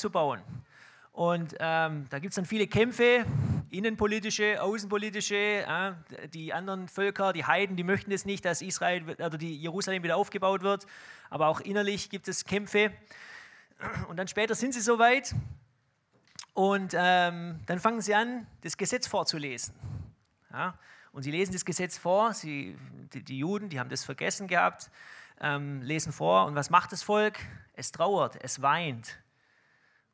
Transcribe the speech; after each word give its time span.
aufzubauen. 0.00 0.40
Und 1.12 1.54
ähm, 1.58 2.06
da 2.08 2.18
gibt 2.18 2.30
es 2.30 2.36
dann 2.36 2.46
viele 2.46 2.66
Kämpfe, 2.66 3.26
innenpolitische, 3.68 4.62
außenpolitische. 4.62 5.34
Äh, 5.34 5.92
die 6.32 6.54
anderen 6.54 6.88
Völker, 6.88 7.34
die 7.34 7.44
Heiden, 7.44 7.76
die 7.76 7.84
möchten 7.84 8.10
es 8.12 8.24
nicht, 8.24 8.44
dass 8.46 8.62
Israel 8.62 9.02
oder 9.10 9.36
die 9.36 9.54
Jerusalem 9.56 10.02
wieder 10.02 10.16
aufgebaut 10.16 10.62
wird. 10.62 10.86
Aber 11.28 11.48
auch 11.48 11.60
innerlich 11.60 12.08
gibt 12.08 12.28
es 12.28 12.44
Kämpfe. 12.44 12.92
Und 14.08 14.16
dann 14.16 14.28
später 14.28 14.54
sind 14.54 14.72
sie 14.72 14.80
soweit 14.80 15.34
und 16.54 16.94
ähm, 16.96 17.60
dann 17.66 17.78
fangen 17.78 18.00
sie 18.00 18.14
an, 18.14 18.46
das 18.62 18.76
Gesetz 18.76 19.06
vorzulesen. 19.06 19.74
Ja? 20.52 20.74
Und 21.12 21.24
sie 21.24 21.30
lesen 21.30 21.52
das 21.52 21.64
Gesetz 21.64 21.98
vor. 21.98 22.32
Sie, 22.32 22.76
die, 23.12 23.22
die 23.22 23.38
Juden, 23.38 23.68
die 23.68 23.78
haben 23.78 23.90
das 23.90 24.04
vergessen 24.04 24.48
gehabt, 24.48 24.90
ähm, 25.40 25.82
lesen 25.82 26.12
vor. 26.12 26.46
Und 26.46 26.54
was 26.54 26.70
macht 26.70 26.92
das 26.92 27.02
Volk? 27.02 27.38
Es 27.74 27.92
trauert, 27.92 28.42
es 28.42 28.62
weint. 28.62 29.19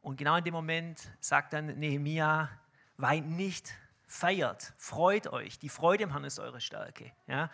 Und 0.07 0.19
genau 0.19 0.37
in 0.37 0.45
dem 0.45 0.55
Moment 0.55 1.01
sagt 1.19 1.53
dann 1.53 1.67
Nehemia, 1.81 2.49
weint 2.97 3.29
nicht, 3.29 3.75
feiert, 4.07 4.73
freut 4.79 5.27
euch. 5.27 5.59
Die 5.59 5.69
Freude 5.69 6.05
im 6.05 6.13
Herrn 6.13 6.23
ist 6.23 6.39
eure 6.39 6.61
Stärke. 6.61 7.11
Ja? 7.27 7.51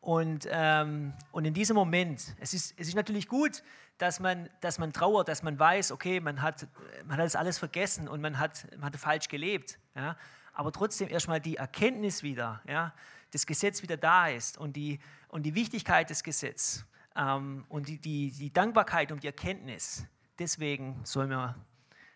Und, 0.00 0.48
ähm, 0.50 1.12
und 1.30 1.44
in 1.44 1.54
diesem 1.54 1.76
Moment, 1.76 2.34
es 2.40 2.52
ist, 2.52 2.74
es 2.80 2.88
ist 2.88 2.96
natürlich 2.96 3.28
gut, 3.28 3.62
dass 3.96 4.18
man, 4.18 4.50
dass 4.60 4.80
man 4.80 4.92
trauert, 4.92 5.28
dass 5.28 5.44
man 5.44 5.56
weiß, 5.56 5.92
okay, 5.92 6.18
man 6.18 6.42
hat, 6.42 6.66
man 7.04 7.18
hat 7.18 7.26
das 7.26 7.36
alles 7.36 7.58
vergessen 7.58 8.08
und 8.08 8.20
man 8.20 8.40
hat, 8.40 8.66
man 8.76 8.86
hat 8.86 8.96
falsch 8.96 9.28
gelebt. 9.28 9.78
Ja? 9.94 10.16
Aber 10.52 10.72
trotzdem 10.72 11.08
erstmal 11.08 11.40
die 11.40 11.58
Erkenntnis 11.58 12.24
wieder, 12.24 12.60
ja? 12.66 12.92
das 13.30 13.46
Gesetz 13.46 13.82
wieder 13.84 13.96
da 13.96 14.26
ist 14.26 14.58
und 14.58 14.74
die, 14.74 14.98
und 15.28 15.44
die 15.44 15.54
Wichtigkeit 15.54 16.10
des 16.10 16.24
Gesetzes 16.24 16.84
ähm, 17.14 17.64
und 17.68 17.86
die, 17.86 17.98
die, 17.98 18.32
die 18.32 18.52
Dankbarkeit 18.52 19.12
und 19.12 19.22
die 19.22 19.28
Erkenntnis. 19.28 20.04
Deswegen 20.40 21.00
sollen 21.04 21.30
wir 21.30 21.54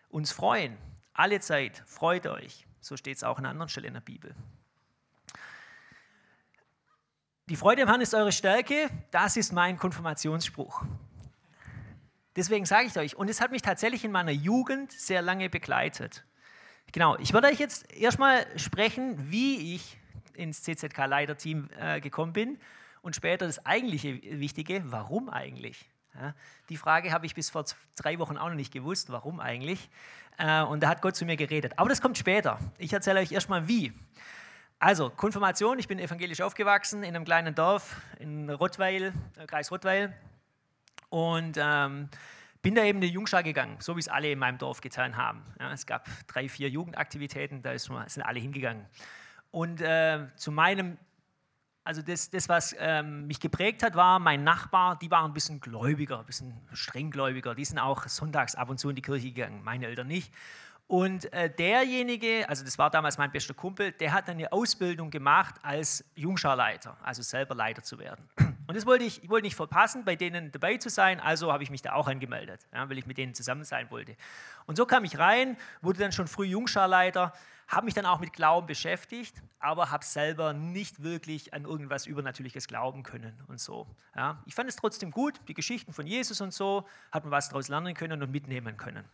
uns 0.09 0.31
freuen. 0.31 0.77
Alle 1.13 1.39
Zeit, 1.39 1.83
freut 1.85 2.27
euch. 2.27 2.67
So 2.81 2.97
steht 2.97 3.17
es 3.17 3.23
auch 3.23 3.37
an 3.37 3.45
anderen 3.45 3.69
Stelle 3.69 3.87
in 3.87 3.93
der 3.93 4.01
Bibel. 4.01 4.35
Die 7.49 7.55
Freude 7.55 7.81
im 7.81 7.87
Herrn 7.87 8.01
ist 8.01 8.13
eure 8.13 8.31
Stärke, 8.31 8.89
das 9.11 9.35
ist 9.35 9.53
mein 9.53 9.77
Konfirmationsspruch. 9.77 10.83
Deswegen 12.35 12.65
sage 12.65 12.87
ich 12.87 12.97
euch, 12.97 13.15
und 13.15 13.27
es 13.27 13.41
hat 13.41 13.51
mich 13.51 13.63
tatsächlich 13.63 14.05
in 14.05 14.11
meiner 14.11 14.31
Jugend 14.31 14.91
sehr 14.91 15.21
lange 15.21 15.49
begleitet. 15.49 16.23
Genau, 16.91 17.17
ich 17.17 17.33
werde 17.33 17.47
euch 17.47 17.59
jetzt 17.59 17.91
erstmal 17.91 18.45
sprechen, 18.59 19.31
wie 19.31 19.75
ich 19.75 19.97
ins 20.35 20.61
CZK-Leiterteam 20.63 21.69
äh, 21.79 21.99
gekommen 21.99 22.33
bin 22.33 22.59
und 23.01 23.15
später 23.15 23.45
das 23.45 23.65
eigentliche 23.65 24.21
Wichtige, 24.39 24.83
warum 24.85 25.29
eigentlich? 25.29 25.89
Ja, 26.15 26.33
die 26.69 26.77
Frage 26.77 27.11
habe 27.11 27.25
ich 27.25 27.35
bis 27.35 27.49
vor 27.49 27.65
drei 27.95 28.19
Wochen 28.19 28.37
auch 28.37 28.49
noch 28.49 28.55
nicht 28.55 28.73
gewusst, 28.73 29.11
warum 29.11 29.39
eigentlich. 29.39 29.89
Äh, 30.37 30.63
und 30.63 30.81
da 30.81 30.89
hat 30.89 31.01
Gott 31.01 31.15
zu 31.15 31.25
mir 31.25 31.37
geredet. 31.37 31.73
Aber 31.77 31.89
das 31.89 32.01
kommt 32.01 32.17
später. 32.17 32.59
Ich 32.77 32.93
erzähle 32.93 33.19
euch 33.19 33.31
erstmal 33.31 33.67
wie. 33.67 33.93
Also, 34.79 35.09
Konfirmation, 35.09 35.77
ich 35.77 35.87
bin 35.87 35.99
evangelisch 35.99 36.41
aufgewachsen 36.41 37.03
in 37.03 37.15
einem 37.15 37.25
kleinen 37.25 37.53
Dorf 37.53 38.01
in 38.19 38.49
Rottweil, 38.49 39.13
äh, 39.37 39.45
Kreis 39.45 39.71
Rottweil. 39.71 40.15
Und 41.09 41.57
ähm, 41.59 42.09
bin 42.61 42.75
da 42.75 42.83
eben 42.83 42.99
in 42.99 43.07
die 43.07 43.13
Jungschar 43.13 43.43
gegangen, 43.43 43.77
so 43.79 43.95
wie 43.95 43.99
es 43.99 44.07
alle 44.07 44.31
in 44.31 44.39
meinem 44.39 44.57
Dorf 44.57 44.81
getan 44.81 45.17
haben. 45.17 45.43
Ja, 45.59 45.71
es 45.71 45.85
gab 45.85 46.07
drei, 46.27 46.49
vier 46.49 46.69
Jugendaktivitäten, 46.69 47.61
da 47.61 47.77
sind 47.77 48.21
alle 48.21 48.39
hingegangen. 48.39 48.85
Und 49.51 49.81
äh, 49.81 50.27
zu 50.35 50.51
meinem, 50.51 50.97
also 51.89 52.03
das, 52.03 52.29
das 52.29 52.47
was 52.47 52.75
ähm, 52.77 53.25
mich 53.25 53.39
geprägt 53.39 53.81
hat, 53.81 53.95
war 53.95 54.19
mein 54.19 54.43
Nachbar, 54.43 54.99
die 54.99 55.09
waren 55.09 55.31
ein 55.31 55.33
bisschen 55.33 55.59
gläubiger, 55.59 56.19
ein 56.19 56.25
bisschen 56.27 56.53
strenggläubiger. 56.71 57.55
Die 57.55 57.65
sind 57.65 57.79
auch 57.79 58.07
sonntags 58.07 58.53
ab 58.53 58.69
und 58.69 58.77
zu 58.77 58.91
in 58.91 58.95
die 58.95 59.01
Kirche 59.01 59.31
gegangen, 59.31 59.63
meine 59.63 59.87
Eltern 59.87 60.05
nicht. 60.05 60.31
Und 60.85 61.33
äh, 61.33 61.49
derjenige, 61.49 62.47
also 62.47 62.63
das 62.63 62.77
war 62.77 62.91
damals 62.91 63.17
mein 63.17 63.31
bester 63.31 63.55
Kumpel, 63.55 63.91
der 63.91 64.13
hat 64.13 64.27
dann 64.27 64.37
eine 64.37 64.51
Ausbildung 64.51 65.09
gemacht 65.09 65.55
als 65.63 66.05
Jungscharleiter, 66.13 66.95
also 67.01 67.23
selber 67.23 67.55
Leiter 67.55 67.81
zu 67.81 67.97
werden. 67.97 68.23
Und 68.67 68.77
das 68.77 68.85
wollte 68.85 69.03
ich, 69.03 69.23
ich 69.23 69.29
wollte 69.31 69.47
nicht 69.47 69.55
verpassen, 69.55 70.05
bei 70.05 70.15
denen 70.15 70.51
dabei 70.51 70.77
zu 70.77 70.91
sein, 70.91 71.19
also 71.19 71.51
habe 71.51 71.63
ich 71.63 71.71
mich 71.71 71.81
da 71.81 71.93
auch 71.93 72.07
angemeldet, 72.07 72.67
ja, 72.71 72.87
weil 72.87 72.99
ich 72.99 73.07
mit 73.07 73.17
denen 73.17 73.33
zusammen 73.33 73.63
sein 73.63 73.89
wollte. 73.89 74.15
Und 74.67 74.77
so 74.77 74.85
kam 74.85 75.05
ich 75.05 75.17
rein, 75.17 75.57
wurde 75.81 75.97
dann 75.97 76.11
schon 76.11 76.27
früh 76.27 76.45
Jungscharleiter, 76.45 77.33
habe 77.69 77.85
mich 77.85 77.93
dann 77.93 78.05
auch 78.05 78.19
mit 78.19 78.33
Glauben 78.33 78.65
beschäftigt, 78.65 79.41
aber 79.59 79.91
habe 79.91 80.03
selber 80.03 80.53
nicht 80.53 81.03
wirklich 81.03 81.53
an 81.53 81.65
irgendwas 81.65 82.07
Übernatürliches 82.07 82.67
glauben 82.67 83.03
können 83.03 83.41
und 83.47 83.59
so. 83.59 83.87
Ja. 84.15 84.43
Ich 84.47 84.55
fand 84.55 84.67
es 84.67 84.75
trotzdem 84.75 85.11
gut, 85.11 85.39
die 85.47 85.53
Geschichten 85.53 85.93
von 85.93 86.07
Jesus 86.07 86.41
und 86.41 86.51
so, 86.51 86.85
hat 87.11 87.23
man 87.23 87.31
was 87.31 87.49
daraus 87.49 87.67
lernen 87.67 87.93
können 87.93 88.21
und 88.23 88.31
mitnehmen 88.31 88.75
können. 88.75 89.05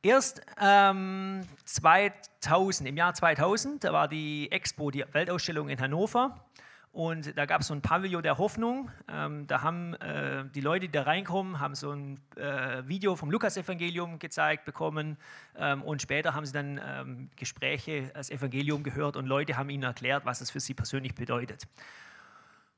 Erst 0.00 0.42
ähm, 0.60 1.42
2000, 1.64 2.88
im 2.88 2.96
Jahr 2.96 3.14
2000, 3.14 3.84
da 3.84 3.92
war 3.92 4.08
die 4.08 4.50
Expo, 4.50 4.90
die 4.90 5.04
Weltausstellung 5.12 5.68
in 5.68 5.80
Hannover. 5.80 6.44
Und 6.92 7.38
da 7.38 7.46
gab 7.46 7.62
es 7.62 7.68
so 7.68 7.74
ein 7.74 7.80
Pavillon 7.80 8.22
der 8.22 8.36
Hoffnung. 8.36 8.90
Ähm, 9.08 9.46
da 9.46 9.62
haben 9.62 9.94
äh, 9.94 10.44
die 10.54 10.60
Leute, 10.60 10.86
die 10.86 10.92
da 10.92 11.02
reinkommen, 11.02 11.58
haben 11.58 11.74
so 11.74 11.90
ein 11.90 12.20
äh, 12.36 12.86
Video 12.86 13.16
vom 13.16 13.30
Lukas-Evangelium 13.30 14.18
gezeigt 14.18 14.66
bekommen. 14.66 15.16
Ähm, 15.56 15.82
und 15.82 16.02
später 16.02 16.34
haben 16.34 16.44
sie 16.44 16.52
dann 16.52 16.78
ähm, 16.86 17.30
Gespräche 17.36 18.10
als 18.12 18.28
Evangelium 18.28 18.82
gehört 18.82 19.16
und 19.16 19.24
Leute 19.24 19.56
haben 19.56 19.70
ihnen 19.70 19.84
erklärt, 19.84 20.26
was 20.26 20.42
es 20.42 20.50
für 20.50 20.60
sie 20.60 20.74
persönlich 20.74 21.14
bedeutet. 21.14 21.66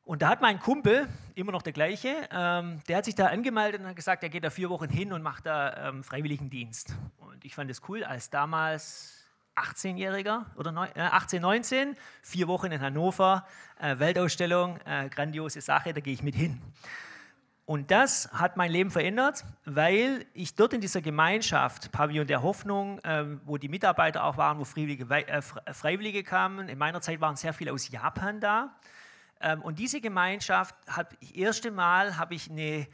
Und 0.04 0.22
da 0.22 0.28
hat 0.28 0.40
mein 0.40 0.60
Kumpel, 0.60 1.08
immer 1.34 1.50
noch 1.50 1.62
der 1.62 1.72
gleiche, 1.72 2.28
ähm, 2.30 2.80
der 2.86 2.98
hat 2.98 3.06
sich 3.06 3.16
da 3.16 3.26
angemeldet 3.26 3.80
und 3.80 3.88
hat 3.88 3.96
gesagt, 3.96 4.22
er 4.22 4.28
geht 4.28 4.44
da 4.44 4.50
vier 4.50 4.70
Wochen 4.70 4.90
hin 4.90 5.12
und 5.12 5.22
macht 5.22 5.46
da 5.46 5.88
ähm, 5.88 6.04
Freiwilligendienst. 6.04 6.94
Und 7.16 7.44
ich 7.44 7.54
fand 7.54 7.68
es 7.68 7.80
cool, 7.88 8.04
als 8.04 8.30
damals 8.30 9.23
18-Jähriger 9.56 10.46
oder 10.56 10.72
neun, 10.72 10.88
äh, 10.94 11.00
18, 11.00 11.42
19, 11.42 11.96
vier 12.22 12.48
Wochen 12.48 12.72
in 12.72 12.80
Hannover, 12.80 13.46
äh, 13.78 13.98
Weltausstellung, 13.98 14.78
äh, 14.84 15.08
grandiose 15.08 15.60
Sache, 15.60 15.92
da 15.92 16.00
gehe 16.00 16.14
ich 16.14 16.22
mit 16.22 16.34
hin. 16.34 16.60
Und 17.66 17.90
das 17.90 18.30
hat 18.32 18.58
mein 18.58 18.70
Leben 18.70 18.90
verändert, 18.90 19.44
weil 19.64 20.26
ich 20.34 20.54
dort 20.54 20.74
in 20.74 20.82
dieser 20.82 21.00
Gemeinschaft, 21.00 21.92
Pavillon 21.92 22.26
der 22.26 22.42
Hoffnung, 22.42 23.00
ähm, 23.04 23.40
wo 23.46 23.56
die 23.56 23.68
Mitarbeiter 23.68 24.24
auch 24.24 24.36
waren, 24.36 24.58
wo 24.58 24.64
Freiwillige, 24.64 25.06
äh, 25.08 25.40
Freiwillige 25.40 26.24
kamen, 26.24 26.68
in 26.68 26.76
meiner 26.76 27.00
Zeit 27.00 27.22
waren 27.22 27.36
sehr 27.36 27.54
viele 27.54 27.72
aus 27.72 27.88
Japan 27.88 28.40
da, 28.40 28.76
ähm, 29.40 29.62
und 29.62 29.78
diese 29.78 30.00
Gemeinschaft, 30.00 30.74
hat, 30.86 31.16
das 31.20 31.30
erste 31.30 31.70
Mal 31.70 32.18
habe 32.18 32.34
ich 32.34 32.50
eine 32.50 32.86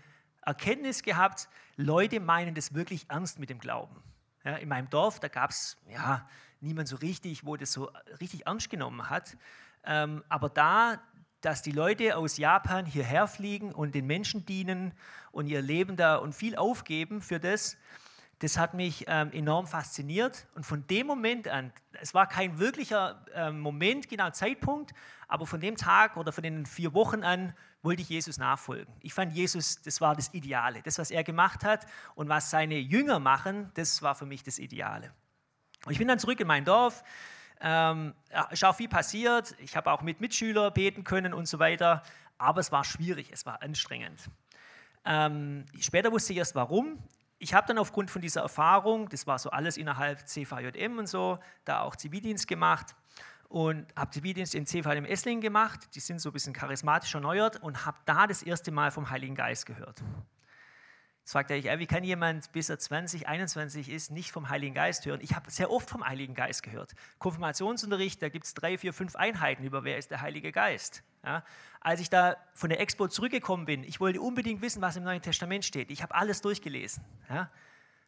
Erkenntnis 0.43 1.03
gehabt, 1.03 1.49
Leute 1.77 2.21
meinen 2.21 2.55
das 2.55 2.73
wirklich 2.73 3.07
ernst 3.09 3.39
mit 3.39 3.51
dem 3.51 3.59
Glauben. 3.59 4.03
Ja, 4.45 4.57
in 4.57 4.69
meinem 4.69 4.89
Dorf, 4.89 5.21
da 5.21 5.29
gab 5.29 5.51
es 5.51 5.77
ja, 5.89 6.27
niemand 6.61 6.89
so 6.89 6.97
richtig, 6.97 7.45
wo 7.45 7.57
das 7.57 7.73
so 7.73 7.91
richtig 8.21 8.47
ernst 8.47 8.71
genommen 8.71 9.11
hat. 9.11 9.37
Ähm, 9.85 10.23
aber 10.29 10.49
da, 10.49 11.01
dass 11.41 11.63
die 11.63 11.73
Leute 11.73 12.17
aus 12.17 12.37
Japan 12.37 12.87
hierher 12.87 13.27
fliegen 13.27 13.73
und 13.73 13.95
den 13.95 14.07
Menschen 14.07 14.45
dienen 14.45 14.93
und 15.33 15.47
ihr 15.47 15.63
Leben 15.63 15.97
da 15.97 16.17
und 16.17 16.35
viel 16.35 16.57
aufgeben 16.57 17.23
für 17.23 17.41
das, 17.41 17.77
das 18.41 18.57
hat 18.57 18.73
mich 18.73 19.05
ähm, 19.07 19.31
enorm 19.33 19.67
fasziniert. 19.67 20.47
Und 20.55 20.65
von 20.65 20.87
dem 20.87 21.07
Moment 21.07 21.47
an, 21.47 21.73
es 22.01 22.15
war 22.15 22.27
kein 22.27 22.59
wirklicher 22.59 23.25
ähm, 23.35 23.61
Moment, 23.61 24.09
genau 24.09 24.31
Zeitpunkt, 24.31 24.93
aber 25.29 25.47
von 25.47 25.61
dem 25.61 25.77
Tag 25.77 26.17
oder 26.17 26.33
von 26.33 26.43
den 26.43 26.65
vier 26.65 26.95
Wochen 26.95 27.23
an 27.23 27.55
wollte 27.83 28.03
ich 28.03 28.09
Jesus 28.09 28.39
nachfolgen. 28.39 28.93
Ich 29.01 29.13
fand 29.13 29.33
Jesus, 29.33 29.83
das 29.83 30.01
war 30.01 30.17
das 30.17 30.33
Ideale. 30.33 30.83
Das, 30.83 30.99
was 30.99 31.11
er 31.11 31.23
gemacht 31.23 31.65
hat 31.65 31.87
und 32.15 32.29
was 32.29 32.51
seine 32.51 32.79
Jünger 32.79 33.21
machen, 33.21 33.71
das 33.75 34.03
war 34.03 34.15
für 34.15 34.27
mich 34.27 34.43
das 34.43 34.59
Ideale. 34.59 35.13
Ich 35.89 35.99
bin 35.99 36.09
dann 36.09 36.19
zurück 36.19 36.41
in 36.41 36.47
mein 36.47 36.65
Dorf. 36.65 37.03
Ähm, 37.61 38.15
auch 38.63 38.75
viel 38.75 38.89
passiert. 38.89 39.55
Ich 39.59 39.77
habe 39.77 39.93
auch 39.93 40.03
mit 40.03 40.21
Mitschülern 40.21 40.73
beten 40.73 41.05
können 41.05 41.35
und 41.35 41.47
so 41.47 41.59
weiter. 41.59 42.03
Aber 42.39 42.61
es 42.61 42.73
war 42.73 42.85
schwierig, 42.85 43.31
es 43.33 43.47
war 43.47 43.63
anstrengend. 43.63 44.31
Ähm, 45.05 45.67
später 45.79 46.13
wusste 46.13 46.33
ich 46.33 46.39
erst 46.39 46.55
warum 46.55 46.99
ich 47.41 47.55
habe 47.55 47.67
dann 47.67 47.79
aufgrund 47.79 48.11
von 48.11 48.21
dieser 48.21 48.43
Erfahrung, 48.43 49.09
das 49.09 49.27
war 49.27 49.39
so 49.39 49.51
alles 49.51 49.79
innerhalb 49.79 50.29
CVJM 50.29 50.99
und 50.99 51.09
so, 51.09 51.39
da 51.65 51.81
auch 51.81 51.97
Zivildienst 51.97 52.47
gemacht 52.47 52.95
und 53.49 53.87
habe 53.97 54.11
Zivildienst 54.11 54.55
im 54.55 54.67
CVJM 54.67 55.07
Esslingen 55.07 55.41
gemacht. 55.41 55.89
Die 55.95 56.01
sind 56.01 56.21
so 56.21 56.29
ein 56.29 56.33
bisschen 56.35 56.53
charismatisch 56.53 57.15
erneuert 57.15 57.61
und 57.63 57.87
habe 57.87 57.97
da 58.05 58.27
das 58.27 58.43
erste 58.43 58.71
Mal 58.71 58.91
vom 58.91 59.09
Heiligen 59.09 59.35
Geist 59.35 59.65
gehört. 59.65 60.03
Fragt 61.31 61.53
er 61.53 61.63
sich, 61.63 61.79
wie 61.79 61.87
kann 61.87 62.03
jemand, 62.03 62.51
bis 62.51 62.71
er 62.71 62.81
20, 62.81 63.29
21 63.29 63.89
ist, 63.89 64.11
nicht 64.11 64.33
vom 64.33 64.49
Heiligen 64.49 64.75
Geist 64.75 65.07
hören? 65.07 65.21
Ich 65.23 65.37
habe 65.37 65.49
sehr 65.49 65.71
oft 65.71 65.89
vom 65.89 66.05
Heiligen 66.05 66.35
Geist 66.35 66.65
gehört. 66.65 66.97
Konfirmationsunterricht, 67.21 68.21
da 68.21 68.29
gibt 68.29 68.47
es 68.47 68.55
drei, 68.55 68.77
vier, 68.77 68.93
fünf 68.93 69.15
Einheiten 69.15 69.63
über, 69.63 69.85
wer 69.85 69.97
ist 69.97 70.11
der 70.11 70.23
Heilige 70.23 70.51
Geist. 70.51 71.05
Ja? 71.25 71.45
Als 71.81 72.01
ich 72.01 72.11
da 72.11 72.37
von 72.53 72.69
der 72.69 72.81
Expo 72.81 73.07
zurückgekommen 73.07 73.65
bin, 73.65 73.85
ich 73.85 74.01
wollte 74.01 74.21
unbedingt 74.21 74.61
wissen, 74.61 74.83
was 74.83 74.97
im 74.97 75.05
Neuen 75.05 75.23
Testament 75.23 75.65
steht. 75.65 75.93
Ich 75.93 76.03
habe 76.03 76.17
alles 76.17 76.41
durchgelesen. 76.41 77.05
Ja? 77.29 77.49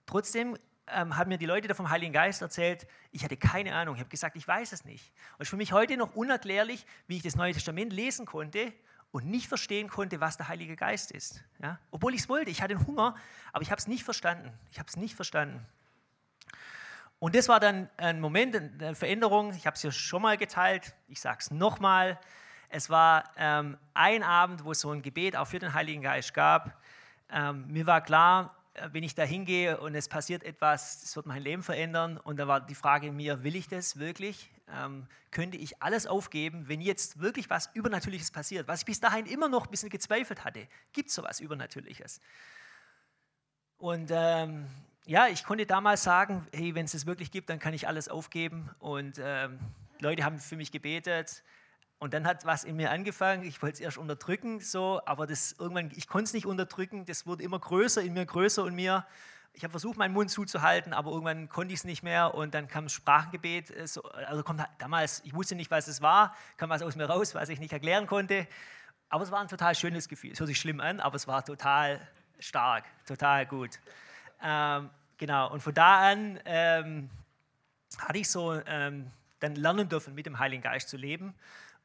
Trotzdem 0.07 0.59
ähm, 0.89 1.17
haben 1.17 1.29
mir 1.29 1.39
die 1.39 1.47
Leute 1.47 1.69
da 1.69 1.75
vom 1.75 1.91
Heiligen 1.91 2.13
Geist 2.13 2.43
erzählt, 2.43 2.89
ich 3.13 3.23
hatte 3.23 3.37
keine 3.37 3.77
Ahnung. 3.77 3.95
Ich 3.95 4.01
habe 4.01 4.11
gesagt, 4.11 4.35
ich 4.35 4.49
weiß 4.49 4.73
es 4.73 4.85
nicht. 4.85 5.13
Und 5.35 5.43
es 5.43 5.47
ist 5.47 5.51
für 5.51 5.57
mich 5.57 5.73
heute 5.73 5.97
noch 5.97 6.17
unerklärlich, 6.17 6.85
wie 7.07 7.19
ich 7.19 7.23
das 7.23 7.37
Neue 7.37 7.53
Testament 7.53 7.93
lesen 7.93 8.27
konnte 8.27 8.73
und 9.13 9.27
nicht 9.27 9.47
verstehen 9.47 9.89
konnte, 9.89 10.21
was 10.21 10.37
der 10.39 10.49
Heilige 10.49 10.75
Geist 10.75 11.13
ist. 11.13 11.45
Ja? 11.63 11.79
Obwohl 11.91 12.15
ich 12.15 12.23
es 12.23 12.29
wollte, 12.29 12.51
ich 12.51 12.63
hatte 12.63 12.79
Hunger, 12.87 13.15
aber 13.53 13.63
ich 13.63 13.71
habe 13.71 13.79
es 13.79 13.87
nicht 13.87 14.03
verstanden. 14.03 14.51
Ich 14.73 14.79
habe 14.79 14.89
es 14.89 14.97
nicht 14.97 15.15
verstanden. 15.15 15.65
Und 17.19 17.37
das 17.37 17.49
war 17.49 17.61
dann 17.61 17.89
ein 17.99 18.21
Moment, 18.21 18.57
eine 18.57 18.97
Veränderung. 18.97 19.53
Ich 19.53 19.67
habe 19.67 19.77
es 19.77 19.83
ja 19.85 19.93
schon 19.93 20.23
mal 20.23 20.37
geteilt. 20.37 20.97
Ich 21.07 21.21
sage 21.21 21.39
es 21.41 21.51
nochmal. 21.53 22.19
Es 22.69 22.91
war 22.91 23.31
ähm, 23.37 23.79
ein 23.95 24.23
Abend, 24.25 24.65
wo 24.65 24.73
es 24.73 24.81
so 24.81 24.91
ein 24.91 25.03
Gebet 25.03 25.37
auch 25.37 25.47
für 25.47 25.59
den 25.59 25.73
Heiligen 25.75 26.03
Geist 26.03 26.35
gab. 26.35 26.77
Ähm, 27.31 27.67
mir 27.69 27.87
war 27.87 28.01
klar, 28.01 28.57
äh, 28.75 28.89
wenn 28.93 29.05
ich 29.05 29.15
da 29.15 29.23
hingehe 29.23 29.79
und 29.79 29.95
es 29.95 30.09
passiert 30.09 30.43
etwas, 30.43 31.03
das 31.03 31.15
wird 31.15 31.27
mein 31.27 31.43
Leben 31.43 31.63
verändern. 31.63 32.17
Und 32.17 32.39
da 32.39 32.49
war 32.49 32.61
die 32.61 32.75
Frage 32.75 33.09
in 33.09 33.17
mir, 33.17 33.45
will 33.45 33.55
ich 33.55 33.69
das 33.69 33.99
wirklich? 33.99 34.51
Ähm, 34.73 35.07
könnte 35.31 35.57
ich 35.57 35.83
alles 35.83 36.07
aufgeben, 36.07 36.69
wenn 36.69 36.81
jetzt 36.81 37.21
wirklich 37.21 37.51
was 37.51 37.71
Übernatürliches 37.75 38.31
passiert? 38.31 38.69
Was 38.69 38.81
ich 38.81 38.87
bis 38.87 39.01
dahin 39.01 39.27
immer 39.27 39.49
noch 39.49 39.67
ein 39.67 39.71
bisschen 39.71 39.91
gezweifelt 39.91 40.45
hatte. 40.45 40.67
Gibt 40.93 41.11
es 41.11 41.15
sowas 41.15 41.41
Übernatürliches? 41.41 42.21
Und 43.79 44.11
ähm, 44.13 44.67
ja, 45.05 45.27
ich 45.27 45.45
konnte 45.45 45.67
damals 45.67 46.05
sagen, 46.05 46.47
hey, 46.53 46.75
wenn 46.75 46.85
es 46.85 46.95
es 46.95 47.07
wirklich 47.07 47.31
gibt, 47.31 47.51
dann 47.51 47.59
kann 47.59 47.75
ich 47.75 47.89
alles 47.89 48.09
aufgeben. 48.09 48.71
Und 48.79 49.21
ähm, 49.23 49.59
Leute 49.99 50.25
haben 50.25 50.39
für 50.39 50.57
mich 50.57 50.71
gebetet. 50.71 51.43
Und 51.99 52.15
dann 52.15 52.27
hat 52.27 52.45
was 52.45 52.65
in 52.65 52.77
mir 52.77 52.91
angefangen. 52.91 53.45
Ich 53.45 53.63
wollte 53.63 53.75
es 53.75 53.81
erst 53.81 53.99
unterdrücken, 53.99 54.61
so, 54.61 55.01
aber 55.07 55.27
das 55.27 55.55
irgendwann, 55.59 55.91
ich 55.95 56.09
konnte 56.09 56.25
es 56.25 56.33
nicht 56.33 56.47
unterdrücken. 56.47 57.05
Das 57.07 57.27
wurde 57.27 57.45
immer 57.45 57.59
größer 57.59 58.03
in 58.03 58.13
mir, 58.13 58.27
größer 58.27 58.65
und 58.65 58.75
mir. 58.75 59.07
Ich 59.55 59.65
habe 59.65 59.71
versucht, 59.71 59.99
meinen 59.99 60.15
Mund 60.15 60.31
zuzuhalten, 60.31 60.93
aber 60.93 61.11
irgendwann 61.11 61.49
konnte 61.49 61.75
ich 61.75 61.81
es 61.81 61.85
nicht 61.85 62.03
mehr. 62.03 62.35
Und 62.35 62.55
dann 62.55 62.69
kam 62.69 62.85
das 62.85 62.93
Sprachengebet. 62.93 63.71
Äh, 63.71 63.87
so, 63.87 64.03
also 64.03 64.43
kommt 64.43 64.65
damals, 64.79 65.23
ich 65.25 65.35
wusste 65.35 65.55
nicht, 65.55 65.71
was 65.71 65.89
es 65.89 66.01
war, 66.01 66.35
kam 66.57 66.71
was 66.71 66.83
aus 66.83 66.97
mir 66.97 67.07
raus, 67.07 67.35
was 67.35 67.49
ich 67.49 67.61
nicht 67.61 67.73
erklären 67.73 68.07
konnte. 68.07 68.47
Aber 69.09 69.25
es 69.25 69.31
war 69.31 69.41
ein 69.41 69.49
total 69.49 69.75
schönes 69.75 70.09
Gefühl. 70.09 70.33
Es 70.33 70.41
hört 70.41 70.49
sich 70.49 70.59
schlimm 70.59 70.81
an, 70.81 71.01
aber 71.01 71.17
es 71.17 71.27
war 71.27 71.45
total 71.45 72.01
stark, 72.39 72.85
total 73.07 73.47
gut. 73.47 73.79
Ähm, 74.43 74.91
genau, 75.19 75.53
und 75.53 75.63
von 75.63 75.75
da 75.75 76.11
an 76.11 76.41
ähm, 76.47 77.11
hatte 77.99 78.19
ich 78.19 78.31
so 78.31 78.55
ähm, 78.67 79.11
dann 79.41 79.55
lernen 79.55 79.89
dürfen, 79.89 80.15
mit 80.15 80.27
dem 80.27 80.39
Heiligen 80.39 80.63
Geist 80.63 80.89
zu 80.89 80.97
leben 80.97 81.35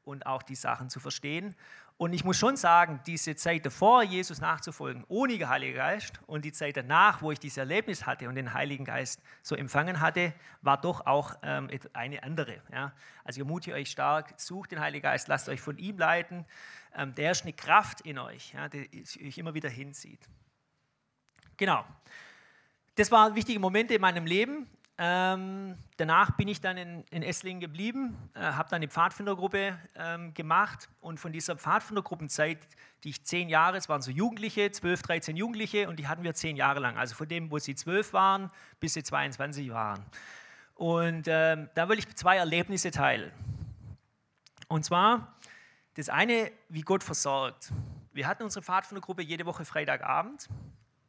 und 0.05 0.25
auch 0.25 0.41
die 0.41 0.55
Sachen 0.55 0.89
zu 0.89 0.99
verstehen. 0.99 1.55
Und 1.97 2.13
ich 2.13 2.23
muss 2.23 2.37
schon 2.37 2.57
sagen, 2.57 2.99
diese 3.07 3.35
Zeit 3.35 3.65
davor, 3.65 4.03
Jesus 4.03 4.39
nachzufolgen, 4.39 5.03
ohne 5.07 5.49
Heiligen 5.49 5.75
Geist 5.75 6.19
und 6.27 6.45
die 6.45 6.51
Zeit 6.51 6.77
danach, 6.77 7.23
wo 7.23 7.31
ich 7.31 7.39
dieses 7.39 7.57
Erlebnis 7.57 8.05
hatte 8.05 8.29
und 8.29 8.35
den 8.35 8.53
Heiligen 8.53 8.85
Geist 8.85 9.19
so 9.41 9.55
empfangen 9.55 9.99
hatte, 9.99 10.31
war 10.61 10.79
doch 10.79 11.07
auch 11.07 11.35
ähm, 11.41 11.69
eine 11.93 12.21
andere. 12.21 12.61
Ja. 12.71 12.93
Also 13.23 13.39
ich 13.39 13.47
ermutige 13.47 13.75
euch 13.75 13.89
stark, 13.89 14.39
sucht 14.39 14.71
den 14.71 14.79
Heiligen 14.79 15.01
Geist, 15.01 15.27
lasst 15.27 15.49
euch 15.49 15.59
von 15.59 15.79
ihm 15.79 15.97
leiten. 15.97 16.45
Ähm, 16.95 17.15
der 17.15 17.31
ist 17.31 17.41
eine 17.41 17.53
Kraft 17.53 18.01
in 18.01 18.19
euch, 18.19 18.53
ja, 18.53 18.69
die 18.69 19.03
euch 19.25 19.37
immer 19.39 19.55
wieder 19.55 19.69
hinzieht. 19.69 20.29
Genau. 21.57 21.83
Das 22.93 23.11
waren 23.11 23.33
wichtige 23.33 23.59
Momente 23.59 23.95
in 23.95 24.01
meinem 24.01 24.27
Leben. 24.27 24.69
Ähm, 24.99 25.77
danach 25.97 26.31
bin 26.31 26.47
ich 26.47 26.59
dann 26.59 26.75
in, 26.77 27.03
in 27.11 27.21
Esslingen 27.21 27.61
geblieben, 27.61 28.17
äh, 28.33 28.39
habe 28.39 28.67
dann 28.69 28.77
eine 28.77 28.87
Pfadfindergruppe 28.87 29.77
ähm, 29.95 30.33
gemacht 30.33 30.89
und 31.01 31.19
von 31.19 31.31
dieser 31.31 31.55
Pfadfindergruppenzeit, 31.55 32.57
die 33.03 33.09
ich 33.09 33.23
zehn 33.23 33.47
Jahre, 33.47 33.77
es 33.77 33.89
waren 33.89 34.01
so 34.01 34.09
Jugendliche, 34.09 34.71
12, 34.71 35.03
13 35.03 35.37
Jugendliche 35.37 35.87
und 35.87 35.99
die 35.99 36.07
hatten 36.07 36.23
wir 36.23 36.33
zehn 36.33 36.55
Jahre 36.55 36.79
lang, 36.79 36.97
also 36.97 37.13
von 37.13 37.27
dem, 37.27 37.51
wo 37.51 37.59
sie 37.59 37.75
zwölf 37.75 38.11
waren, 38.13 38.49
bis 38.79 38.93
sie 38.93 39.03
22 39.03 39.69
waren. 39.71 40.03
Und 40.73 41.27
ähm, 41.27 41.69
da 41.75 41.89
will 41.89 41.99
ich 41.99 42.15
zwei 42.15 42.37
Erlebnisse 42.37 42.89
teilen. 42.89 43.31
Und 44.67 44.83
zwar 44.83 45.35
das 45.93 46.09
eine, 46.09 46.51
wie 46.69 46.81
Gott 46.81 47.03
versorgt. 47.03 47.71
Wir 48.13 48.27
hatten 48.27 48.41
unsere 48.41 48.63
Pfadfindergruppe 48.63 49.21
jede 49.21 49.45
Woche 49.45 49.63
Freitagabend 49.63 50.49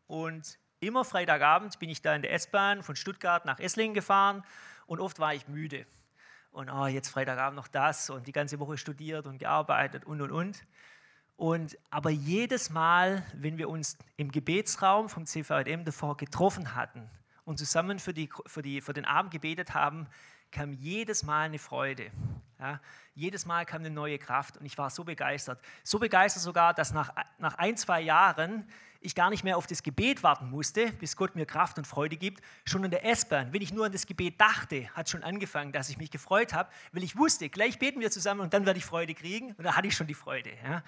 und 0.06 0.58
Immer 0.80 1.04
Freitagabend 1.04 1.78
bin 1.80 1.88
ich 1.88 2.02
da 2.02 2.14
in 2.14 2.22
der 2.22 2.32
S-Bahn 2.32 2.84
von 2.84 2.94
Stuttgart 2.94 3.44
nach 3.44 3.58
Esslingen 3.58 3.94
gefahren 3.94 4.44
und 4.86 5.00
oft 5.00 5.18
war 5.18 5.34
ich 5.34 5.48
müde. 5.48 5.86
Und 6.52 6.70
oh, 6.70 6.86
jetzt 6.86 7.08
Freitagabend 7.08 7.56
noch 7.56 7.66
das 7.66 8.10
und 8.10 8.28
die 8.28 8.32
ganze 8.32 8.60
Woche 8.60 8.78
studiert 8.78 9.26
und 9.26 9.38
gearbeitet 9.38 10.04
und 10.04 10.20
und 10.20 10.30
und. 10.30 10.64
Und 11.36 11.76
aber 11.90 12.10
jedes 12.10 12.70
Mal, 12.70 13.24
wenn 13.34 13.58
wir 13.58 13.68
uns 13.68 13.98
im 14.16 14.30
Gebetsraum 14.30 15.08
vom 15.08 15.26
CVM 15.26 15.84
davor 15.84 16.16
getroffen 16.16 16.76
hatten 16.76 17.10
und 17.44 17.58
zusammen 17.58 17.98
für, 17.98 18.14
die, 18.14 18.30
für, 18.46 18.62
die, 18.62 18.80
für 18.80 18.92
den 18.92 19.04
Abend 19.04 19.32
gebetet 19.32 19.74
haben, 19.74 20.06
kam 20.50 20.72
jedes 20.72 21.22
Mal 21.22 21.46
eine 21.46 21.58
Freude. 21.58 22.10
Ja, 22.58 22.80
jedes 23.14 23.46
Mal 23.46 23.64
kam 23.66 23.82
eine 23.82 23.90
neue 23.90 24.18
Kraft 24.18 24.56
und 24.56 24.66
ich 24.66 24.76
war 24.78 24.90
so 24.90 25.04
begeistert. 25.04 25.60
So 25.84 26.00
begeistert 26.00 26.42
sogar, 26.42 26.74
dass 26.74 26.92
nach, 26.92 27.12
nach 27.38 27.54
ein, 27.54 27.76
zwei 27.76 28.00
Jahren 28.00 28.68
ich 29.00 29.14
gar 29.14 29.30
nicht 29.30 29.44
mehr 29.44 29.56
auf 29.56 29.66
das 29.66 29.84
Gebet 29.84 30.24
warten 30.24 30.50
musste, 30.50 30.90
bis 30.92 31.16
Gott 31.16 31.36
mir 31.36 31.46
Kraft 31.46 31.78
und 31.78 31.86
Freude 31.86 32.16
gibt. 32.16 32.42
Schon 32.64 32.82
in 32.82 32.90
der 32.90 33.04
S-Bahn, 33.04 33.52
wenn 33.52 33.62
ich 33.62 33.72
nur 33.72 33.86
an 33.86 33.92
das 33.92 34.06
Gebet 34.06 34.40
dachte, 34.40 34.88
hat 34.94 35.08
schon 35.08 35.22
angefangen, 35.22 35.70
dass 35.70 35.88
ich 35.88 35.98
mich 35.98 36.10
gefreut 36.10 36.52
habe, 36.52 36.68
weil 36.92 37.04
ich 37.04 37.16
wusste, 37.16 37.48
gleich 37.48 37.78
beten 37.78 38.00
wir 38.00 38.10
zusammen 38.10 38.40
und 38.40 38.52
dann 38.54 38.66
werde 38.66 38.78
ich 38.78 38.84
Freude 38.84 39.14
kriegen. 39.14 39.52
Und 39.52 39.64
da 39.64 39.76
hatte 39.76 39.86
ich 39.86 39.94
schon 39.94 40.08
die 40.08 40.14
Freude. 40.14 40.50
Ja. 40.64 40.82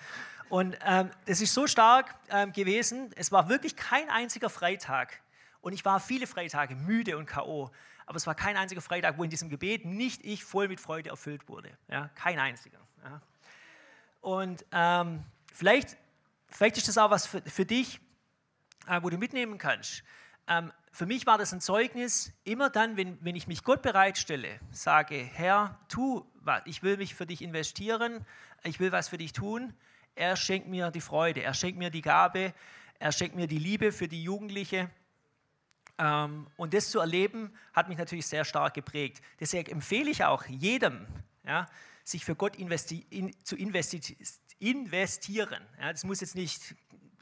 Und 0.49 0.77
ähm, 0.85 1.11
das 1.27 1.41
ist 1.41 1.55
so 1.55 1.69
stark 1.69 2.17
ähm, 2.31 2.53
gewesen. 2.53 3.11
Es 3.15 3.31
war 3.31 3.49
wirklich 3.49 3.77
kein 3.77 4.11
einziger 4.11 4.51
Freitag. 4.51 5.21
Und 5.61 5.73
ich 5.73 5.85
war 5.85 6.01
viele 6.01 6.27
Freitage 6.27 6.75
müde 6.75 7.17
und 7.17 7.27
K.O. 7.27 7.71
Aber 8.11 8.17
es 8.17 8.27
war 8.27 8.35
kein 8.35 8.57
einziger 8.57 8.81
Freitag, 8.81 9.19
wo 9.19 9.23
in 9.23 9.31
diesem 9.31 9.49
Gebet 9.51 9.85
nicht 9.85 10.25
ich 10.25 10.43
voll 10.43 10.67
mit 10.67 10.81
Freude 10.81 11.11
erfüllt 11.11 11.49
wurde. 11.49 11.71
Ja, 11.87 12.09
kein 12.17 12.41
einziger. 12.41 12.81
Ja. 13.05 13.23
Und 14.21 14.65
ähm, 14.73 15.23
vielleicht 15.53 15.97
Vielleicht 16.51 16.77
ist 16.77 16.89
das 16.89 16.99
auch 16.99 17.11
was 17.11 17.27
für, 17.27 17.43
für 17.43 17.65
dich, 17.65 18.01
äh, 18.87 19.01
wo 19.03 19.09
du 19.09 19.17
mitnehmen 19.17 19.59
kannst. 19.59 20.03
Ähm, 20.49 20.73
für 20.93 21.07
mich 21.07 21.27
war 21.27 21.39
das 21.39 21.53
ein 21.53 21.61
Zeugnis, 21.61 22.33
immer 22.45 22.69
dann, 22.69 22.97
wenn, 22.97 23.17
wenn 23.25 23.37
ich 23.37 23.47
mich 23.47 23.63
Gott 23.63 23.83
bereitstelle, 23.83 24.59
sage, 24.73 25.17
Herr, 25.17 25.79
tu 25.89 26.27
was, 26.43 26.63
ich 26.65 26.83
will 26.83 26.97
mich 26.97 27.15
für 27.15 27.27
dich 27.27 27.43
investieren, 27.43 28.27
ich 28.65 28.81
will 28.81 28.91
was 28.91 29.09
für 29.09 29.19
dich 29.19 29.33
tun, 29.33 29.73
er 30.17 30.37
schenkt 30.37 30.69
mir 30.69 30.91
die 30.91 31.01
Freude, 31.01 31.43
er 31.43 31.55
schenkt 31.55 31.79
mir 31.79 31.91
die 31.91 32.03
Gabe, 32.03 32.53
er 32.99 33.13
schenkt 33.13 33.37
mir 33.37 33.47
die 33.47 33.59
Liebe 33.59 33.93
für 33.93 34.09
die 34.09 34.23
Jugendliche. 34.23 34.91
Ähm, 36.01 36.47
und 36.57 36.73
das 36.73 36.91
zu 36.91 36.99
erleben, 36.99 37.53
hat 37.75 37.89
mich 37.89 37.99
natürlich 37.99 38.27
sehr 38.27 38.45
stark 38.45 38.75
geprägt. 38.75 39.23
Deswegen 39.39 39.71
empfehle 39.71 40.11
ich 40.11 40.25
auch 40.25 40.47
jedem, 40.47 41.07
ja, 41.45 41.67
sich 42.05 42.25
für 42.25 42.35
Gott 42.35 42.57
investi 42.57 43.07
in, 43.11 43.35
zu 43.45 43.55
investi 43.57 44.01
investieren. 44.59 45.63
Ja, 45.79 45.93
das 45.93 46.05
muss 46.05 46.21
jetzt 46.21 46.35
nicht 46.35 46.75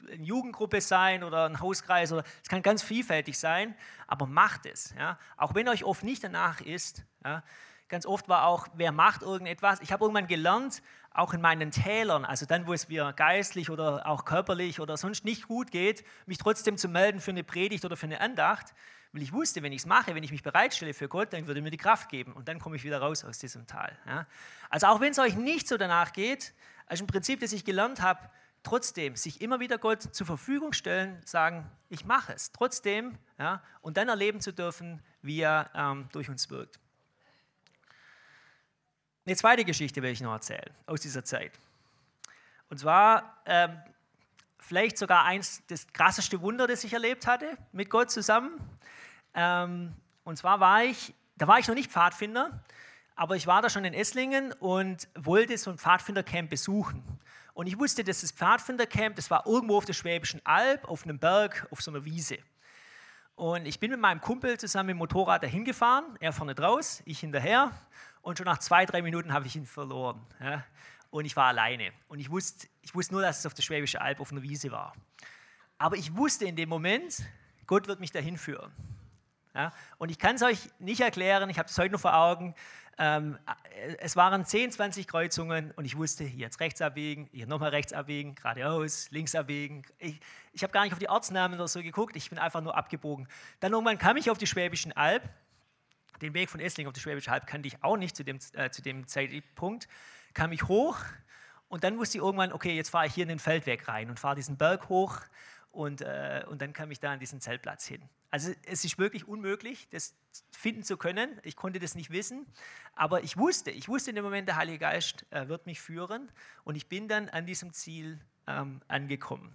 eine 0.07 0.23
Jugendgruppe 0.23 0.79
sein 0.79 1.23
oder 1.23 1.45
ein 1.45 1.59
Hauskreis, 1.59 2.11
oder 2.11 2.23
es 2.41 2.49
kann 2.49 2.61
ganz 2.61 2.81
vielfältig 2.81 3.37
sein, 3.37 3.75
aber 4.07 4.25
macht 4.25 4.65
es. 4.65 4.93
Ja. 4.97 5.19
Auch 5.35 5.55
wenn 5.55 5.67
euch 5.67 5.83
oft 5.83 6.03
nicht 6.03 6.23
danach 6.23 6.61
ist. 6.61 7.03
Ja. 7.23 7.43
Ganz 7.89 8.05
oft 8.05 8.29
war 8.29 8.45
auch, 8.45 8.67
wer 8.75 8.91
macht 8.91 9.23
irgendetwas. 9.23 9.81
Ich 9.81 9.91
habe 9.91 10.05
irgendwann 10.05 10.27
gelernt, 10.27 10.83
auch 11.11 11.33
in 11.33 11.41
meinen 11.41 11.71
Tälern, 11.71 12.23
also 12.23 12.45
dann, 12.45 12.67
wo 12.67 12.73
es 12.73 12.87
mir 12.87 13.13
geistlich 13.13 13.71
oder 13.71 14.05
auch 14.05 14.25
körperlich 14.25 14.79
oder 14.79 14.95
sonst 14.95 15.25
nicht 15.25 15.47
gut 15.47 15.71
geht, 15.71 16.05
mich 16.27 16.37
trotzdem 16.37 16.77
zu 16.77 16.87
melden 16.87 17.19
für 17.19 17.31
eine 17.31 17.43
Predigt 17.43 17.83
oder 17.85 17.97
für 17.97 18.05
eine 18.05 18.21
Andacht, 18.21 18.75
weil 19.11 19.23
ich 19.23 19.33
wusste, 19.33 19.63
wenn 19.63 19.71
ich 19.71 19.81
es 19.81 19.85
mache, 19.87 20.13
wenn 20.13 20.23
ich 20.23 20.31
mich 20.31 20.43
bereitstelle 20.43 20.93
für 20.93 21.07
Gott, 21.07 21.33
dann 21.33 21.47
würde 21.47 21.61
mir 21.61 21.71
die 21.71 21.77
Kraft 21.77 22.09
geben 22.09 22.33
und 22.33 22.47
dann 22.47 22.59
komme 22.59 22.75
ich 22.75 22.83
wieder 22.83 23.01
raus 23.01 23.25
aus 23.25 23.39
diesem 23.39 23.65
Tal. 23.65 23.97
Ja. 24.05 24.27
Also 24.69 24.85
auch 24.85 25.01
wenn 25.01 25.11
es 25.11 25.19
euch 25.19 25.35
nicht 25.35 25.67
so 25.67 25.77
danach 25.77 26.13
geht, 26.13 26.53
also 26.85 27.03
im 27.03 27.07
Prinzip, 27.07 27.39
das 27.39 27.51
ich 27.53 27.65
gelernt 27.65 28.01
habe, 28.01 28.29
trotzdem 28.61 29.15
sich 29.15 29.41
immer 29.41 29.59
wieder 29.59 29.79
Gott 29.79 30.03
zur 30.13 30.27
Verfügung 30.27 30.73
stellen, 30.73 31.19
sagen, 31.25 31.69
ich 31.89 32.05
mache 32.05 32.33
es 32.33 32.51
trotzdem 32.51 33.17
ja, 33.39 33.63
und 33.81 33.97
dann 33.97 34.09
erleben 34.09 34.41
zu 34.41 34.53
dürfen, 34.53 35.01
wie 35.23 35.41
er 35.41 35.71
ähm, 35.73 36.07
durch 36.11 36.29
uns 36.29 36.51
wirkt. 36.51 36.79
Eine 39.29 39.35
zweite 39.35 39.63
Geschichte 39.63 40.01
will 40.01 40.09
ich 40.09 40.21
noch 40.21 40.31
erzählen 40.31 40.71
aus 40.87 41.01
dieser 41.01 41.23
Zeit. 41.23 41.51
Und 42.67 42.79
zwar 42.79 43.37
ähm, 43.45 43.77
vielleicht 44.57 44.97
sogar 44.97 45.23
eins 45.23 45.61
das 45.67 45.85
krasseste 45.93 46.41
Wunder, 46.41 46.65
das 46.65 46.83
ich 46.83 46.93
erlebt 46.93 47.27
hatte 47.27 47.55
mit 47.71 47.91
Gott 47.91 48.09
zusammen. 48.09 48.59
Ähm, 49.35 49.93
und 50.23 50.37
zwar 50.37 50.59
war 50.59 50.83
ich, 50.83 51.13
da 51.37 51.47
war 51.47 51.59
ich 51.59 51.67
noch 51.67 51.75
nicht 51.75 51.91
Pfadfinder, 51.91 52.63
aber 53.15 53.35
ich 53.35 53.45
war 53.45 53.61
da 53.61 53.69
schon 53.69 53.85
in 53.85 53.93
Esslingen 53.93 54.51
und 54.53 55.07
wollte 55.13 55.55
so 55.59 55.69
ein 55.69 55.77
Pfadfindercamp 55.77 56.49
besuchen. 56.49 57.03
Und 57.53 57.67
ich 57.67 57.77
wusste, 57.77 58.03
dass 58.03 58.21
das 58.21 58.31
Pfadfindercamp, 58.31 59.15
das 59.15 59.29
war 59.29 59.45
irgendwo 59.45 59.77
auf 59.77 59.85
der 59.85 59.93
Schwäbischen 59.93 60.43
Alb, 60.43 60.89
auf 60.89 61.03
einem 61.03 61.19
Berg, 61.19 61.67
auf 61.69 61.83
so 61.83 61.91
einer 61.91 62.03
Wiese. 62.03 62.39
Und 63.35 63.67
ich 63.67 63.79
bin 63.79 63.91
mit 63.91 63.99
meinem 63.99 64.21
Kumpel 64.21 64.59
zusammen 64.59 64.87
mit 64.87 64.95
dem 64.95 64.97
Motorrad 64.97 65.43
dahin 65.43 65.65
gefahren, 65.65 66.17
er 66.19 66.33
vorne 66.33 66.55
draus, 66.55 67.03
ich 67.05 67.19
hinterher. 67.19 67.71
Und 68.21 68.37
schon 68.37 68.45
nach 68.45 68.59
zwei, 68.59 68.85
drei 68.85 69.01
Minuten 69.01 69.33
habe 69.33 69.47
ich 69.47 69.55
ihn 69.55 69.65
verloren. 69.65 70.25
Ja. 70.39 70.63
Und 71.09 71.25
ich 71.25 71.35
war 71.35 71.45
alleine. 71.45 71.91
Und 72.07 72.19
ich 72.19 72.29
wusste, 72.29 72.67
ich 72.81 72.93
wusste 72.93 73.13
nur, 73.13 73.21
dass 73.21 73.39
es 73.39 73.45
auf 73.45 73.53
der 73.53 73.63
Schwäbischen 73.63 73.99
Alb 73.99 74.19
auf 74.19 74.31
einer 74.31 74.43
Wiese 74.43 74.71
war. 74.71 74.93
Aber 75.77 75.95
ich 75.95 76.15
wusste 76.15 76.45
in 76.45 76.55
dem 76.55 76.69
Moment, 76.69 77.23
Gott 77.65 77.87
wird 77.87 77.99
mich 77.99 78.11
dahin 78.11 78.37
führen. 78.37 78.71
Ja? 79.55 79.71
Und 79.97 80.09
ich 80.09 80.19
kann 80.19 80.35
es 80.35 80.43
euch 80.43 80.69
nicht 80.79 81.01
erklären, 81.01 81.49
ich 81.49 81.57
habe 81.57 81.69
es 81.69 81.77
heute 81.77 81.93
noch 81.93 82.01
vor 82.01 82.15
Augen. 82.15 82.53
Ähm, 82.97 83.37
äh, 83.75 83.95
es 83.99 84.17
waren 84.17 84.45
10, 84.45 84.71
20 84.71 85.07
Kreuzungen 85.07 85.71
und 85.71 85.85
ich 85.85 85.97
wusste, 85.97 86.25
jetzt 86.25 86.59
rechts 86.59 86.81
abbiegen, 86.81 87.29
hier 87.31 87.47
nochmal 87.47 87.69
rechts 87.69 87.93
abbiegen, 87.93 88.35
geradeaus, 88.35 89.09
links 89.11 89.35
abbiegen. 89.35 89.83
Ich, 89.97 90.19
ich 90.51 90.63
habe 90.63 90.73
gar 90.73 90.83
nicht 90.83 90.91
auf 90.91 90.99
die 90.99 91.09
Ortsnamen 91.09 91.57
oder 91.57 91.67
so 91.69 91.81
geguckt, 91.81 92.17
ich 92.17 92.29
bin 92.29 92.37
einfach 92.37 92.61
nur 92.61 92.75
abgebogen. 92.75 93.27
Dann 93.61 93.71
irgendwann 93.71 93.97
kam 93.97 94.17
ich 94.17 94.29
auf 94.29 94.37
die 94.37 94.47
Schwäbischen 94.47 94.91
Alb. 94.91 95.23
Den 96.21 96.33
Weg 96.33 96.49
von 96.49 96.59
Essling 96.59 96.87
auf 96.87 96.93
die 96.93 96.99
Schwäbische 96.99 97.31
Alb 97.31 97.47
kannte 97.47 97.67
ich 97.67 97.83
auch 97.83 97.97
nicht 97.97 98.15
zu 98.15 98.23
dem, 98.23 98.39
äh, 98.53 98.69
zu 98.69 98.81
dem 98.81 99.07
Zeitpunkt. 99.07 99.87
Kam 100.33 100.51
ich 100.51 100.67
hoch 100.67 100.97
und 101.69 101.83
dann 101.83 101.97
wusste 101.97 102.17
ich 102.17 102.23
irgendwann, 102.23 102.51
okay, 102.51 102.75
jetzt 102.75 102.89
fahre 102.89 103.07
ich 103.07 103.13
hier 103.13 103.23
in 103.23 103.29
den 103.29 103.39
Feldweg 103.39 103.87
rein 103.87 104.09
und 104.09 104.19
fahre 104.19 104.35
diesen 104.35 104.57
Berg 104.57 104.89
hoch 104.89 105.21
und, 105.71 106.01
äh, 106.01 106.43
und 106.49 106.61
dann 106.61 106.73
kam 106.73 106.91
ich 106.91 106.99
da 106.99 107.13
an 107.13 107.19
diesen 107.19 107.41
Zeltplatz 107.41 107.85
hin. 107.85 108.01
Also 108.31 108.53
es 108.65 108.83
ist 108.85 108.97
wirklich 108.99 109.27
unmöglich, 109.27 109.87
das 109.89 110.15
finden 110.51 110.83
zu 110.83 110.97
können. 110.97 111.39
Ich 111.43 111.55
konnte 111.55 111.79
das 111.79 111.95
nicht 111.95 112.11
wissen, 112.11 112.45
aber 112.95 113.23
ich 113.23 113.37
wusste, 113.37 113.71
ich 113.71 113.87
wusste 113.87 114.11
in 114.11 114.15
dem 114.15 114.25
Moment, 114.25 114.47
der 114.47 114.55
Heilige 114.55 114.79
Geist 114.79 115.25
äh, 115.31 115.47
wird 115.47 115.65
mich 115.65 115.81
führen 115.81 116.31
und 116.63 116.75
ich 116.75 116.87
bin 116.87 117.07
dann 117.07 117.29
an 117.29 117.45
diesem 117.45 117.73
Ziel 117.73 118.19
ähm, 118.45 118.81
angekommen. 118.87 119.51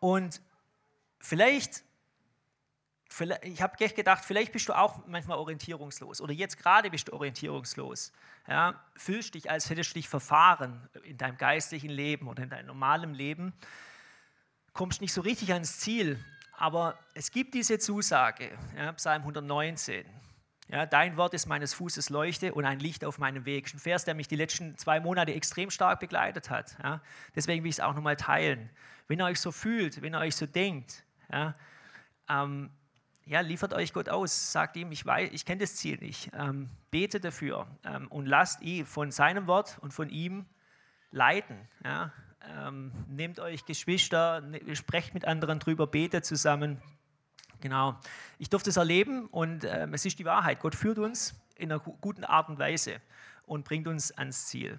Und 0.00 0.40
vielleicht 1.18 1.84
ich 3.42 3.62
habe 3.62 3.76
gedacht, 3.76 4.24
vielleicht 4.24 4.52
bist 4.52 4.68
du 4.68 4.72
auch 4.72 5.06
manchmal 5.06 5.38
orientierungslos 5.38 6.20
oder 6.20 6.32
jetzt 6.32 6.58
gerade 6.58 6.90
bist 6.90 7.08
du 7.08 7.12
orientierungslos. 7.12 8.12
Ja, 8.48 8.80
fühlst 8.96 9.34
dich, 9.34 9.50
als 9.50 9.70
hättest 9.70 9.90
du 9.90 9.94
dich 9.94 10.08
verfahren 10.08 10.88
in 11.04 11.16
deinem 11.16 11.38
geistlichen 11.38 11.90
Leben 11.90 12.28
oder 12.28 12.42
in 12.42 12.50
deinem 12.50 12.66
normalen 12.66 13.14
Leben, 13.14 13.52
kommst 14.72 15.00
nicht 15.00 15.12
so 15.12 15.20
richtig 15.20 15.52
ans 15.52 15.78
Ziel 15.78 16.22
aber 16.56 16.98
es 17.14 17.30
gibt 17.30 17.54
diese 17.54 17.78
Zusage, 17.78 18.50
ja, 18.76 18.92
Psalm 18.92 19.22
119. 19.22 20.04
Ja, 20.68 20.86
dein 20.86 21.16
Wort 21.16 21.34
ist 21.34 21.46
meines 21.46 21.74
Fußes 21.74 22.08
Leuchte 22.08 22.54
und 22.54 22.64
ein 22.64 22.80
Licht 22.80 23.04
auf 23.04 23.18
meinem 23.18 23.44
Weg. 23.44 23.72
Ein 23.74 23.78
Vers, 23.78 24.04
der 24.04 24.14
mich 24.14 24.28
die 24.28 24.36
letzten 24.36 24.78
zwei 24.78 24.98
Monate 24.98 25.34
extrem 25.34 25.70
stark 25.70 26.00
begleitet 26.00 26.48
hat. 26.48 26.76
Ja. 26.82 27.02
Deswegen 27.34 27.64
will 27.64 27.68
ich 27.68 27.76
es 27.76 27.80
auch 27.80 27.94
nochmal 27.94 28.16
teilen. 28.16 28.70
Wenn 29.06 29.20
ihr 29.20 29.26
euch 29.26 29.40
so 29.40 29.52
fühlt, 29.52 30.00
wenn 30.00 30.14
ihr 30.14 30.20
euch 30.20 30.36
so 30.36 30.46
denkt, 30.46 31.04
ja, 31.30 31.54
ähm, 32.30 32.70
ja, 33.26 33.40
liefert 33.40 33.72
euch 33.72 33.92
Gott 33.92 34.08
aus, 34.08 34.52
sagt 34.52 34.76
ihm, 34.76 34.92
ich, 34.92 35.04
ich 35.32 35.44
kenne 35.44 35.60
das 35.60 35.76
Ziel 35.76 35.98
nicht, 35.98 36.30
ähm, 36.34 36.68
bete 36.90 37.20
dafür 37.20 37.66
ähm, 37.84 38.08
und 38.08 38.26
lasst 38.26 38.62
ihn 38.62 38.84
von 38.84 39.10
seinem 39.10 39.46
Wort 39.46 39.78
und 39.80 39.92
von 39.92 40.10
ihm 40.10 40.46
leiten. 41.10 41.56
Ja 41.84 42.12
ähm, 42.50 42.92
nehmt 43.08 43.40
euch 43.40 43.64
Geschwister, 43.64 44.40
ne, 44.40 44.60
sprecht 44.76 45.14
mit 45.14 45.24
anderen 45.24 45.58
drüber, 45.58 45.86
betet 45.86 46.24
zusammen. 46.24 46.80
Genau. 47.60 47.98
Ich 48.38 48.50
durfte 48.50 48.70
es 48.70 48.76
erleben 48.76 49.26
und 49.26 49.64
äh, 49.64 49.86
es 49.92 50.04
ist 50.04 50.18
die 50.18 50.24
Wahrheit. 50.24 50.60
Gott 50.60 50.74
führt 50.74 50.98
uns 50.98 51.34
in 51.56 51.72
einer 51.72 51.80
guten 51.80 52.24
Art 52.24 52.48
und 52.48 52.58
Weise 52.58 53.00
und 53.46 53.64
bringt 53.64 53.88
uns 53.88 54.12
ans 54.12 54.46
Ziel. 54.46 54.78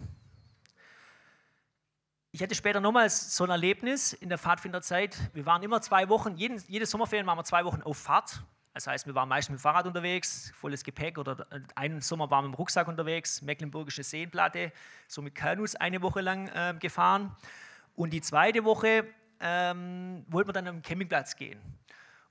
Ich 2.36 2.44
hatte 2.44 2.54
später 2.54 2.82
nochmals 2.82 3.34
so 3.34 3.46
ein 3.46 3.50
Erlebnis 3.50 4.12
in 4.12 4.28
der 4.28 4.38
Pfadfinderzeit. 4.38 5.18
Wir 5.34 5.46
waren 5.46 5.64
immer 5.64 5.80
zwei 5.80 6.10
Wochen, 6.10 6.36
jeden, 6.36 6.62
jede 6.68 6.86
Sommerferien 6.86 7.26
waren 7.26 7.38
wir 7.38 7.46
zwei 7.46 7.64
Wochen 7.64 7.82
auf 7.82 7.98
Fahrt. 7.98 8.44
Das 8.74 8.88
heißt, 8.88 9.08
wir 9.08 9.16
waren 9.16 9.30
meist 9.30 9.50
mit 9.50 9.58
dem 9.58 9.62
Fahrrad 9.62 9.88
unterwegs, 9.88 10.52
volles 10.60 10.84
Gepäck 10.84 11.18
oder 11.18 11.48
einen 11.76 12.02
Sommer 12.02 12.30
waren 12.30 12.44
wir 12.44 12.50
mit 12.50 12.58
dem 12.58 12.60
Rucksack 12.60 12.90
unterwegs, 12.90 13.42
Mecklenburgische 13.42 14.04
Seenplatte, 14.04 14.74
so 15.08 15.22
mit 15.22 15.34
Kanus 15.34 15.76
eine 15.76 16.02
Woche 16.02 16.20
lang 16.20 16.50
äh, 16.50 16.76
gefahren. 16.78 17.34
Und 17.96 18.12
die 18.12 18.20
zweite 18.20 18.66
Woche 18.66 19.08
ähm, 19.40 20.26
wollten 20.28 20.50
wir 20.50 20.54
dann 20.54 20.68
am 20.68 20.82
Campingplatz 20.82 21.38
gehen. 21.38 21.62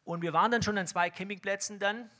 Und 0.04 0.20
wir 0.20 0.34
waren 0.34 0.50
dann 0.50 0.62
schon 0.62 0.76
an 0.76 0.86
zwei 0.86 1.08
Campingplätzen 1.08 1.78
dann 1.78 2.10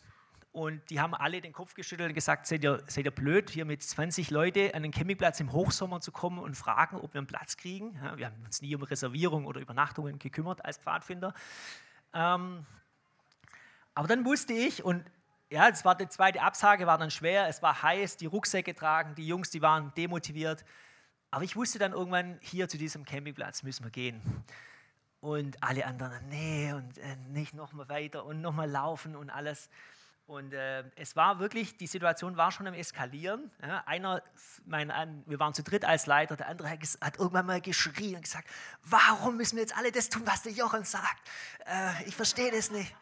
und 0.55 0.89
die 0.89 1.01
haben 1.01 1.17
alle 1.17 1.41
den 1.41 1.53
Kopf 1.53 1.75
geschüttelt 1.75 2.11
und 2.11 2.15
gesagt, 2.15 2.47
seid 2.47 2.63
ihr, 2.63 2.81
seid 2.87 3.05
ihr 3.07 3.11
blöd, 3.11 3.51
hier 3.51 3.65
mit 3.65 3.83
20 3.83 4.31
Leuten 4.31 4.73
an 4.73 4.85
den 4.85 4.93
Campingplatz 4.93 5.41
im 5.41 5.51
Hochsommer 5.51 6.01
zu 6.01 6.13
kommen 6.13 6.39
und 6.39 6.55
fragen, 6.55 6.97
ob 6.97 7.13
wir 7.13 7.19
einen 7.19 7.27
Platz 7.27 7.57
kriegen. 7.57 7.99
Ja, 8.01 8.17
wir 8.17 8.27
haben 8.27 8.41
uns 8.45 8.63
nie 8.63 8.73
um 8.77 8.85
Reservierung 8.85 9.47
oder 9.47 9.61
Übernachtungen 9.61 10.21
gekümmert 10.21 10.65
als 10.65 10.79
Pfadfinder. 10.79 11.35
Ähm, 12.13 12.65
aber 13.97 14.07
dann 14.07 14.25
wusste 14.25 14.53
ich, 14.53 14.85
und 14.85 15.05
ja, 15.51 15.69
es 15.69 15.85
war 15.85 15.97
die 15.97 16.09
zweite 16.09 16.41
Absage, 16.41 16.87
war 16.87 16.99
dann 16.99 17.11
schwer, 17.11 17.49
es 17.49 17.61
war 17.61 17.83
heiß, 17.83 18.17
die 18.17 18.27
Rucksäcke 18.27 18.77
tragen, 18.77 19.17
die 19.17 19.27
Jungs, 19.27 19.51
die 19.51 19.61
waren 19.61 19.93
demotiviert. 19.97 20.65
Aber 21.33 21.43
ich 21.43 21.57
wusste 21.57 21.81
dann 21.81 21.95
irgendwann, 21.95 22.39
hier 22.41 22.69
zu 22.69 22.79
diesem 22.79 23.05
Campingplatz 23.05 23.65
müssen 23.65 23.83
wir 23.83 23.91
gehen. 23.91 24.23
Und 25.21 25.61
alle 25.65 25.85
anderen, 25.85 26.29
nee, 26.29 26.73
und 26.73 26.97
äh, 26.99 27.17
nicht 27.31 27.55
nochmal 27.55 27.89
weiter 27.89 28.25
und 28.25 28.41
nochmal 28.41 28.71
laufen 28.71 29.17
und 29.17 29.31
alles. 29.31 29.69
Und 30.27 30.55
äh, 30.55 30.85
es 30.97 31.17
war 31.17 31.39
wirklich, 31.39 31.77
die 31.77 31.87
Situation 31.87 32.37
war 32.39 32.51
schon 32.51 32.67
am 32.67 32.73
Eskalieren. 32.73 33.51
Ja, 33.61 33.83
einer, 33.85 34.23
mein, 34.65 34.91
wir 35.27 35.39
waren 35.39 35.53
zu 35.53 35.63
dritt 35.63 35.85
als 35.85 36.07
Leiter, 36.07 36.37
der 36.37 36.49
andere 36.49 36.71
hat, 36.71 36.79
hat, 37.03 37.19
irgendwann 37.19 37.45
mal 37.45 37.61
geschrien 37.61 38.17
und 38.17 38.23
gesagt, 38.23 38.49
warum 38.85 39.37
müssen 39.37 39.57
wir 39.57 39.63
jetzt 39.63 39.77
alle 39.77 39.93
das 39.93 40.09
tun, 40.09 40.23
was 40.25 40.43
der 40.43 40.53
Jochen 40.53 40.85
sagt? 40.85 41.29
Äh, 41.67 42.09
ich 42.09 42.17
verstehe 42.17 42.51
das 42.51 42.71
nicht. 42.71 42.95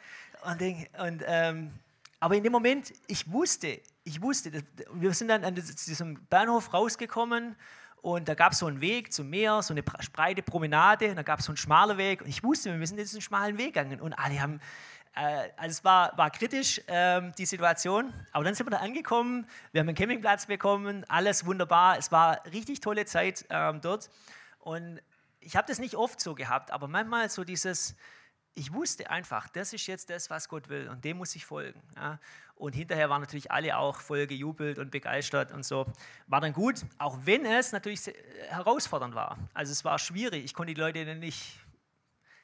Und, 0.45 0.61
und 0.99 1.23
ähm, 1.27 1.73
aber 2.19 2.37
in 2.37 2.43
dem 2.43 2.53
Moment, 2.53 2.93
ich 3.07 3.31
wusste, 3.31 3.81
ich 4.03 4.21
wusste, 4.21 4.51
wir 4.93 5.15
sind 5.15 5.29
dann 5.29 5.45
an 5.45 5.55
diesem 5.55 6.27
Bahnhof 6.27 6.75
rausgekommen 6.75 7.55
und 8.03 8.29
da 8.29 8.35
gab 8.35 8.53
es 8.53 8.59
so 8.59 8.67
einen 8.67 8.81
Weg 8.81 9.13
zum 9.13 9.31
Meer, 9.31 9.63
so 9.63 9.73
eine 9.73 9.83
breite 9.83 10.43
Promenade, 10.43 11.09
und 11.11 11.17
da 11.17 11.23
gab 11.23 11.39
es 11.39 11.47
so 11.47 11.53
einen 11.53 11.57
schmalen 11.57 11.97
Weg. 11.97 12.21
Und 12.21 12.29
ich 12.29 12.43
wusste, 12.43 12.71
wir 12.71 12.77
müssen 12.77 12.97
diesen 12.97 13.21
schmalen 13.21 13.57
Weg 13.59 13.75
gegangen 13.75 14.01
und 14.01 14.13
alle 14.13 14.43
haben, 14.43 14.61
äh, 15.15 15.49
also 15.57 15.71
es 15.71 15.85
war, 15.85 16.19
war 16.19 16.31
kritisch, 16.31 16.81
äh, 16.89 17.31
die 17.39 17.47
Situation, 17.47 18.13
aber 18.33 18.45
dann 18.45 18.57
sind 18.57 18.67
wir 18.67 18.73
da 18.73 18.79
angekommen, 18.79 19.47
wir 19.71 19.81
haben 19.81 19.89
einen 19.89 19.97
Campingplatz 19.97 20.47
bekommen, 20.47 21.05
alles 21.09 21.47
wunderbar, 21.47 21.97
es 21.97 22.11
war 22.11 22.45
richtig 22.53 22.81
tolle 22.81 23.05
Zeit 23.07 23.47
äh, 23.51 23.73
dort. 23.81 24.11
Und 24.59 25.01
ich 25.39 25.55
habe 25.55 25.69
das 25.69 25.79
nicht 25.79 25.95
oft 25.95 26.21
so 26.21 26.35
gehabt, 26.35 26.73
aber 26.73 26.89
manchmal 26.89 27.31
so 27.31 27.45
dieses, 27.45 27.95
ich 28.55 28.73
wusste 28.73 29.09
einfach, 29.11 29.49
das 29.49 29.73
ist 29.73 29.87
jetzt 29.87 30.11
das, 30.11 30.29
was 30.29 30.49
Gott 30.49 30.69
will 30.69 30.89
und 30.89 31.05
dem 31.05 31.17
muss 31.19 31.35
ich 31.35 31.47
folgen. 31.47 31.81
Ja. 31.97 32.19
Und 32.55 32.75
hinterher 32.75 33.09
waren 33.09 33.21
natürlich 33.21 33.51
alle 33.51 33.77
auch 33.77 34.01
voll 34.01 34.27
gejubelt 34.27 34.79
und 34.79 34.91
begeistert 34.91 35.53
und 35.53 35.65
so. 35.65 35.87
War 36.27 36.41
dann 36.41 36.53
gut, 36.53 36.85
auch 36.99 37.19
wenn 37.25 37.47
es 37.47 37.73
natürlich 37.73 38.01
herausfordernd 38.49 39.15
war. 39.15 39.39
Also 39.55 39.73
es 39.73 39.85
war 39.85 39.99
schwierig, 39.99 40.45
ich 40.45 40.55
konnte 40.55 40.75
die 40.75 40.81
Leute 40.81 41.15
nicht, 41.17 41.59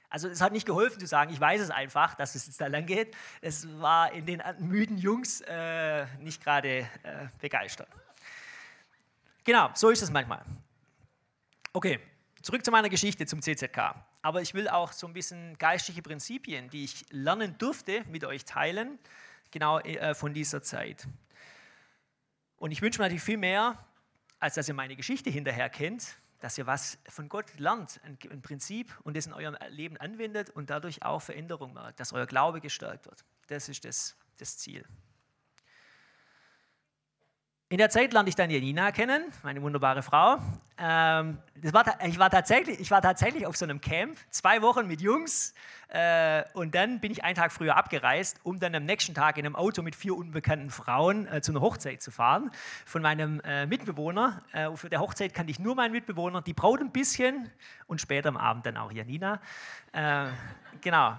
also 0.08 0.28
es 0.28 0.40
hat 0.40 0.52
nicht 0.52 0.66
geholfen 0.66 0.98
zu 0.98 1.06
sagen, 1.06 1.32
ich 1.32 1.40
weiß 1.40 1.60
es 1.60 1.70
einfach, 1.70 2.14
dass 2.14 2.34
es 2.34 2.46
jetzt 2.46 2.60
da 2.60 2.68
lang 2.68 2.86
geht. 2.86 3.14
Es 3.42 3.68
war 3.78 4.10
in 4.12 4.24
den 4.24 4.42
müden 4.60 4.96
Jungs 4.96 5.42
äh, 5.42 6.06
nicht 6.20 6.42
gerade 6.42 6.78
äh, 6.78 6.86
begeistert. 7.38 7.88
Genau, 9.44 9.70
so 9.74 9.90
ist 9.90 10.02
es 10.02 10.10
manchmal. 10.10 10.42
Okay, 11.74 12.00
zurück 12.40 12.64
zu 12.64 12.70
meiner 12.70 12.88
Geschichte 12.88 13.26
zum 13.26 13.42
CZK 13.42 13.94
aber 14.22 14.42
ich 14.42 14.54
will 14.54 14.68
auch 14.68 14.92
so 14.92 15.06
ein 15.06 15.12
bisschen 15.12 15.56
geistliche 15.58 16.02
Prinzipien, 16.02 16.70
die 16.70 16.84
ich 16.84 17.04
lernen 17.10 17.56
durfte, 17.58 18.04
mit 18.08 18.24
euch 18.24 18.44
teilen, 18.44 18.98
genau 19.50 19.78
äh, 19.80 20.14
von 20.14 20.34
dieser 20.34 20.62
Zeit. 20.62 21.06
Und 22.56 22.72
ich 22.72 22.82
wünsche 22.82 22.98
mir 22.98 23.04
natürlich 23.04 23.22
viel 23.22 23.36
mehr, 23.36 23.78
als 24.40 24.54
dass 24.54 24.68
ihr 24.68 24.74
meine 24.74 24.96
Geschichte 24.96 25.30
hinterher 25.30 25.70
kennt, 25.70 26.16
dass 26.40 26.58
ihr 26.58 26.66
was 26.66 26.98
von 27.08 27.28
Gott 27.28 27.58
lernt, 27.58 28.00
ein, 28.04 28.42
Prinzip 28.42 28.96
und 29.02 29.16
das 29.16 29.26
in 29.26 29.32
eurem 29.32 29.56
Leben 29.70 29.96
anwendet 29.96 30.50
und 30.50 30.70
dadurch 30.70 31.02
auch 31.02 31.20
Veränderung 31.20 31.74
merkt, 31.74 31.98
dass 32.00 32.12
euer 32.12 32.26
Glaube 32.26 32.60
gestärkt 32.60 33.06
wird. 33.06 33.24
Das 33.48 33.68
ist 33.68 33.84
das, 33.84 34.16
das 34.38 34.58
Ziel. 34.58 34.84
In 37.70 37.76
der 37.76 37.90
Zeit 37.90 38.14
lernte 38.14 38.30
ich 38.30 38.34
dann 38.34 38.48
Janina 38.48 38.92
kennen, 38.92 39.24
meine 39.42 39.60
wunderbare 39.60 40.02
Frau. 40.02 40.38
Ähm, 40.78 41.36
war, 41.70 41.84
ich, 42.02 42.18
war 42.18 42.30
tatsächlich, 42.30 42.80
ich 42.80 42.90
war 42.90 43.02
tatsächlich 43.02 43.44
auf 43.44 43.58
so 43.58 43.66
einem 43.66 43.82
Camp, 43.82 44.16
zwei 44.30 44.62
Wochen 44.62 44.86
mit 44.86 45.02
Jungs. 45.02 45.52
Äh, 45.88 46.44
und 46.54 46.74
dann 46.74 46.98
bin 46.98 47.12
ich 47.12 47.24
einen 47.24 47.34
Tag 47.34 47.52
früher 47.52 47.76
abgereist, 47.76 48.40
um 48.42 48.58
dann 48.58 48.74
am 48.74 48.86
nächsten 48.86 49.12
Tag 49.12 49.36
in 49.36 49.44
einem 49.44 49.54
Auto 49.54 49.82
mit 49.82 49.94
vier 49.94 50.16
unbekannten 50.16 50.70
Frauen 50.70 51.26
äh, 51.26 51.42
zu 51.42 51.52
einer 51.52 51.60
Hochzeit 51.60 52.00
zu 52.00 52.10
fahren. 52.10 52.50
Von 52.86 53.02
meinem 53.02 53.40
äh, 53.40 53.66
Mitbewohner. 53.66 54.42
Äh, 54.52 54.74
für 54.74 54.88
der 54.88 55.00
Hochzeit 55.00 55.34
kannte 55.34 55.50
ich 55.50 55.58
nur 55.58 55.74
meinen 55.74 55.92
Mitbewohner, 55.92 56.40
die 56.40 56.54
Braut 56.54 56.80
ein 56.80 56.90
bisschen 56.90 57.50
und 57.86 58.00
später 58.00 58.30
am 58.30 58.38
Abend 58.38 58.64
dann 58.64 58.78
auch 58.78 58.92
Janina. 58.92 59.42
Äh, 59.92 60.28
genau, 60.80 61.18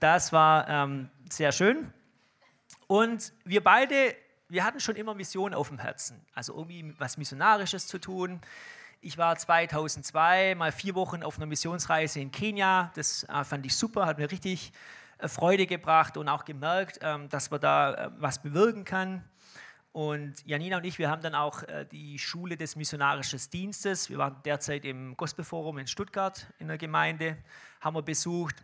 das 0.00 0.32
war 0.32 0.68
ähm, 0.68 1.08
sehr 1.30 1.52
schön. 1.52 1.92
Und 2.88 3.32
wir 3.44 3.62
beide 3.62 4.16
wir 4.48 4.64
hatten 4.64 4.80
schon 4.80 4.96
immer 4.96 5.14
Mission 5.14 5.54
auf 5.54 5.68
dem 5.68 5.78
Herzen, 5.78 6.20
also 6.34 6.54
irgendwie 6.54 6.94
was 6.98 7.16
Missionarisches 7.16 7.86
zu 7.86 7.98
tun. 7.98 8.40
Ich 9.00 9.18
war 9.18 9.36
2002 9.36 10.54
mal 10.54 10.72
vier 10.72 10.94
Wochen 10.94 11.22
auf 11.22 11.36
einer 11.36 11.46
Missionsreise 11.46 12.20
in 12.20 12.30
Kenia. 12.30 12.90
Das 12.94 13.24
äh, 13.24 13.44
fand 13.44 13.66
ich 13.66 13.76
super, 13.76 14.06
hat 14.06 14.18
mir 14.18 14.30
richtig 14.30 14.72
äh, 15.18 15.28
Freude 15.28 15.66
gebracht 15.66 16.16
und 16.16 16.28
auch 16.28 16.44
gemerkt, 16.44 17.00
ähm, 17.02 17.28
dass 17.28 17.50
man 17.50 17.60
da 17.60 17.94
äh, 17.94 18.10
was 18.18 18.40
bewirken 18.40 18.84
kann. 18.84 19.24
Und 19.92 20.44
Janina 20.44 20.78
und 20.78 20.84
ich, 20.84 20.98
wir 20.98 21.08
haben 21.08 21.22
dann 21.22 21.36
auch 21.36 21.62
die 21.92 22.18
Schule 22.18 22.56
des 22.56 22.74
Missionarischen 22.74 23.38
Dienstes. 23.52 24.10
Wir 24.10 24.18
waren 24.18 24.42
derzeit 24.44 24.84
im 24.84 25.16
Gospelforum 25.16 25.78
in 25.78 25.86
Stuttgart 25.86 26.48
in 26.58 26.66
der 26.66 26.78
Gemeinde, 26.78 27.36
haben 27.80 27.94
wir 27.94 28.02
besucht. 28.02 28.56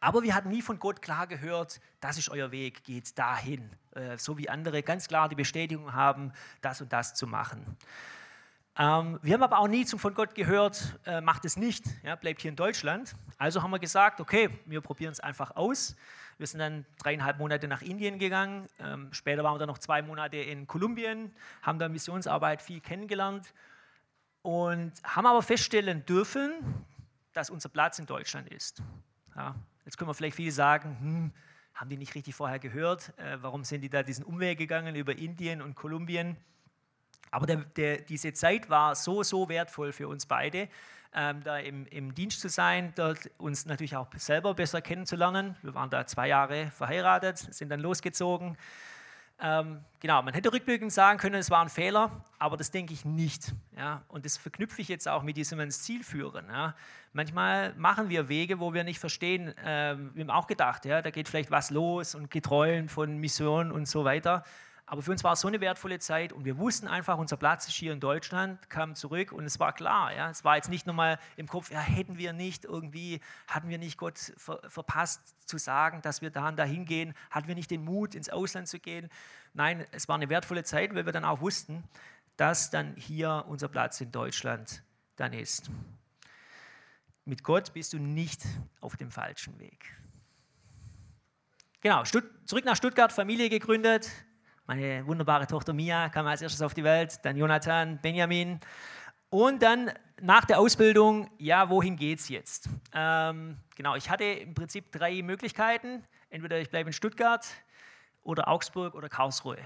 Aber 0.00 0.22
wir 0.22 0.34
hatten 0.34 0.50
nie 0.50 0.62
von 0.62 0.78
Gott 0.78 1.02
klar 1.02 1.26
gehört, 1.26 1.80
das 2.00 2.18
ist 2.18 2.28
euer 2.28 2.50
Weg, 2.50 2.84
geht 2.84 3.18
dahin. 3.18 3.70
Äh, 3.92 4.18
so 4.18 4.38
wie 4.38 4.48
andere 4.48 4.82
ganz 4.82 5.08
klar 5.08 5.28
die 5.28 5.34
Bestätigung 5.34 5.92
haben, 5.92 6.32
das 6.60 6.80
und 6.80 6.92
das 6.92 7.14
zu 7.14 7.26
machen. 7.26 7.76
Ähm, 8.78 9.18
wir 9.22 9.34
haben 9.34 9.42
aber 9.42 9.58
auch 9.58 9.68
nie 9.68 9.86
von 9.86 10.12
Gott 10.12 10.34
gehört, 10.34 10.98
äh, 11.06 11.22
macht 11.22 11.46
es 11.46 11.56
nicht, 11.56 11.84
ja, 12.02 12.14
bleibt 12.14 12.42
hier 12.42 12.50
in 12.50 12.56
Deutschland. 12.56 13.14
Also 13.38 13.62
haben 13.62 13.70
wir 13.70 13.78
gesagt, 13.78 14.20
okay, 14.20 14.50
wir 14.66 14.82
probieren 14.82 15.12
es 15.12 15.20
einfach 15.20 15.56
aus. 15.56 15.96
Wir 16.36 16.46
sind 16.46 16.60
dann 16.60 16.84
dreieinhalb 16.98 17.38
Monate 17.38 17.66
nach 17.66 17.80
Indien 17.80 18.18
gegangen. 18.18 18.66
Ähm, 18.78 19.08
später 19.12 19.42
waren 19.44 19.54
wir 19.54 19.58
dann 19.58 19.68
noch 19.68 19.78
zwei 19.78 20.02
Monate 20.02 20.36
in 20.36 20.66
Kolumbien, 20.66 21.34
haben 21.62 21.78
da 21.78 21.88
Missionsarbeit 21.88 22.60
viel 22.60 22.80
kennengelernt 22.80 23.54
und 24.42 24.92
haben 25.02 25.26
aber 25.26 25.40
feststellen 25.40 26.04
dürfen, 26.04 26.52
dass 27.32 27.48
unser 27.48 27.70
Platz 27.70 27.98
in 27.98 28.04
Deutschland 28.04 28.48
ist. 28.50 28.82
Ja, 29.34 29.54
jetzt 29.86 29.96
können 29.96 30.10
wir 30.10 30.14
vielleicht 30.14 30.36
viele 30.36 30.52
sagen, 30.52 30.98
hm, 31.00 31.32
haben 31.74 31.88
die 31.88 31.96
nicht 31.96 32.14
richtig 32.14 32.34
vorher 32.34 32.58
gehört? 32.58 33.14
Äh, 33.18 33.38
warum 33.40 33.64
sind 33.64 33.80
die 33.80 33.88
da 33.88 34.02
diesen 34.02 34.24
Umweg 34.24 34.58
gegangen 34.58 34.94
über 34.94 35.16
Indien 35.16 35.62
und 35.62 35.74
Kolumbien? 35.74 36.36
Aber 37.30 37.46
der, 37.46 37.56
der, 37.56 37.98
diese 37.98 38.32
Zeit 38.32 38.68
war 38.68 38.94
so, 38.94 39.22
so 39.22 39.48
wertvoll 39.48 39.92
für 39.92 40.08
uns 40.08 40.26
beide, 40.26 40.68
ähm, 41.14 41.42
da 41.42 41.58
im, 41.58 41.86
im, 41.86 42.14
Dienst 42.14 42.40
zu 42.40 42.48
sein, 42.48 42.92
dort 42.96 43.30
uns 43.38 43.66
natürlich 43.66 43.96
auch 43.96 44.08
selber 44.16 44.54
besser 44.54 44.80
kennenzulernen. 44.80 45.56
Wir 45.62 45.74
waren 45.74 45.90
da 45.90 46.06
zwei 46.06 46.28
Jahre 46.28 46.70
verheiratet, 46.70 47.38
sind 47.38 47.68
dann 47.70 47.80
losgezogen. 47.80 48.56
Ähm, 49.38 49.84
genau, 50.00 50.22
man 50.22 50.32
hätte 50.32 50.50
rückblickend 50.50 50.92
sagen 50.92 51.18
können, 51.18 51.34
es 51.34 51.50
war 51.50 51.60
ein 51.60 51.68
Fehler, 51.68 52.24
aber 52.38 52.56
das 52.56 52.70
denke 52.70 52.94
ich 52.94 53.04
nicht. 53.04 53.52
Ja? 53.76 54.02
Und 54.08 54.24
das 54.24 54.38
verknüpfe 54.38 54.80
ich 54.80 54.88
jetzt 54.88 55.06
auch 55.06 55.22
mit 55.22 55.36
diesem 55.36 55.60
ins 55.60 55.82
Ziel 55.82 56.02
führen. 56.02 56.46
Ja? 56.48 56.74
Manchmal 57.12 57.74
machen 57.74 58.08
wir 58.08 58.28
Wege, 58.28 58.60
wo 58.60 58.72
wir 58.72 58.82
nicht 58.82 58.98
verstehen. 58.98 59.54
Ähm, 59.62 60.10
wir 60.14 60.24
haben 60.24 60.30
auch 60.30 60.46
gedacht, 60.46 60.86
ja, 60.86 61.02
da 61.02 61.10
geht 61.10 61.28
vielleicht 61.28 61.50
was 61.50 61.70
los 61.70 62.14
und 62.14 62.30
Getreuen 62.30 62.88
von 62.88 63.18
Missionen 63.18 63.72
und 63.72 63.86
so 63.86 64.04
weiter. 64.04 64.42
Aber 64.88 65.02
für 65.02 65.10
uns 65.10 65.24
war 65.24 65.32
es 65.32 65.40
so 65.40 65.48
eine 65.48 65.60
wertvolle 65.60 65.98
Zeit 65.98 66.32
und 66.32 66.44
wir 66.44 66.58
wussten 66.58 66.86
einfach, 66.86 67.18
unser 67.18 67.36
Platz 67.36 67.66
ist 67.66 67.74
hier 67.74 67.92
in 67.92 67.98
Deutschland, 67.98 68.70
kamen 68.70 68.94
zurück 68.94 69.32
und 69.32 69.44
es 69.44 69.58
war 69.58 69.72
klar. 69.72 70.14
Ja, 70.14 70.30
es 70.30 70.44
war 70.44 70.54
jetzt 70.54 70.68
nicht 70.68 70.86
nochmal 70.86 71.18
im 71.36 71.48
Kopf, 71.48 71.72
ja, 71.72 71.80
hätten 71.80 72.18
wir 72.18 72.32
nicht 72.32 72.64
irgendwie, 72.64 73.20
hatten 73.48 73.68
wir 73.68 73.78
nicht 73.78 73.98
Gott 73.98 74.32
ver 74.36 74.60
verpasst 74.68 75.34
zu 75.48 75.58
sagen, 75.58 76.02
dass 76.02 76.22
wir 76.22 76.30
da 76.30 76.48
und 76.48 76.56
dahin 76.56 76.84
gehen, 76.84 77.14
hatten 77.30 77.48
wir 77.48 77.56
nicht 77.56 77.70
den 77.72 77.84
Mut, 77.84 78.14
ins 78.14 78.28
Ausland 78.28 78.68
zu 78.68 78.78
gehen. 78.78 79.10
Nein, 79.54 79.84
es 79.90 80.06
war 80.06 80.14
eine 80.14 80.28
wertvolle 80.28 80.62
Zeit, 80.62 80.94
weil 80.94 81.04
wir 81.04 81.12
dann 81.12 81.24
auch 81.24 81.40
wussten, 81.40 81.82
dass 82.36 82.70
dann 82.70 82.94
hier 82.94 83.44
unser 83.48 83.66
Platz 83.66 84.00
in 84.00 84.12
Deutschland 84.12 84.84
dann 85.16 85.32
ist. 85.32 85.68
Mit 87.24 87.42
Gott 87.42 87.72
bist 87.72 87.92
du 87.92 87.98
nicht 87.98 88.44
auf 88.80 88.96
dem 88.96 89.10
falschen 89.10 89.58
Weg. 89.58 89.96
Genau, 91.80 92.04
zurück 92.04 92.64
nach 92.64 92.76
Stuttgart, 92.76 93.12
Familie 93.12 93.48
gegründet, 93.48 94.10
meine 94.66 95.06
wunderbare 95.06 95.46
Tochter 95.46 95.72
Mia 95.72 96.08
kam 96.08 96.26
als 96.26 96.42
erstes 96.42 96.62
auf 96.62 96.74
die 96.74 96.84
Welt, 96.84 97.24
dann 97.24 97.36
Jonathan, 97.36 97.98
Benjamin. 98.00 98.60
Und 99.30 99.62
dann 99.62 99.92
nach 100.20 100.44
der 100.44 100.58
Ausbildung, 100.58 101.30
ja, 101.38 101.68
wohin 101.68 101.96
geht's 101.96 102.28
jetzt? 102.28 102.68
Ähm, 102.92 103.58
genau, 103.76 103.96
ich 103.96 104.10
hatte 104.10 104.24
im 104.24 104.54
Prinzip 104.54 104.90
drei 104.92 105.22
Möglichkeiten. 105.22 106.04
Entweder 106.30 106.58
ich 106.60 106.70
bleibe 106.70 106.88
in 106.88 106.92
Stuttgart 106.92 107.46
oder 108.22 108.48
Augsburg 108.48 108.94
oder 108.94 109.08
Karlsruhe. 109.08 109.58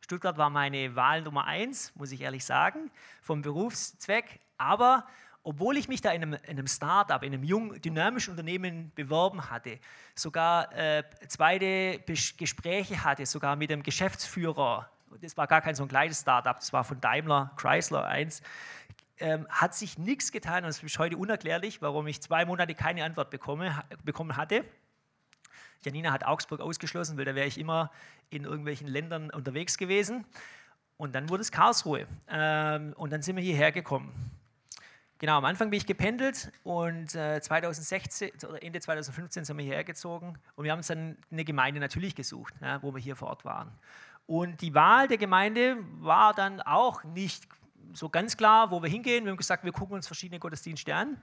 Stuttgart 0.00 0.38
war 0.38 0.50
meine 0.50 0.96
Wahl 0.96 1.22
Nummer 1.22 1.44
eins, 1.44 1.94
muss 1.94 2.10
ich 2.10 2.22
ehrlich 2.22 2.44
sagen, 2.44 2.90
vom 3.22 3.42
Berufszweck. 3.42 4.40
Aber 4.58 5.06
obwohl 5.50 5.76
ich 5.76 5.88
mich 5.88 6.00
da 6.00 6.12
in 6.12 6.22
einem, 6.22 6.34
in 6.44 6.50
einem 6.50 6.68
Start-up, 6.68 7.24
in 7.24 7.34
einem 7.34 7.42
jungen, 7.42 7.82
dynamischen 7.82 8.30
Unternehmen 8.30 8.92
beworben 8.94 9.50
hatte, 9.50 9.80
sogar 10.14 10.72
äh, 10.76 11.02
zweite 11.26 11.98
Gespräche 11.98 13.02
hatte, 13.02 13.26
sogar 13.26 13.56
mit 13.56 13.68
dem 13.68 13.82
Geschäftsführer, 13.82 14.88
das 15.20 15.36
war 15.36 15.48
gar 15.48 15.60
kein 15.60 15.74
so 15.74 15.82
ein 15.82 15.88
kleines 15.88 16.20
Start-up, 16.20 16.60
das 16.60 16.72
war 16.72 16.84
von 16.84 17.00
Daimler, 17.00 17.50
Chrysler 17.56 18.04
1, 18.04 18.42
ähm, 19.18 19.44
hat 19.48 19.74
sich 19.74 19.98
nichts 19.98 20.30
getan 20.30 20.62
und 20.62 20.70
es 20.70 20.84
ist 20.84 20.98
heute 21.00 21.16
unerklärlich, 21.16 21.82
warum 21.82 22.06
ich 22.06 22.22
zwei 22.22 22.44
Monate 22.44 22.76
keine 22.76 23.04
Antwort 23.04 23.30
bekomme, 23.30 23.82
bekommen 24.04 24.36
hatte. 24.36 24.64
Janina 25.84 26.12
hat 26.12 26.24
Augsburg 26.24 26.60
ausgeschlossen, 26.60 27.18
weil 27.18 27.24
da 27.24 27.34
wäre 27.34 27.48
ich 27.48 27.58
immer 27.58 27.90
in 28.28 28.44
irgendwelchen 28.44 28.86
Ländern 28.86 29.30
unterwegs 29.30 29.76
gewesen. 29.76 30.24
Und 30.96 31.12
dann 31.16 31.28
wurde 31.28 31.40
es 31.40 31.50
Karlsruhe. 31.50 32.06
Ähm, 32.28 32.92
und 32.96 33.10
dann 33.12 33.22
sind 33.22 33.34
wir 33.34 33.42
hierher 33.42 33.72
gekommen. 33.72 34.39
Genau, 35.20 35.36
am 35.36 35.44
Anfang 35.44 35.68
bin 35.68 35.76
ich 35.76 35.84
gependelt 35.84 36.50
und 36.64 37.14
äh, 37.14 37.42
2016 37.42 38.30
oder 38.48 38.62
Ende 38.62 38.80
2015 38.80 39.44
sind 39.44 39.58
wir 39.58 39.64
hierher 39.66 39.84
gezogen 39.84 40.38
und 40.56 40.64
wir 40.64 40.72
haben 40.72 40.78
uns 40.78 40.86
dann 40.86 41.18
eine 41.30 41.44
Gemeinde 41.44 41.78
natürlich 41.78 42.14
gesucht, 42.14 42.54
ja, 42.62 42.82
wo 42.82 42.94
wir 42.94 43.02
hier 43.02 43.16
vor 43.16 43.28
Ort 43.28 43.44
waren. 43.44 43.70
Und 44.26 44.62
die 44.62 44.74
Wahl 44.74 45.08
der 45.08 45.18
Gemeinde 45.18 45.76
war 45.98 46.32
dann 46.32 46.62
auch 46.62 47.04
nicht 47.04 47.46
so 47.92 48.08
ganz 48.08 48.38
klar, 48.38 48.70
wo 48.70 48.82
wir 48.82 48.88
hingehen. 48.88 49.24
Wir 49.24 49.32
haben 49.32 49.36
gesagt, 49.36 49.62
wir 49.62 49.72
gucken 49.72 49.96
uns 49.96 50.06
verschiedene 50.06 50.40
Gottesdienste 50.40 50.94
an. 50.94 51.20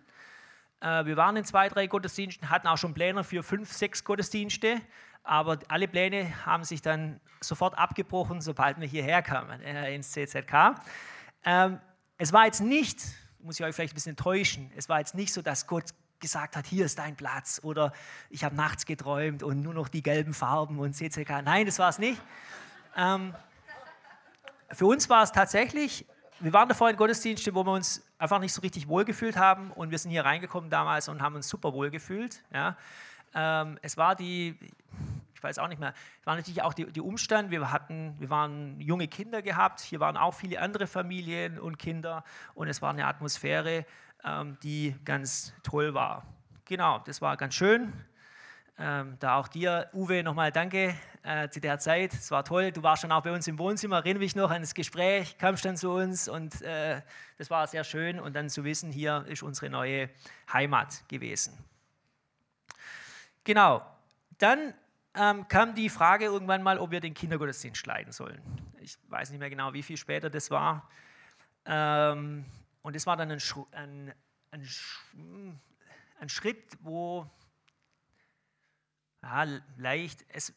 Äh, 0.80 1.06
wir 1.06 1.18
waren 1.18 1.36
in 1.36 1.44
zwei, 1.44 1.68
drei 1.68 1.88
Gottesdiensten, 1.88 2.52
hatten 2.52 2.68
auch 2.68 2.78
schon 2.78 2.94
Pläne 2.94 3.24
für 3.24 3.42
fünf, 3.42 3.74
sechs 3.74 4.04
Gottesdienste, 4.04 4.80
aber 5.24 5.58
alle 5.70 5.88
Pläne 5.88 6.46
haben 6.46 6.64
sich 6.66 6.84
dann 6.84 7.20
sofort 7.42 7.76
abgebrochen, 7.76 8.42
sobald 8.42 8.80
wir 8.80 8.88
hierher 8.88 9.24
kamen, 9.24 9.60
äh, 9.62 9.96
ins 9.96 10.12
CZK. 10.12 10.76
Ähm, 11.44 11.80
es 12.20 12.32
war 12.32 12.46
jetzt 12.46 12.62
nicht 12.62 13.02
muss 13.40 13.60
ich 13.60 13.66
euch 13.66 13.76
vielleicht 13.76 13.94
ein 13.94 13.96
bisschen 13.96 14.12
enttäuschen. 14.12 14.72
Es 14.76 14.90
war 14.90 15.00
jetzt 15.00 15.16
nicht 15.16 15.34
so, 15.34 15.42
dass 15.42 15.68
Gott 15.68 15.86
gesagt 16.20 16.56
hat, 16.56 16.66
hier 16.66 16.86
ist 16.86 16.98
dein 17.00 17.16
Platz 17.16 17.60
oder 17.64 17.94
ich 18.30 18.44
habe 18.44 18.56
nachts 18.56 18.86
geträumt 18.86 19.44
und 19.44 19.62
nur 19.62 19.74
noch 19.74 19.88
die 19.88 20.02
gelben 20.02 20.34
Farben 20.34 20.80
und 20.80 20.94
CCK. 20.94 21.44
Nein, 21.44 21.66
das 21.66 21.80
war 21.80 21.90
es 21.90 22.00
nicht. 22.00 22.22
Ähm, 22.96 23.36
für 24.72 24.86
uns 24.88 25.10
war 25.10 25.24
es 25.24 25.32
tatsächlich, 25.32 26.06
wir 26.40 26.54
waren 26.54 26.68
davor 26.68 26.90
in 26.90 26.98
Gottesdienste, 26.98 27.54
wo 27.54 27.64
wir 27.64 27.72
uns 27.72 28.04
einfach 28.18 28.40
nicht 28.40 28.54
so 28.54 28.62
richtig 28.62 28.88
wohlgefühlt 28.88 29.38
haben 29.38 29.72
und 29.72 29.92
wir 29.92 29.98
sind 29.98 30.12
hier 30.12 30.26
reingekommen 30.26 30.70
damals 30.70 31.08
und 31.08 31.22
haben 31.22 31.36
uns 31.36 31.48
super 31.48 31.74
wohlgefühlt. 31.74 32.44
Ja. 32.54 32.76
Ähm, 33.34 33.78
es 33.82 33.98
war 33.98 34.16
die, 34.16 34.58
ich 35.38 35.44
weiß 35.44 35.60
auch 35.60 35.68
nicht 35.68 35.80
mehr, 35.80 35.94
es 36.20 36.26
war 36.26 36.36
natürlich 36.36 36.64
auch 36.64 36.74
die, 36.74 36.92
die 36.92 37.00
Umstand, 37.00 37.52
wir, 37.52 37.72
hatten, 37.72 38.16
wir 38.18 38.32
waren 38.32 38.82
junge 38.82 39.08
Kinder 39.08 39.44
gehabt, 39.44 39.82
hier 39.82 40.00
waren 40.00 40.18
auch 40.18 40.34
viele 40.34 40.60
andere 40.60 40.88
Familien 40.88 41.60
und 41.60 41.78
Kinder 41.78 42.24
und 42.56 42.68
es 42.68 42.82
war 42.82 42.90
eine 42.90 43.06
Atmosphäre, 43.06 43.86
ähm, 44.24 44.58
die 44.64 44.96
ganz 45.06 45.54
toll 45.62 45.94
war. 45.94 46.26
Genau, 46.66 47.00
das 47.06 47.22
war 47.22 47.38
ganz 47.38 47.54
schön. 47.54 47.94
Ähm, 48.80 49.18
da 49.20 49.36
auch 49.38 49.48
dir, 49.48 49.90
Uwe, 49.94 50.24
nochmal 50.24 50.52
danke 50.52 50.96
äh, 51.22 51.50
zu 51.50 51.62
der 51.62 51.78
Zeit. 51.78 52.14
Es 52.14 52.32
war 52.32 52.44
toll. 52.44 52.72
Du 52.72 52.82
warst 52.82 53.04
schon 53.04 53.12
auch 53.12 53.22
bei 53.22 53.32
uns 53.32 53.48
im 53.48 53.60
Wohnzimmer, 53.60 53.98
erinnere 53.98 54.24
mich 54.24 54.36
noch 54.36 54.50
an 54.50 54.62
das 54.62 54.74
Gespräch, 54.74 55.38
kamst 55.38 55.66
dann 55.66 55.78
zu 55.78 55.92
uns 55.92 56.28
und 56.28 56.64
äh, 56.64 57.02
das 57.38 57.52
war 57.52 57.68
sehr 57.68 57.84
schön. 57.84 58.20
Und 58.20 58.36
dann 58.36 58.50
zu 58.50 58.64
wissen, 58.64 58.92
hier 58.92 59.24
ist 59.28 59.44
unsere 59.44 59.70
neue 59.70 60.10
Heimat 60.52 61.08
gewesen. 61.08 61.56
Genau. 63.44 63.86
Dann 64.40 64.74
ähm, 65.18 65.48
kam 65.48 65.76
die 65.76 65.90
Frage 65.90 66.26
irgendwann 66.26 66.64
mal, 66.64 66.78
ob 66.80 66.92
wir 66.92 67.00
den 67.00 67.14
Kindergottesdienst 67.14 67.86
leiten 67.86 68.12
sollen. 68.12 68.42
Ich 68.80 68.98
weiß 69.10 69.32
nicht 69.32 69.40
mehr 69.40 69.50
genau, 69.50 69.74
wie 69.74 69.84
viel 69.84 69.98
später 69.98 70.30
das 70.30 70.52
war. 70.52 70.90
Ähm, 71.66 72.46
und 72.82 72.96
das 72.96 73.06
war 73.06 73.18
dann 73.18 73.32
ein, 73.32 73.42
ein, 73.72 74.14
ein, 74.52 75.60
ein 76.20 76.30
Schritt, 76.30 76.78
wo 76.82 77.30
ja, 79.22 79.46
leicht, 79.78 80.26
es, 80.30 80.54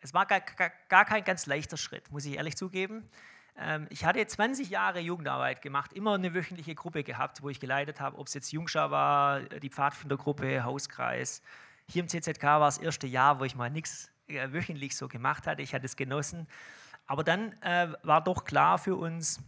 es 0.00 0.12
war 0.12 0.26
gar, 0.26 0.40
gar, 0.40 0.72
gar, 0.88 1.04
kein 1.04 1.24
ganz 1.24 1.46
leichter 1.46 1.76
Schritt, 1.76 2.10
muss 2.10 2.26
ich 2.26 2.34
ehrlich 2.34 2.56
zugeben. 2.56 3.08
Ähm, 3.56 3.86
ich 3.90 4.04
hatte 4.04 4.24
20 4.26 4.68
Jahre 4.68 5.00
Jugendarbeit 5.00 5.62
gemacht, 5.62 5.92
immer 5.92 6.14
eine 6.14 6.34
wöchentliche 6.34 6.74
Gruppe 6.74 7.02
gehabt, 7.02 7.42
wo 7.42 7.48
ich 7.48 7.60
geleitet 7.60 8.00
habe, 8.00 8.18
ob 8.18 8.26
es 8.26 8.34
jetzt 8.34 8.52
Jungschar 8.52 8.90
war, 8.90 9.40
die 9.40 9.70
Pfadfindergruppe, 9.70 10.64
Hauskreis, 10.64 11.42
hier 11.88 12.02
im 12.02 12.08
CZK 12.08 12.42
war 12.42 12.60
das 12.60 12.78
erste 12.78 13.06
Jahr, 13.06 13.40
wo 13.40 13.44
ich 13.44 13.54
mal 13.54 13.70
nichts 13.70 14.10
äh, 14.28 14.52
wöchentlich 14.52 14.96
so 14.96 15.08
gemacht 15.08 15.46
hatte. 15.46 15.62
Ich 15.62 15.74
hatte 15.74 15.86
es 15.86 15.96
genossen. 15.96 16.46
Aber 17.06 17.22
dann 17.22 17.52
äh, 17.62 17.88
war 18.02 18.22
doch 18.22 18.44
klar 18.44 18.78
für 18.78 18.96
uns, 18.96 19.40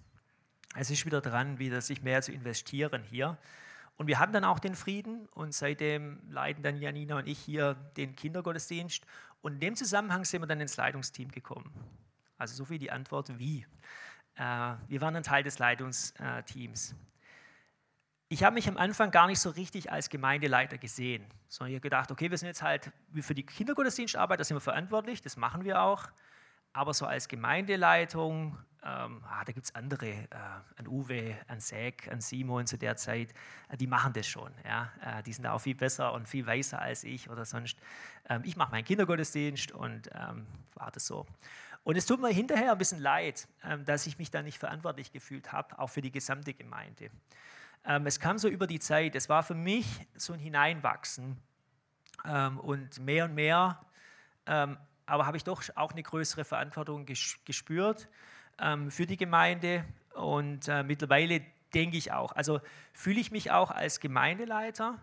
es 0.77 0.91
ist 0.91 1.05
wieder 1.05 1.21
dran, 1.21 1.59
wieder 1.59 1.81
sich 1.81 2.03
mehr 2.03 2.23
zu 2.23 2.33
investieren 2.33 3.03
hier. 3.03 3.37
Und 3.97 4.07
wir 4.07 4.21
hatten 4.21 4.33
dann 4.33 4.45
auch 4.45 4.61
den 4.61 4.77
Frieden 4.77 5.27
und 5.35 5.53
seitdem 5.53 6.21
leiten 6.31 6.63
dann 6.63 6.77
Janina 6.77 7.17
und 7.17 7.27
ich 7.27 7.39
hier 7.39 7.75
den 7.97 8.15
Kindergottesdienst. 8.15 9.05
Und 9.41 9.55
in 9.55 9.61
dem 9.61 9.77
Zusammenhang 9.77 10.25
sind 10.25 10.41
wir 10.43 10.47
dann 10.47 10.61
ins 10.61 10.77
Leitungsteam 10.77 11.33
gekommen. 11.33 11.73
Also 12.37 12.55
so 12.55 12.65
viel 12.65 12.79
die 12.79 12.93
Antwort 12.93 13.37
wie. 13.39 13.67
Äh, 14.37 14.75
wir 14.87 15.01
waren 15.01 15.17
ein 15.17 15.25
Teil 15.25 15.43
des 15.43 15.59
Leitungsteams 15.59 16.95
ich 18.29 18.45
habe 18.45 18.55
mich 18.55 18.69
am 18.69 18.77
Anfang 18.77 19.11
gar 19.11 19.27
nicht 19.27 19.41
so 19.41 19.51
richtig 19.51 19.91
als 19.91 20.11
Gemeindeleiter 20.11 20.77
gesehen, 20.79 21.25
sondern 21.49 21.73
ich 21.73 21.77
habe 21.77 21.83
gedacht, 21.83 22.11
okay, 22.11 22.31
wir 22.31 22.37
sind 22.37 22.49
jetzt 22.49 22.63
halt 22.63 22.91
für 23.21 23.35
die 23.35 23.45
Kindergottesdienstarbeit, 23.45 24.39
da 24.39 24.45
sind 24.45 24.57
wir 24.57 24.61
verantwortlich, 24.61 25.23
das 25.23 25.37
machen 25.37 25.65
wir 25.65 25.81
auch. 25.83 26.09
aber 26.73 26.95
so 26.95 27.07
als 27.07 27.29
Gemeindeleitung, 27.29 28.57
ähm, 28.85 29.23
ah, 29.29 29.45
da 29.45 29.53
gibt 29.53 29.67
es 29.67 29.75
andere, 29.75 30.07
äh, 30.07 30.27
an 30.77 30.87
Uwe, 30.87 31.37
an 31.49 31.61
Säg, 31.61 32.09
an 32.09 32.21
Simon 32.21 32.67
zu 32.67 32.79
der 32.79 32.97
Zeit, 32.97 33.33
äh, 33.69 33.77
die 33.77 33.87
machen 33.87 34.13
das 34.13 34.27
schon. 34.27 34.53
Ja? 34.65 34.93
Äh, 35.05 35.23
die 35.25 35.33
sind 35.33 35.45
da 35.45 35.53
auch 35.53 35.61
viel 35.61 35.75
besser 35.75 36.13
und 36.13 36.29
viel 36.29 36.47
weiser 36.47 36.81
als 36.81 37.05
ich 37.05 37.29
oder 37.31 37.45
sonst. 37.45 37.77
Ähm, 38.29 38.43
ich 38.45 38.57
mache 38.57 38.71
meinen 38.71 38.85
Kindergottesdienst 38.85 39.73
und 39.73 40.11
ähm, 40.15 40.47
war 40.75 40.91
das 40.93 41.07
so. 41.07 41.27
Und 41.83 41.97
es 41.97 42.07
tut 42.07 42.21
mir 42.21 42.29
hinterher 42.29 42.73
ein 42.73 42.79
bisschen 42.79 43.01
leid, 43.01 43.49
ähm, 43.65 43.85
dass 43.85 44.07
ich 44.07 44.19
mich 44.19 44.31
da 44.31 44.43
nicht 44.43 44.59
verantwortlich 44.59 45.11
gefühlt 45.11 45.51
habe, 45.53 45.79
auch 45.79 45.89
für 45.89 46.03
die 46.03 46.13
gesamte 46.13 46.55
Gemeinde. 46.55 47.11
Ähm, 47.85 48.07
es 48.07 48.21
kam 48.21 48.39
so 48.39 48.49
über 48.49 48.67
die 48.67 48.79
Zeit, 48.79 49.15
es 49.15 49.29
war 49.29 49.43
für 49.43 49.55
mich 49.55 50.07
so 50.17 50.33
ein 50.33 50.39
Hineinwachsen 50.39 51.37
ähm, 52.25 52.59
und 52.59 52.99
mehr 53.01 53.25
und 53.25 53.35
mehr, 53.35 53.81
aber 54.45 55.27
habe 55.27 55.37
ich 55.37 55.45
doch 55.45 55.63
auch 55.75 55.93
eine 55.93 56.03
größere 56.03 56.43
Verantwortung 56.43 57.05
gespürt 57.05 58.09
für 58.89 59.07
die 59.07 59.19
Gemeinde. 59.19 59.85
Und 60.15 60.69
äh, 60.69 60.83
mittlerweile 60.83 61.43
denke 61.75 61.99
ich 61.99 62.13
auch, 62.13 62.33
also 62.33 62.61
fühle 62.95 63.21
ich 63.21 63.31
mich 63.31 63.51
auch 63.51 63.71
als 63.71 64.01
Gemeindeleiter, 64.01 64.99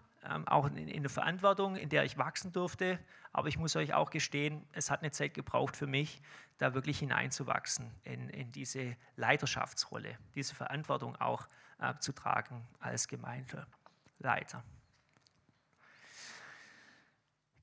auch 0.45 0.67
in 0.67 1.01
der 1.01 1.09
Verantwortung, 1.09 1.75
in 1.75 1.89
der 1.89 2.03
ich 2.03 2.17
wachsen 2.17 2.51
durfte, 2.51 2.99
aber 3.33 3.47
ich 3.47 3.57
muss 3.57 3.75
euch 3.75 3.93
auch 3.93 4.09
gestehen, 4.09 4.65
es 4.71 4.89
hat 4.89 5.01
eine 5.01 5.11
Zeit 5.11 5.33
gebraucht 5.33 5.75
für 5.75 5.87
mich, 5.87 6.21
da 6.57 6.73
wirklich 6.73 6.99
hineinzuwachsen 6.99 7.91
in, 8.03 8.29
in 8.29 8.51
diese 8.51 8.95
Leiterschaftsrolle, 9.17 10.17
diese 10.35 10.55
Verantwortung 10.55 11.15
auch 11.17 11.47
äh, 11.79 11.93
zu 11.99 12.13
tragen 12.13 12.65
als 12.79 13.07
Gemeindeleiter. 13.07 14.63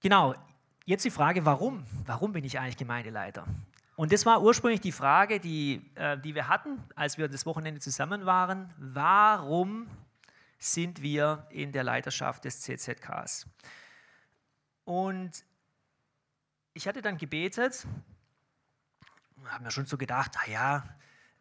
Genau, 0.01 0.35
jetzt 0.85 1.05
die 1.05 1.11
Frage, 1.11 1.45
warum? 1.47 1.87
Warum 2.05 2.33
bin 2.33 2.45
ich 2.45 2.59
eigentlich 2.59 2.77
Gemeindeleiter? 2.77 3.47
Und 3.95 4.13
das 4.13 4.27
war 4.27 4.43
ursprünglich 4.43 4.81
die 4.81 4.93
Frage, 4.93 5.39
die, 5.39 5.91
äh, 5.95 6.19
die 6.19 6.35
wir 6.35 6.49
hatten, 6.49 6.83
als 6.97 7.19
wir 7.19 7.29
das 7.29 7.47
Wochenende 7.47 7.81
zusammen 7.81 8.27
waren. 8.27 8.73
Warum 8.79 9.87
sind 10.63 11.03
wir 11.03 11.47
in 11.51 11.73
der 11.73 11.85
Leiterschaft 11.85 12.45
des 12.45 12.61
CZKs? 12.61 13.47
Und 14.85 15.45
ich 16.75 16.87
hatte 16.87 17.03
dann 17.03 17.19
gebetet, 17.19 17.87
habe 19.45 19.65
mir 19.65 19.71
schon 19.71 19.87
so 19.87 19.99
gedacht, 19.99 20.33
naja, 20.47 20.85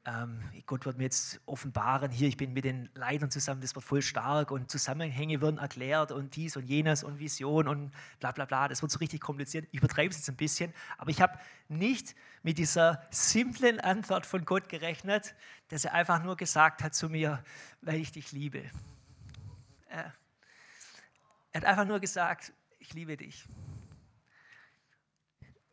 ähm, 0.05 0.41
Gott 0.65 0.85
wird 0.85 0.97
mir 0.97 1.03
jetzt 1.03 1.39
offenbaren, 1.45 2.09
hier, 2.09 2.27
ich 2.27 2.37
bin 2.37 2.53
mit 2.53 2.65
den 2.65 2.89
Leitern 2.95 3.29
zusammen, 3.29 3.61
das 3.61 3.75
wird 3.75 3.85
voll 3.85 4.01
stark 4.01 4.49
und 4.49 4.71
Zusammenhänge 4.71 5.41
werden 5.41 5.59
erklärt 5.59 6.11
und 6.11 6.35
dies 6.35 6.57
und 6.57 6.65
jenes 6.65 7.03
und 7.03 7.19
Vision 7.19 7.67
und 7.67 7.91
bla 8.19 8.31
bla 8.31 8.45
bla, 8.45 8.67
das 8.67 8.81
wird 8.81 8.91
so 8.91 8.97
richtig 8.97 9.21
kompliziert. 9.21 9.67
Ich 9.71 9.77
übertreibe 9.77 10.09
es 10.09 10.17
jetzt 10.17 10.29
ein 10.29 10.35
bisschen, 10.35 10.73
aber 10.97 11.11
ich 11.11 11.21
habe 11.21 11.37
nicht 11.67 12.15
mit 12.41 12.57
dieser 12.57 13.05
simplen 13.11 13.79
Antwort 13.79 14.25
von 14.25 14.43
Gott 14.43 14.69
gerechnet, 14.69 15.35
dass 15.67 15.85
er 15.85 15.93
einfach 15.93 16.23
nur 16.23 16.35
gesagt 16.35 16.81
hat 16.81 16.95
zu 16.95 17.07
mir, 17.07 17.43
weil 17.81 17.97
ich 17.97 18.11
dich 18.11 18.31
liebe. 18.31 18.63
Er 19.91 20.13
hat 21.53 21.65
einfach 21.65 21.85
nur 21.85 21.99
gesagt, 21.99 22.53
ich 22.79 22.93
liebe 22.93 23.17
dich. 23.17 23.45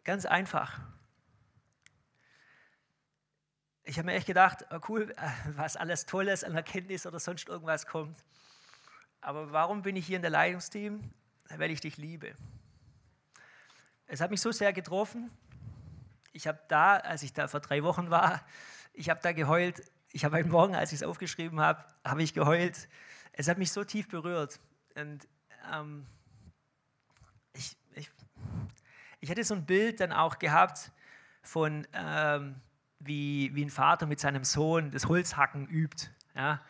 Ganz 0.04 0.26
einfach. 0.26 0.80
Ich 3.84 3.96
habe 3.98 4.06
mir 4.06 4.14
echt 4.14 4.26
gedacht, 4.26 4.66
oh 4.70 4.80
cool, 4.88 5.14
äh, 5.16 5.30
was 5.56 5.76
alles 5.76 6.04
Tolles 6.04 6.44
an 6.44 6.54
Erkenntnis 6.54 7.06
oder 7.06 7.18
sonst 7.18 7.48
irgendwas 7.48 7.86
kommt. 7.86 8.24
Aber 9.20 9.52
warum 9.52 9.82
bin 9.82 9.96
ich 9.96 10.06
hier 10.06 10.16
in 10.16 10.22
der 10.22 10.30
Leitungsteam? 10.30 11.10
Weil 11.48 11.70
ich 11.70 11.80
dich 11.80 11.96
liebe. 11.96 12.34
Es 14.06 14.20
hat 14.20 14.30
mich 14.30 14.40
so 14.40 14.52
sehr 14.52 14.72
getroffen. 14.72 15.30
Ich 16.32 16.46
habe 16.46 16.60
da, 16.68 16.96
als 16.96 17.22
ich 17.22 17.32
da 17.32 17.48
vor 17.48 17.60
drei 17.60 17.82
Wochen 17.82 18.10
war, 18.10 18.44
ich 18.92 19.10
habe 19.10 19.20
da 19.22 19.32
geheult. 19.32 19.82
Ich 20.12 20.24
habe 20.24 20.36
heute 20.36 20.48
Morgen, 20.48 20.74
als 20.74 20.92
ich 20.92 21.00
es 21.00 21.02
aufgeschrieben 21.02 21.60
habe, 21.60 21.84
habe 22.04 22.22
ich 22.22 22.34
geheult. 22.34 22.88
Es 23.38 23.46
hat 23.46 23.56
mich 23.56 23.70
so 23.70 23.84
tief 23.84 24.08
berührt. 24.08 24.58
Und 24.96 25.28
ähm, 25.72 26.04
ich, 27.52 27.76
ich, 27.94 28.10
ich 29.20 29.30
hatte 29.30 29.44
so 29.44 29.54
ein 29.54 29.64
Bild 29.64 30.00
dann 30.00 30.10
auch 30.10 30.40
gehabt 30.40 30.90
von, 31.42 31.86
ähm, 31.92 32.56
wie, 32.98 33.54
wie 33.54 33.64
ein 33.64 33.70
Vater 33.70 34.06
mit 34.06 34.18
seinem 34.18 34.42
Sohn 34.42 34.90
das 34.90 35.06
Holzhacken 35.06 35.68
übt. 35.68 36.10
Ja? 36.34 36.60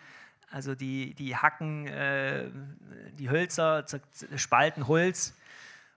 Also 0.51 0.75
die, 0.75 1.15
die 1.15 1.35
hacken 1.35 1.87
äh, 1.87 2.51
die 3.13 3.31
Hölzer, 3.31 3.87
spalten 4.37 4.87
Holz. 4.89 5.35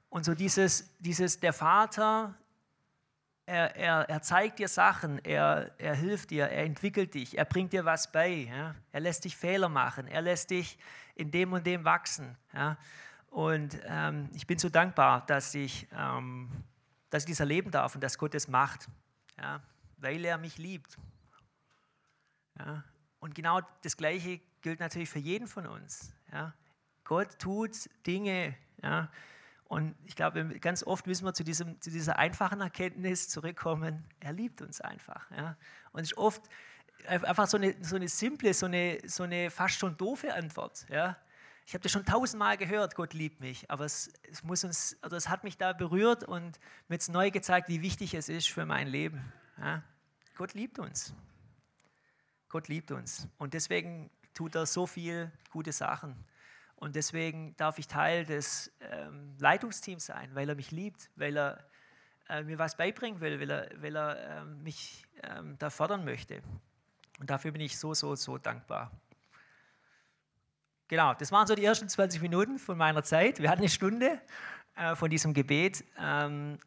Und 0.10 0.24
so 0.24 0.34
dieses, 0.36 0.90
dieses 1.00 1.42
der 1.42 1.52
Vater, 1.52 2.34
er, 3.52 3.76
er, 3.76 4.10
er 4.10 4.22
zeigt 4.22 4.60
dir 4.60 4.70
Sachen, 4.70 5.20
er, 5.26 5.72
er 5.78 5.94
hilft 5.94 6.30
dir, 6.30 6.46
er 6.46 6.64
entwickelt 6.64 7.14
dich, 7.14 7.38
er 7.38 7.44
bringt 7.44 7.74
dir 7.74 7.84
was 7.84 8.10
bei. 8.10 8.48
Ja? 8.50 8.76
Er 8.94 9.02
lässt 9.02 9.26
dich 9.26 9.36
Fehler 9.36 9.68
machen, 9.68 10.08
er 10.08 10.22
lässt 10.22 10.52
dich 10.52 10.80
in 11.16 11.32
dem 11.32 11.52
und 11.52 11.66
dem 11.68 11.84
wachsen. 11.84 12.38
Ja? 12.54 12.78
Und 13.30 13.78
ähm, 13.84 14.30
ich 14.34 14.48
bin 14.48 14.58
so 14.58 14.70
dankbar, 14.70 15.26
dass 15.26 15.54
ich, 15.54 15.86
ähm, 15.94 16.50
dass 17.10 17.24
ich 17.24 17.28
dies 17.28 17.42
erleben 17.42 17.72
darf 17.72 17.94
und 17.94 18.02
dass 18.02 18.18
Gott 18.18 18.34
es 18.36 18.48
macht, 18.48 18.88
ja, 19.38 19.62
weil 19.98 20.24
er 20.24 20.38
mich 20.38 20.58
liebt. 20.58 20.98
Ja. 22.58 22.84
Und 23.20 23.36
genau 23.36 23.60
das 23.84 23.98
Gleiche 23.98 24.40
gilt 24.62 24.80
natürlich 24.80 25.10
für 25.10 25.20
jeden 25.20 25.48
von 25.48 25.68
uns. 25.68 26.14
Ja. 26.32 26.54
Gott 27.04 27.38
tut 27.38 27.90
Dinge. 28.08 28.56
Ja. 28.82 29.10
Und 29.72 29.96
ich 30.04 30.18
glaube, 30.18 30.60
ganz 30.60 30.84
oft 30.84 31.08
müssen 31.08 31.24
wir 31.24 31.34
zu, 31.34 31.46
diesem, 31.46 31.80
zu 31.80 31.92
dieser 31.92 32.20
einfachen 32.20 32.60
Erkenntnis 32.60 33.30
zurückkommen, 33.30 34.04
er 34.20 34.34
liebt 34.34 34.62
uns 34.62 34.82
einfach. 34.82 35.32
Ja. 35.32 35.56
Und 35.94 36.02
es 36.02 36.12
ist 36.12 36.18
oft 36.18 36.42
einfach 37.08 37.48
so 37.48 37.56
eine, 37.56 37.74
so 37.82 37.96
eine 37.96 38.10
simple, 38.10 38.54
so 38.54 38.66
eine, 38.66 38.98
so 39.06 39.24
eine 39.24 39.50
fast 39.50 39.76
schon 39.76 39.96
doofe 39.96 40.34
Antwort. 40.34 40.86
Ja. 40.90 41.16
Ich 41.66 41.74
habe 41.74 41.84
das 41.84 41.94
schon 41.94 42.04
tausendmal 42.04 42.58
gehört, 42.58 42.96
Gott 42.96 43.14
liebt 43.14 43.40
mich, 43.40 43.72
aber 43.72 43.86
es, 43.86 44.12
es, 44.30 44.44
muss 44.44 44.66
uns, 44.66 44.98
oder 45.06 45.16
es 45.16 45.30
hat 45.30 45.46
mich 45.46 45.58
da 45.58 45.72
berührt 45.72 46.26
und 46.26 46.60
mir 46.90 46.96
jetzt 46.96 47.08
neu 47.08 47.32
gezeigt, 47.32 47.70
wie 47.70 47.82
wichtig 47.82 48.14
es 48.14 48.28
ist 48.28 48.50
für 48.50 48.66
mein 48.66 48.88
Leben. 48.88 49.32
Ja? 49.58 49.84
Gott 50.36 50.54
liebt 50.54 50.80
uns. 50.80 51.14
Gott 52.50 52.68
liebt 52.68 52.92
uns. 52.92 53.30
Und 53.38 53.54
deswegen 53.54 54.12
tut 54.34 54.54
er 54.54 54.66
so 54.66 54.86
viel 54.86 55.32
gute 55.50 55.72
Sachen. 55.72 56.26
Und 56.82 56.96
deswegen 56.96 57.56
darf 57.58 57.78
ich 57.78 57.88
Teil 57.88 58.26
des 58.26 58.72
ähm, 58.80 59.36
Leitungsteams 59.38 60.04
sein, 60.04 60.34
weil 60.34 60.50
er 60.50 60.56
mich 60.56 60.72
liebt, 60.72 61.12
weil 61.16 61.38
er 61.38 61.64
äh, 62.28 62.42
mir 62.42 62.58
was 62.58 62.76
beibringen 62.76 63.22
will, 63.22 63.40
weil 63.40 63.52
er, 63.52 63.70
weil 63.80 63.96
er 63.96 64.42
äh, 64.42 64.46
mich 64.46 65.06
äh, 65.22 65.44
da 65.60 65.70
fördern 65.70 66.04
möchte. 66.04 66.42
Und 67.20 67.30
dafür 67.30 67.52
bin 67.52 67.62
ich 67.62 67.78
so, 67.78 67.94
so, 67.94 68.16
so 68.16 68.40
dankbar. 68.40 68.92
Genau, 70.88 71.14
das 71.14 71.32
waren 71.32 71.46
so 71.46 71.54
die 71.54 71.64
ersten 71.64 71.88
20 71.88 72.20
Minuten 72.20 72.58
von 72.58 72.80
meiner 72.80 73.04
Zeit. 73.04 73.38
Wir 73.40 73.52
hatten 73.52 73.62
eine 73.62 73.70
Stunde 73.70 74.20
äh, 74.76 74.96
von 74.96 75.12
diesem 75.12 75.36
Gebet. 75.36 75.84
Ähm, 76.00 76.58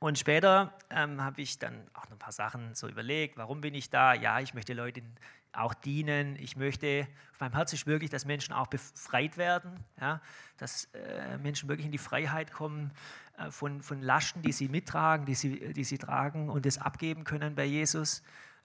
und 0.00 0.18
später 0.18 0.72
ähm, 0.88 1.22
habe 1.22 1.42
ich 1.42 1.58
dann 1.58 1.86
auch 1.92 2.04
noch 2.06 2.12
ein 2.12 2.18
paar 2.18 2.32
Sachen 2.32 2.74
so 2.74 2.88
überlegt. 2.88 3.36
Warum 3.36 3.60
bin 3.60 3.74
ich 3.74 3.90
da? 3.90 4.14
Ja, 4.14 4.40
ich 4.40 4.54
möchte 4.54 4.72
Leuten 4.72 5.14
auch 5.52 5.74
dienen. 5.74 6.36
Ich 6.36 6.56
möchte, 6.56 7.06
auf 7.32 7.40
meinem 7.40 7.52
Herzen 7.52 7.74
ist 7.74 7.86
wirklich, 7.86 8.08
dass 8.08 8.24
Menschen 8.24 8.54
auch 8.54 8.66
befreit 8.68 9.36
werden, 9.36 9.84
ja? 10.00 10.22
dass 10.56 10.86
äh, 10.94 11.36
Menschen 11.36 11.68
wirklich 11.68 11.84
in 11.84 11.92
die 11.92 11.98
Freiheit 11.98 12.50
kommen 12.50 12.92
äh, 13.36 13.50
von, 13.50 13.82
von 13.82 14.00
Lasten, 14.00 14.40
die 14.40 14.52
sie 14.52 14.68
mittragen, 14.68 15.26
die 15.26 15.34
sie, 15.34 15.72
die 15.74 15.84
sie 15.84 15.98
tragen 15.98 16.48
und 16.48 16.64
das 16.64 16.78
abgeben 16.78 17.24
können 17.24 17.54
bei 17.54 17.66
Jesus. 17.66 18.22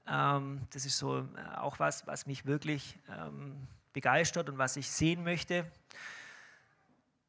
Ähm, 0.07 0.61
das 0.71 0.85
ist 0.85 0.97
so 0.97 1.19
äh, 1.19 1.57
auch 1.57 1.79
was, 1.79 2.07
was 2.07 2.27
mich 2.27 2.45
wirklich 2.45 2.97
ähm, 3.09 3.67
begeistert 3.91 4.49
und 4.49 4.57
was 4.57 4.77
ich 4.77 4.89
sehen 4.89 5.25
möchte. 5.25 5.69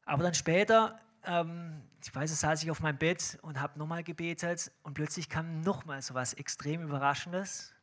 Aber 0.05 0.23
dann 0.23 0.33
später, 0.33 0.97
ähm, 1.27 1.83
ich 2.03 2.15
weiß, 2.15 2.31
es 2.31 2.39
saß 2.39 2.63
ich 2.63 2.71
auf 2.71 2.79
meinem 2.79 2.97
Bett 2.97 3.37
und 3.41 3.59
habe 3.59 3.77
nochmal 3.77 4.03
gebetet 4.03 4.71
und 4.83 4.93
plötzlich 4.93 5.29
kam 5.29 5.61
nochmal 5.61 6.01
so 6.01 6.13
was 6.13 6.33
extrem 6.33 6.81
Überraschendes. 6.81 7.75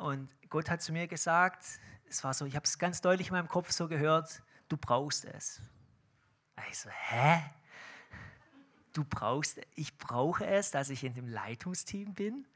Und 0.00 0.30
Gott 0.48 0.70
hat 0.70 0.80
zu 0.80 0.92
mir 0.92 1.06
gesagt, 1.08 1.64
es 2.08 2.22
war 2.22 2.32
so, 2.32 2.46
ich 2.46 2.54
habe 2.54 2.64
es 2.64 2.78
ganz 2.78 3.00
deutlich 3.00 3.28
in 3.28 3.34
meinem 3.34 3.48
Kopf 3.48 3.72
so 3.72 3.88
gehört, 3.88 4.42
du 4.68 4.76
brauchst 4.76 5.24
es. 5.24 5.60
Ich 6.70 6.78
so, 6.78 6.88
hä? 6.90 7.42
Du 8.92 9.04
brauchst, 9.04 9.60
ich 9.74 9.98
brauche 9.98 10.46
es, 10.46 10.70
dass 10.70 10.88
ich 10.90 11.02
in 11.02 11.14
dem 11.14 11.26
Leitungsteam 11.26 12.14
bin? 12.14 12.46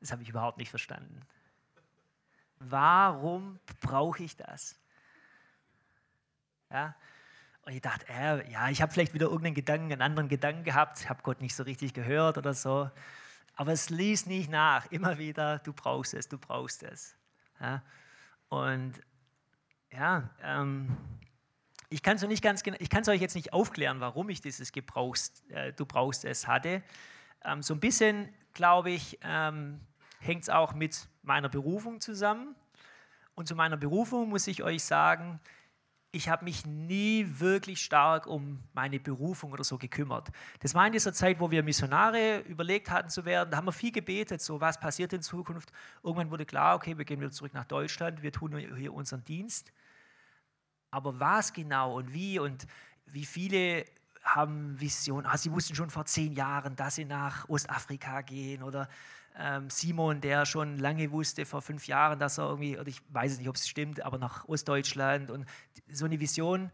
Das 0.00 0.12
habe 0.12 0.22
ich 0.22 0.28
überhaupt 0.28 0.58
nicht 0.58 0.70
verstanden. 0.70 1.20
Warum 2.60 3.58
brauche 3.80 4.22
ich 4.22 4.36
das? 4.36 4.78
Ja? 6.70 6.94
Und 7.64 7.72
ich 7.72 7.80
dachte, 7.80 8.06
äh, 8.08 8.50
ja, 8.50 8.68
ich 8.70 8.82
habe 8.82 8.92
vielleicht 8.92 9.14
wieder 9.14 9.26
irgendeinen 9.26 9.54
Gedanken, 9.54 9.92
einen 9.92 10.02
anderen 10.02 10.28
Gedanken 10.28 10.64
gehabt, 10.64 11.08
habe 11.08 11.22
Gott 11.22 11.40
nicht 11.40 11.54
so 11.54 11.62
richtig 11.62 11.94
gehört 11.94 12.38
oder 12.38 12.54
so. 12.54 12.90
Aber 13.54 13.72
es 13.72 13.90
ließ 13.90 14.26
nicht 14.26 14.50
nach, 14.50 14.90
immer 14.90 15.18
wieder, 15.18 15.58
du 15.60 15.72
brauchst 15.72 16.14
es, 16.14 16.28
du 16.28 16.38
brauchst 16.38 16.82
es. 16.82 17.14
Ja? 17.60 17.82
Und 18.48 18.94
ja, 19.92 20.30
ähm, 20.42 20.96
ich 21.88 22.02
kann 22.02 22.16
es 22.16 22.22
nicht 22.22 22.42
ganz 22.42 22.62
ich 22.66 22.90
kann 22.90 23.02
es 23.02 23.08
euch 23.08 23.20
jetzt 23.20 23.34
nicht 23.34 23.52
aufklären, 23.52 24.00
warum 24.00 24.30
ich 24.30 24.40
dieses 24.40 24.72
Gebrauchst, 24.72 25.48
äh, 25.50 25.72
du 25.72 25.86
brauchst 25.86 26.24
es 26.24 26.46
hatte. 26.46 26.82
Ähm, 27.44 27.62
so 27.62 27.74
ein 27.74 27.80
bisschen 27.80 28.28
glaube 28.54 28.90
ich, 28.90 29.18
ähm, 29.22 29.80
hängt 30.20 30.42
es 30.42 30.48
auch 30.48 30.74
mit 30.74 31.08
meiner 31.22 31.48
Berufung 31.48 32.00
zusammen. 32.00 32.54
Und 33.34 33.48
zu 33.48 33.54
meiner 33.54 33.76
Berufung 33.76 34.28
muss 34.28 34.46
ich 34.46 34.62
euch 34.62 34.82
sagen, 34.84 35.40
ich 36.14 36.28
habe 36.28 36.44
mich 36.44 36.66
nie 36.66 37.26
wirklich 37.38 37.80
stark 37.80 38.26
um 38.26 38.62
meine 38.74 39.00
Berufung 39.00 39.50
oder 39.52 39.64
so 39.64 39.78
gekümmert. 39.78 40.28
Das 40.60 40.74
war 40.74 40.86
in 40.86 40.92
dieser 40.92 41.14
Zeit, 41.14 41.40
wo 41.40 41.50
wir 41.50 41.62
Missionare 41.62 42.40
überlegt 42.40 42.90
hatten 42.90 43.08
zu 43.08 43.24
werden. 43.24 43.50
Da 43.50 43.56
haben 43.56 43.66
wir 43.66 43.72
viel 43.72 43.92
gebetet, 43.92 44.42
so 44.42 44.60
was 44.60 44.78
passiert 44.78 45.14
in 45.14 45.22
Zukunft. 45.22 45.72
Irgendwann 46.02 46.30
wurde 46.30 46.44
klar, 46.44 46.76
okay, 46.76 46.98
wir 46.98 47.06
gehen 47.06 47.18
wieder 47.18 47.30
zurück 47.30 47.54
nach 47.54 47.64
Deutschland, 47.64 48.22
wir 48.22 48.30
tun 48.30 48.54
hier 48.76 48.92
unseren 48.92 49.24
Dienst. 49.24 49.72
Aber 50.90 51.18
was 51.18 51.54
genau 51.54 51.96
und 51.96 52.12
wie 52.12 52.38
und 52.38 52.66
wie 53.06 53.24
viele 53.24 53.86
haben 54.22 54.78
Visionen, 54.78 55.26
ah, 55.26 55.38
sie 55.38 55.50
wussten 55.50 55.74
schon 55.74 55.88
vor 55.88 56.04
zehn 56.04 56.34
Jahren, 56.34 56.76
dass 56.76 56.96
sie 56.96 57.06
nach 57.06 57.48
Ostafrika 57.48 58.20
gehen 58.20 58.62
oder 58.62 58.86
ähm, 59.38 59.70
Simon, 59.70 60.20
der 60.20 60.46
schon 60.46 60.78
lange 60.78 61.10
wusste, 61.10 61.44
vor 61.44 61.62
fünf 61.62 61.86
Jahren, 61.86 62.18
dass 62.18 62.38
er 62.38 62.48
irgendwie, 62.48 62.78
oder 62.78 62.88
ich 62.88 63.00
weiß 63.08 63.38
nicht, 63.38 63.48
ob 63.48 63.56
es 63.56 63.68
stimmt, 63.68 64.02
aber 64.02 64.18
nach 64.18 64.48
Ostdeutschland 64.48 65.30
und 65.30 65.46
so 65.90 66.04
eine 66.04 66.20
Vision 66.20 66.70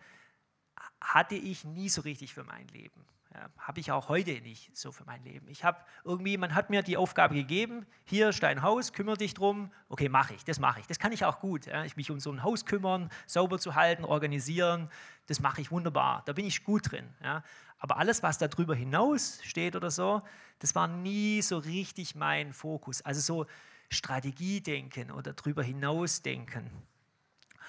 hatte 1.01 1.35
ich 1.35 1.65
nie 1.65 1.89
so 1.89 2.01
richtig 2.03 2.35
für 2.35 2.45
mein 2.45 2.67
Leben. 2.69 3.05
Ja, 3.35 3.51
habe 3.59 3.79
ich 3.79 3.93
auch 3.93 4.09
heute 4.09 4.41
nicht 4.41 4.75
so 4.75 4.91
für 4.91 5.05
mein 5.05 5.23
Leben. 5.23 5.49
Ich 5.49 5.63
habe 5.63 5.79
irgendwie, 6.03 6.39
man 6.39 6.55
hat 6.55 6.71
mir 6.71 6.83
die 6.83 6.97
Aufgabe 6.97 7.35
gegeben, 7.35 7.87
hier 8.05 8.31
ist 8.31 8.43
dein 8.43 8.63
Haus, 8.63 8.95
kümmere 8.95 9.19
dich 9.19 9.35
drum. 9.35 9.71
Okay, 9.91 10.09
mache 10.09 10.33
ich, 10.33 10.45
das 10.45 10.59
mache 10.59 10.81
ich. 10.81 10.87
Das 10.87 10.99
kann 10.99 11.13
ich 11.13 11.25
auch 11.27 11.39
gut. 11.39 11.67
Ja. 11.67 11.85
Ich 11.85 11.97
mich 11.97 12.11
um 12.11 12.21
so 12.21 12.33
ein 12.33 12.43
Haus 12.43 12.65
kümmern, 12.65 13.11
sauber 13.27 13.59
zu 13.59 13.75
halten, 13.75 14.05
organisieren, 14.05 14.91
das 15.27 15.41
mache 15.41 15.61
ich 15.61 15.71
wunderbar. 15.71 16.23
Da 16.25 16.33
bin 16.33 16.47
ich 16.47 16.65
gut 16.65 16.91
drin. 16.91 17.07
Ja. 17.23 17.43
Aber 17.79 17.99
alles, 17.99 18.23
was 18.23 18.39
darüber 18.39 18.75
hinaus 18.75 19.41
steht 19.45 19.77
oder 19.77 19.91
so, 19.91 20.23
das 20.59 20.75
war 20.75 20.89
nie 20.89 21.43
so 21.43 21.59
richtig 21.59 22.15
mein 22.15 22.53
Fokus. 22.55 23.03
Also 23.03 23.21
so 23.21 23.47
Strategiedenken 23.91 25.11
oder 25.11 25.35
darüber 25.35 25.63
hinaus 25.63 26.23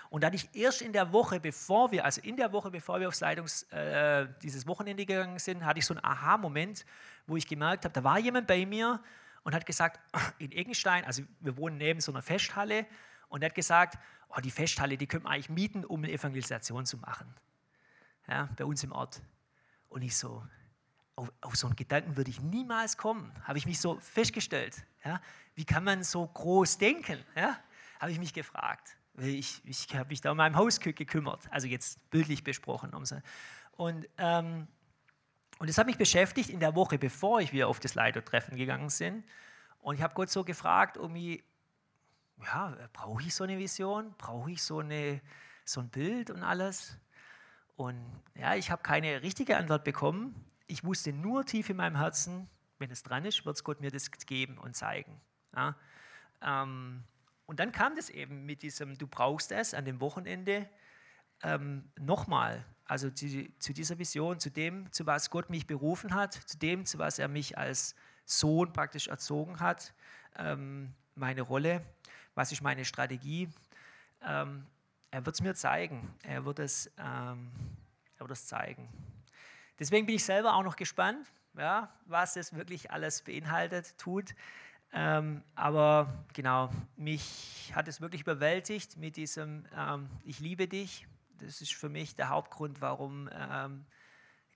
Und 0.09 0.23
dann 0.23 0.33
ich 0.33 0.49
erst 0.55 0.81
in 0.81 0.91
der 0.91 1.13
Woche, 1.13 1.39
bevor 1.39 1.91
wir, 1.91 2.03
also 2.03 2.19
in 2.21 2.35
der 2.35 2.51
Woche, 2.51 2.71
bevor 2.71 2.99
wir 2.99 3.07
aufs 3.07 3.19
Leitungs, 3.19 3.63
äh, 3.71 4.27
dieses 4.41 4.65
Wochenende 4.65 5.05
gegangen 5.05 5.37
sind, 5.37 5.63
hatte 5.63 5.79
ich 5.79 5.85
so 5.85 5.93
einen 5.93 6.03
Aha-Moment, 6.03 6.83
wo 7.27 7.37
ich 7.37 7.47
gemerkt 7.47 7.85
habe, 7.85 7.93
da 7.93 8.03
war 8.03 8.17
jemand 8.17 8.47
bei 8.47 8.65
mir 8.65 9.01
und 9.43 9.53
hat 9.53 9.67
gesagt, 9.67 9.99
in 10.39 10.51
Eggenstein, 10.51 11.05
also 11.05 11.21
wir 11.41 11.57
wohnen 11.57 11.77
neben 11.77 12.01
so 12.01 12.11
einer 12.11 12.23
Festhalle, 12.23 12.87
und 13.27 13.43
hat 13.43 13.53
gesagt, 13.53 13.99
oh, 14.29 14.41
die 14.41 14.49
Festhalle, 14.49 14.97
die 14.97 15.05
könnte 15.05 15.25
man 15.25 15.33
eigentlich 15.33 15.49
mieten, 15.49 15.85
um 15.85 16.03
eine 16.03 16.11
Evangelisation 16.11 16.87
zu 16.87 16.97
machen. 16.97 17.31
Ja, 18.27 18.49
bei 18.57 18.65
uns 18.65 18.83
im 18.83 18.91
Ort. 18.91 19.21
Und 19.87 20.01
ich 20.01 20.17
so, 20.17 20.43
auf, 21.15 21.31
auf 21.41 21.55
so 21.55 21.67
einen 21.67 21.75
Gedanken 21.75 22.17
würde 22.17 22.31
ich 22.31 22.41
niemals 22.41 22.97
kommen, 22.97 23.31
habe 23.43 23.59
ich 23.59 23.67
mich 23.67 23.79
so 23.79 23.99
festgestellt. 23.99 24.83
Ja, 25.05 25.21
wie 25.53 25.65
kann 25.65 25.83
man 25.83 26.03
so 26.03 26.25
groß 26.25 26.79
denken? 26.79 27.23
Ja, 27.35 27.59
habe 27.99 28.11
ich 28.11 28.17
mich 28.17 28.33
gefragt 28.33 28.98
ich, 29.21 29.61
ich 29.65 29.95
habe 29.95 30.09
mich 30.09 30.21
da 30.21 30.31
um 30.31 30.37
mein 30.37 30.55
Haus 30.55 30.79
gekümmert, 30.79 31.47
also 31.51 31.67
jetzt 31.67 32.09
bildlich 32.09 32.43
besprochen. 32.43 32.93
Und, 32.93 34.09
ähm, 34.17 34.67
und 35.59 35.69
das 35.69 35.77
hat 35.77 35.87
mich 35.87 35.97
beschäftigt 35.97 36.49
in 36.49 36.59
der 36.59 36.75
Woche, 36.75 36.97
bevor 36.97 37.41
ich 37.41 37.51
wieder 37.51 37.67
auf 37.67 37.79
das 37.79 37.95
Leitertreffen 37.95 38.57
gegangen 38.57 38.91
bin. 38.97 39.23
Und 39.79 39.95
ich 39.95 40.01
habe 40.01 40.13
Gott 40.13 40.29
so 40.29 40.43
gefragt, 40.43 40.97
irgendwie, 40.97 41.43
ja, 42.43 42.75
brauche 42.93 43.23
ich 43.23 43.33
so 43.33 43.43
eine 43.43 43.57
Vision? 43.57 44.13
Brauche 44.17 44.51
ich 44.51 44.63
so, 44.63 44.79
eine, 44.79 45.21
so 45.65 45.81
ein 45.81 45.89
Bild 45.89 46.29
und 46.29 46.43
alles? 46.43 46.97
Und 47.75 48.05
ja, 48.35 48.55
ich 48.55 48.71
habe 48.71 48.81
keine 48.81 49.21
richtige 49.21 49.57
Antwort 49.57 49.83
bekommen. 49.83 50.35
Ich 50.67 50.83
wusste 50.83 51.13
nur 51.13 51.45
tief 51.45 51.69
in 51.69 51.77
meinem 51.77 51.97
Herzen, 51.97 52.49
wenn 52.77 52.91
es 52.91 53.03
dran 53.03 53.25
ist, 53.25 53.45
wird 53.45 53.55
es 53.55 53.63
Gott 53.63 53.81
mir 53.81 53.91
das 53.91 54.11
geben 54.11 54.57
und 54.57 54.75
zeigen. 54.75 55.19
Ja? 55.55 55.75
Ähm, 56.41 57.03
und 57.49 57.59
dann 57.59 57.71
kam 57.71 57.95
das 57.95 58.11
eben 58.11 58.45
mit 58.45 58.61
diesem, 58.61 58.95
du 58.99 59.07
brauchst 59.07 59.51
es 59.51 59.73
an 59.73 59.83
dem 59.83 59.99
Wochenende 60.01 60.69
ähm, 61.41 61.89
nochmal, 61.99 62.63
also 62.85 63.09
zu, 63.09 63.47
zu, 63.57 63.73
dieser 63.73 63.97
Vision, 63.97 64.39
zu 64.39 64.51
dem, 64.51 64.91
zu 64.91 65.07
was 65.07 65.31
Gott 65.31 65.49
mich 65.49 65.65
berufen 65.65 66.13
hat, 66.13 66.35
zu 66.35 66.59
dem, 66.59 66.85
zu 66.85 66.99
was 66.99 67.17
er 67.17 67.27
mich 67.27 67.57
als 67.57 67.95
Sohn 68.23 68.71
praktisch 68.71 69.07
erzogen 69.07 69.59
hat, 69.59 69.95
ähm, 70.37 70.93
meine 71.15 71.41
Rolle, 71.41 71.83
was 72.35 72.51
ist 72.51 72.61
meine 72.61 72.85
Strategie. 72.85 73.49
Ähm, 74.21 74.67
er 75.09 75.25
wird 75.25 75.33
es 75.33 75.41
mir 75.41 75.55
zeigen, 75.55 76.13
er 76.21 76.45
wird 76.45 76.59
es, 76.59 76.91
ähm, 76.99 77.49
er 78.17 78.19
wird 78.19 78.31
es 78.31 78.45
zeigen. 78.45 78.87
Deswegen 79.79 80.05
bin 80.05 80.17
ich 80.17 80.23
selber 80.23 80.53
auch 80.53 80.63
noch 80.63 80.75
gespannt, 80.75 81.31
ja, 81.57 81.91
was 82.05 82.35
es 82.35 82.53
wirklich 82.53 82.91
alles 82.91 83.23
beinhaltet, 83.23 83.97
tut. 83.97 84.35
Ähm, 84.91 85.43
aber 85.55 86.25
genau, 86.33 86.69
mich 86.95 87.71
hat 87.75 87.87
es 87.87 88.01
wirklich 88.01 88.21
überwältigt 88.21 88.97
mit 88.97 89.17
diesem 89.17 89.65
ähm, 89.77 90.09
Ich 90.23 90.39
liebe 90.39 90.67
dich. 90.67 91.07
Das 91.37 91.61
ist 91.61 91.73
für 91.73 91.89
mich 91.89 92.15
der 92.15 92.29
Hauptgrund, 92.29 92.81
warum 92.81 93.29
ähm, 93.31 93.85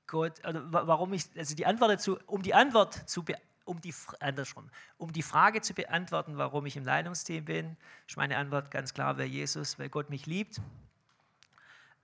Gott, 0.07 0.43
also 0.43 0.59
warum 0.69 1.13
ich, 1.13 1.25
also 1.37 1.55
die 1.55 1.65
Antwort 1.65 1.91
dazu, 1.91 2.19
um 2.25 2.41
die 2.41 2.53
Antwort 2.53 3.09
zu 3.09 3.23
um 3.65 3.79
die, 3.79 3.93
andersrum, 4.19 4.69
um 4.97 5.13
die 5.13 5.21
Frage 5.21 5.61
zu 5.61 5.73
beantworten, 5.73 6.37
warum 6.37 6.65
ich 6.65 6.75
im 6.75 6.83
Leitungsteam 6.83 7.45
bin, 7.45 7.77
ist 8.07 8.17
meine 8.17 8.37
Antwort 8.37 8.71
ganz 8.71 8.93
klar, 8.93 9.17
weil 9.17 9.27
Jesus, 9.27 9.79
weil 9.79 9.87
Gott 9.89 10.09
mich 10.09 10.25
liebt. 10.25 10.59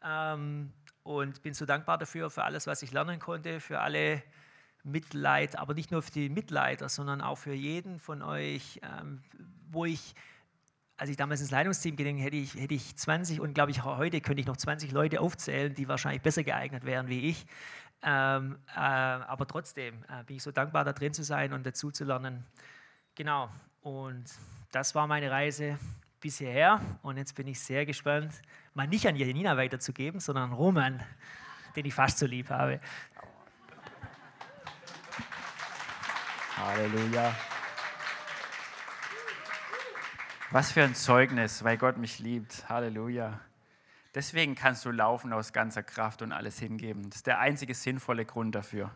Ähm, 0.03 0.71
und 1.03 1.41
bin 1.41 1.53
so 1.53 1.65
dankbar 1.65 1.97
dafür, 1.97 2.29
für 2.29 2.43
alles, 2.43 2.67
was 2.67 2.81
ich 2.81 2.91
lernen 2.91 3.19
konnte, 3.19 3.59
für 3.59 3.79
alle 3.79 4.23
Mitleid, 4.83 5.57
aber 5.57 5.73
nicht 5.73 5.91
nur 5.91 6.01
für 6.01 6.11
die 6.11 6.29
Mitleider, 6.29 6.89
sondern 6.89 7.21
auch 7.21 7.37
für 7.37 7.53
jeden 7.53 7.99
von 7.99 8.21
euch, 8.21 8.79
ähm, 8.83 9.21
wo 9.71 9.85
ich, 9.85 10.15
als 10.97 11.09
ich 11.09 11.17
damals 11.17 11.41
ins 11.41 11.51
Leitungsteam 11.51 11.95
ging, 11.95 12.17
hätte 12.17 12.37
ich, 12.37 12.55
hätte 12.55 12.73
ich 12.73 12.95
20 12.95 13.41
und 13.41 13.53
glaube 13.53 13.71
ich 13.71 13.83
heute 13.83 14.21
könnte 14.21 14.41
ich 14.41 14.47
noch 14.47 14.57
20 14.57 14.91
Leute 14.91 15.21
aufzählen, 15.21 15.73
die 15.73 15.87
wahrscheinlich 15.87 16.21
besser 16.21 16.43
geeignet 16.43 16.85
wären 16.85 17.07
wie 17.07 17.29
ich. 17.29 17.45
Ähm, 18.01 18.57
äh, 18.73 18.79
aber 18.79 19.45
trotzdem 19.45 20.03
äh, 20.03 20.23
bin 20.23 20.37
ich 20.37 20.43
so 20.43 20.51
dankbar, 20.51 20.85
da 20.85 20.93
drin 20.93 21.13
zu 21.13 21.23
sein 21.23 21.51
und 21.51 21.65
dazu 21.65 21.91
zu 21.91 22.05
lernen. 22.05 22.45
Genau, 23.15 23.49
und 23.81 24.25
das 24.71 24.95
war 24.95 25.05
meine 25.07 25.29
Reise 25.29 25.77
bis 26.21 26.37
hierher 26.37 26.81
und 27.01 27.17
jetzt 27.17 27.35
bin 27.35 27.47
ich 27.47 27.59
sehr 27.59 27.85
gespannt, 27.85 28.33
mal 28.73 28.87
nicht 28.87 29.07
an 29.07 29.15
Janina 29.15 29.55
weiterzugeben, 29.57 30.19
sondern 30.19 30.51
an 30.51 30.53
Roman, 30.53 31.03
den 31.75 31.85
ich 31.85 31.93
fast 31.93 32.19
so 32.19 32.25
lieb 32.25 32.49
habe. 32.49 32.79
Halleluja. 36.59 37.33
Was 40.51 40.73
für 40.73 40.83
ein 40.83 40.93
Zeugnis, 40.93 41.63
weil 41.63 41.77
Gott 41.77 41.97
mich 41.97 42.19
liebt. 42.19 42.67
Halleluja. 42.67 43.39
Deswegen 44.13 44.55
kannst 44.55 44.83
du 44.83 44.91
laufen 44.91 45.31
aus 45.31 45.53
ganzer 45.53 45.83
Kraft 45.83 46.21
und 46.21 46.33
alles 46.33 46.59
hingeben. 46.59 47.03
Das 47.09 47.17
ist 47.17 47.27
der 47.27 47.39
einzige 47.39 47.73
sinnvolle 47.73 48.25
Grund 48.25 48.55
dafür. 48.55 48.91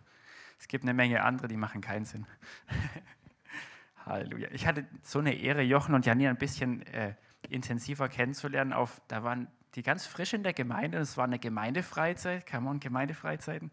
Es 0.60 0.67
gibt 0.67 0.84
eine 0.84 0.93
Menge 0.93 1.23
andere, 1.23 1.47
die 1.47 1.56
machen 1.56 1.80
keinen 1.80 2.04
Sinn. 2.04 2.26
Halleluja. 4.06 4.49
Ich 4.52 4.67
hatte 4.67 4.86
so 5.02 5.19
eine 5.19 5.34
Ehre, 5.34 5.62
Jochen 5.62 5.95
und 5.95 6.06
Janine 6.06 6.32
ein 6.32 6.38
bisschen 6.38 6.86
äh, 6.88 7.15
intensiver 7.47 8.10
kennenzulernen. 8.10 8.73
Auf, 8.73 9.02
da 9.08 9.23
waren 9.23 9.47
die 9.76 9.84
ganz 9.84 10.06
frisch 10.06 10.34
in 10.34 10.43
der 10.43 10.54
Gemeinde. 10.54 10.97
Es 10.97 11.15
war 11.15 11.23
eine 11.23 11.39
Gemeindefreizeit, 11.39 12.45
kann 12.45 12.65
man 12.65 12.82
Gemeindefreizeiten 12.82 13.71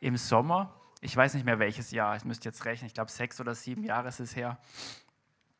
im 0.00 0.16
Sommer 0.16 0.74
ich 1.00 1.16
weiß 1.16 1.34
nicht 1.34 1.44
mehr 1.44 1.58
welches 1.58 1.90
Jahr, 1.90 2.16
ich 2.16 2.24
müsste 2.24 2.48
jetzt 2.48 2.64
rechnen, 2.64 2.86
ich 2.86 2.94
glaube 2.94 3.10
sechs 3.10 3.40
oder 3.40 3.54
sieben 3.54 3.84
Jahre 3.84 4.08
ist 4.08 4.20
es 4.20 4.34
her. 4.34 4.58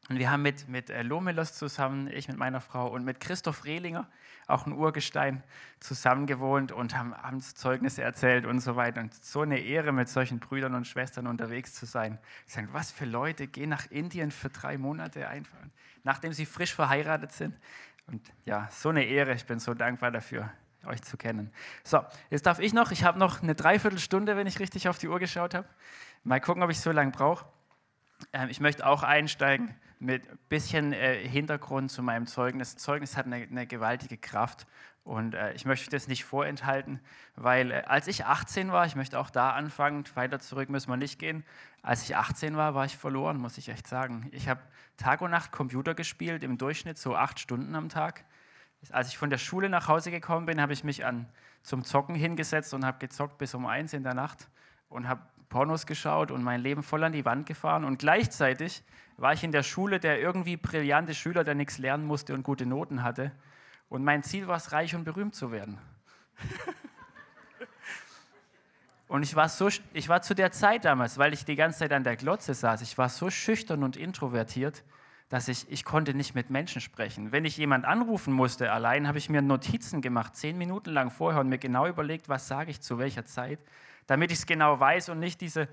Und 0.08 0.18
wir 0.18 0.30
haben 0.30 0.40
mit, 0.40 0.68
mit 0.68 0.88
äh, 0.88 1.02
Lomelos 1.02 1.52
zusammen, 1.52 2.08
ich 2.08 2.28
mit 2.28 2.38
meiner 2.38 2.62
Frau 2.62 2.88
und 2.88 3.04
mit 3.04 3.20
Christoph 3.20 3.66
Rehlinger, 3.66 4.08
auch 4.46 4.64
ein 4.64 4.72
Urgestein, 4.72 5.42
zusammen 5.80 6.26
gewohnt 6.26 6.72
und 6.72 6.96
haben, 6.96 7.40
Zeugnisse 7.42 8.02
erzählt 8.02 8.46
und 8.46 8.60
so 8.60 8.74
weiter. 8.74 9.02
Und 9.02 9.12
so 9.12 9.42
eine 9.42 9.58
Ehre, 9.58 9.92
mit 9.92 10.08
solchen 10.08 10.38
Brüdern 10.38 10.74
und 10.74 10.86
Schwestern 10.86 11.26
unterwegs 11.26 11.74
zu 11.74 11.84
sein. 11.84 12.18
Ich 12.46 12.54
sage, 12.54 12.68
was 12.72 12.90
für 12.90 13.04
Leute 13.04 13.48
gehen 13.48 13.68
nach 13.68 13.90
Indien 13.90 14.30
für 14.30 14.48
drei 14.48 14.78
Monate 14.78 15.28
einfach, 15.28 15.58
nachdem 16.04 16.32
sie 16.32 16.46
frisch 16.46 16.74
verheiratet 16.74 17.32
sind. 17.32 17.54
Und 18.06 18.32
ja, 18.46 18.66
so 18.70 18.88
eine 18.88 19.04
Ehre, 19.04 19.34
ich 19.34 19.44
bin 19.44 19.58
so 19.58 19.74
dankbar 19.74 20.10
dafür 20.10 20.50
euch 20.86 21.02
zu 21.02 21.16
kennen. 21.16 21.52
So, 21.84 22.04
jetzt 22.30 22.46
darf 22.46 22.58
ich 22.58 22.72
noch, 22.72 22.90
ich 22.90 23.04
habe 23.04 23.18
noch 23.18 23.42
eine 23.42 23.54
Dreiviertelstunde, 23.54 24.36
wenn 24.36 24.46
ich 24.46 24.60
richtig 24.60 24.88
auf 24.88 24.98
die 24.98 25.08
Uhr 25.08 25.18
geschaut 25.18 25.54
habe. 25.54 25.68
Mal 26.24 26.40
gucken, 26.40 26.62
ob 26.62 26.70
ich 26.70 26.80
so 26.80 26.90
lange 26.90 27.10
brauche. 27.10 27.46
Ähm, 28.32 28.48
ich 28.48 28.60
möchte 28.60 28.86
auch 28.86 29.02
einsteigen 29.02 29.74
mit 30.00 30.28
ein 30.28 30.38
bisschen 30.48 30.92
äh, 30.92 31.26
Hintergrund 31.26 31.90
zu 31.90 32.02
meinem 32.02 32.26
Zeugnis. 32.26 32.76
Zeugnis 32.76 33.16
hat 33.16 33.26
eine, 33.26 33.36
eine 33.36 33.66
gewaltige 33.66 34.16
Kraft 34.16 34.66
und 35.04 35.34
äh, 35.34 35.52
ich 35.54 35.64
möchte 35.64 35.88
das 35.90 36.06
nicht 36.06 36.24
vorenthalten, 36.24 37.00
weil 37.34 37.70
äh, 37.70 37.82
als 37.86 38.08
ich 38.08 38.26
18 38.26 38.70
war, 38.72 38.84
ich 38.86 38.94
möchte 38.94 39.18
auch 39.18 39.30
da 39.30 39.52
anfangen, 39.52 40.04
weiter 40.14 40.38
zurück 40.38 40.68
müssen 40.68 40.90
wir 40.90 40.96
nicht 40.96 41.18
gehen. 41.18 41.44
Als 41.82 42.02
ich 42.02 42.16
18 42.16 42.56
war, 42.56 42.74
war 42.74 42.84
ich 42.84 42.96
verloren, 42.96 43.38
muss 43.38 43.56
ich 43.56 43.70
echt 43.70 43.86
sagen. 43.86 44.28
Ich 44.32 44.48
habe 44.48 44.60
Tag 44.96 45.22
und 45.22 45.30
Nacht 45.30 45.50
Computer 45.50 45.94
gespielt, 45.94 46.44
im 46.44 46.58
Durchschnitt 46.58 46.98
so 46.98 47.16
acht 47.16 47.40
Stunden 47.40 47.74
am 47.74 47.88
Tag. 47.88 48.24
Als 48.90 49.08
ich 49.08 49.18
von 49.18 49.30
der 49.30 49.38
Schule 49.38 49.68
nach 49.68 49.88
Hause 49.88 50.10
gekommen 50.10 50.46
bin, 50.46 50.60
habe 50.60 50.72
ich 50.72 50.84
mich 50.84 51.04
an, 51.04 51.26
zum 51.62 51.84
Zocken 51.84 52.14
hingesetzt 52.14 52.74
und 52.74 52.84
habe 52.84 52.98
gezockt 52.98 53.38
bis 53.38 53.54
um 53.54 53.66
eins 53.66 53.92
in 53.92 54.02
der 54.02 54.14
Nacht 54.14 54.48
und 54.88 55.08
habe 55.08 55.22
Pornos 55.48 55.86
geschaut 55.86 56.30
und 56.30 56.42
mein 56.42 56.60
Leben 56.60 56.82
voll 56.82 57.04
an 57.04 57.12
die 57.12 57.24
Wand 57.24 57.46
gefahren. 57.46 57.84
Und 57.84 57.98
gleichzeitig 57.98 58.82
war 59.16 59.32
ich 59.32 59.42
in 59.42 59.52
der 59.52 59.62
Schule 59.62 59.98
der 59.98 60.20
irgendwie 60.20 60.56
brillante 60.56 61.14
Schüler, 61.14 61.44
der 61.44 61.54
nichts 61.54 61.78
lernen 61.78 62.06
musste 62.06 62.34
und 62.34 62.42
gute 62.42 62.66
Noten 62.66 63.02
hatte. 63.02 63.32
Und 63.88 64.04
mein 64.04 64.22
Ziel 64.22 64.46
war 64.46 64.56
es, 64.56 64.72
reich 64.72 64.94
und 64.94 65.04
berühmt 65.04 65.34
zu 65.34 65.50
werden. 65.50 65.78
und 69.08 69.22
ich 69.22 69.34
war, 69.34 69.48
so, 69.48 69.68
ich 69.92 70.08
war 70.08 70.22
zu 70.22 70.34
der 70.34 70.52
Zeit 70.52 70.84
damals, 70.84 71.18
weil 71.18 71.32
ich 71.32 71.44
die 71.44 71.56
ganze 71.56 71.80
Zeit 71.80 71.92
an 71.92 72.04
der 72.04 72.16
Glotze 72.16 72.54
saß, 72.54 72.82
ich 72.82 72.98
war 72.98 73.08
so 73.08 73.30
schüchtern 73.30 73.82
und 73.82 73.96
introvertiert, 73.96 74.84
dass 75.28 75.48
ich, 75.48 75.70
ich 75.70 75.84
konnte 75.84 76.14
nicht 76.14 76.34
mit 76.34 76.48
Menschen 76.48 76.80
sprechen. 76.80 77.32
Wenn 77.32 77.44
ich 77.44 77.56
jemand 77.56 77.84
anrufen 77.84 78.32
musste 78.32 78.72
allein, 78.72 79.06
habe 79.06 79.18
ich 79.18 79.28
mir 79.28 79.42
Notizen 79.42 80.00
gemacht, 80.00 80.36
zehn 80.36 80.56
Minuten 80.56 80.90
lang 80.90 81.10
vorher 81.10 81.40
und 81.40 81.48
mir 81.48 81.58
genau 81.58 81.86
überlegt, 81.86 82.28
was 82.28 82.48
sage 82.48 82.70
ich 82.70 82.80
zu 82.80 82.98
welcher 82.98 83.26
Zeit, 83.26 83.58
damit 84.06 84.32
ich 84.32 84.38
es 84.38 84.46
genau 84.46 84.80
weiß 84.80 85.10
und 85.10 85.18
nicht 85.18 85.40
diese 85.40 85.68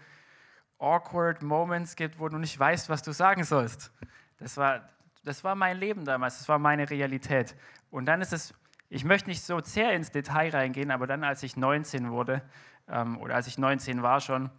awkward 0.78 1.42
Moments 1.42 1.96
gibt, 1.96 2.20
wo 2.20 2.28
du 2.28 2.38
nicht 2.38 2.60
weißt, 2.60 2.90
was 2.90 3.02
du 3.02 3.14
sagen 3.14 3.46
sollst. 3.46 3.92
Das 4.40 4.58
war, 4.58 4.90
das 5.24 5.46
war 5.46 5.56
mein 5.56 5.78
Leben 5.78 6.04
damals, 6.04 6.40
das 6.40 6.50
war 6.50 6.60
meine 6.60 6.90
Realität. 6.90 7.56
Und 7.92 8.08
dann 8.08 8.22
ist 8.22 8.34
es, 8.34 8.54
ich 8.90 9.06
möchte 9.06 9.30
nicht 9.30 9.42
so 9.42 9.62
sehr 9.62 9.94
ins 9.94 10.12
Detail 10.12 10.50
reingehen, 10.50 10.92
aber 10.92 11.08
dann, 11.08 11.24
als 11.24 11.44
ich 11.44 11.56
19 11.56 12.12
wurde, 12.12 12.42
ähm, 12.90 13.18
oder 13.20 13.36
als 13.36 13.48
ich 13.48 13.58
19 13.58 14.04
war 14.04 14.20
schon, 14.20 14.50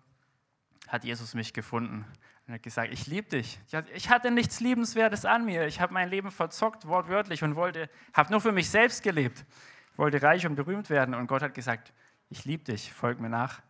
hat 0.89 1.05
Jesus 1.05 1.35
mich 1.35 1.53
gefunden 1.53 2.07
und 2.47 2.55
hat 2.55 2.63
gesagt, 2.63 2.93
ich 2.93 3.07
liebe 3.07 3.29
dich. 3.29 3.59
Ich 3.95 4.09
hatte 4.09 4.31
nichts 4.31 4.61
Liebenswertes 4.61 5.25
an 5.25 5.45
mir. 5.45 5.67
Ich 5.67 5.81
habe 5.81 5.93
mein 5.93 6.09
Leben 6.09 6.31
verzockt, 6.31 6.87
wortwörtlich, 6.87 7.43
und 7.43 7.57
wollte, 7.57 7.91
habe 8.13 8.31
nur 8.31 8.41
für 8.41 8.53
mich 8.53 8.71
selbst 8.71 9.03
gelebt. 9.03 9.45
Ich 9.93 9.99
wollte 9.99 10.23
reich 10.23 10.47
und 10.47 10.55
berühmt 10.55 10.89
werden. 10.89 11.15
Und 11.15 11.27
Gott 11.27 11.43
hat 11.43 11.55
gesagt, 11.55 11.93
ich 12.31 12.45
liebe 12.45 12.63
dich, 12.63 12.93
folg 12.93 13.19
mir 13.19 13.31
nach. 13.31 13.63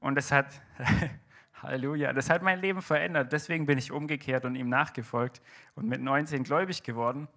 Und 0.00 0.14
das 0.14 0.32
hat, 0.32 0.46
Halleluja, 1.62 2.14
das 2.14 2.30
hat 2.30 2.42
mein 2.42 2.60
Leben 2.60 2.80
verändert. 2.80 3.32
Deswegen 3.32 3.66
bin 3.66 3.76
ich 3.76 3.92
umgekehrt 3.92 4.46
und 4.46 4.54
ihm 4.54 4.70
nachgefolgt 4.70 5.42
und 5.74 5.86
mit 5.86 6.00
19 6.00 6.44
gläubig 6.44 6.82
geworden. 6.82 7.28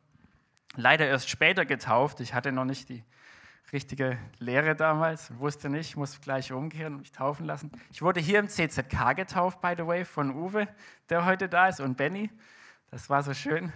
Leider 0.76 1.06
erst 1.06 1.30
später 1.30 1.66
getauft. 1.66 2.22
Ich 2.22 2.34
hatte 2.34 2.54
noch 2.54 2.66
nicht 2.66 2.88
die 2.88 3.04
richtige 3.74 4.18
Lehre 4.40 4.76
damals, 4.76 5.38
wusste 5.40 5.70
nicht, 5.70 5.96
muss 5.96 6.20
gleich 6.22 6.52
umkehren 6.52 6.96
und 6.96 7.00
mich 7.02 7.12
taufen 7.12 7.46
lassen. 7.46 7.72
Ich 7.92 8.02
wurde 8.02 8.20
hier 8.20 8.40
im 8.40 8.48
CZK 8.48 9.16
getauft, 9.16 9.62
by 9.62 9.74
the 9.78 9.86
way, 9.86 10.06
von 10.06 10.36
Uwe, 10.36 10.68
der 11.10 11.26
heute 11.26 11.50
da 11.50 11.68
ist, 11.68 11.80
und 11.80 11.98
Benny. 11.98 12.30
Das 12.92 13.08
war 13.08 13.22
so 13.22 13.36
schön, 13.36 13.72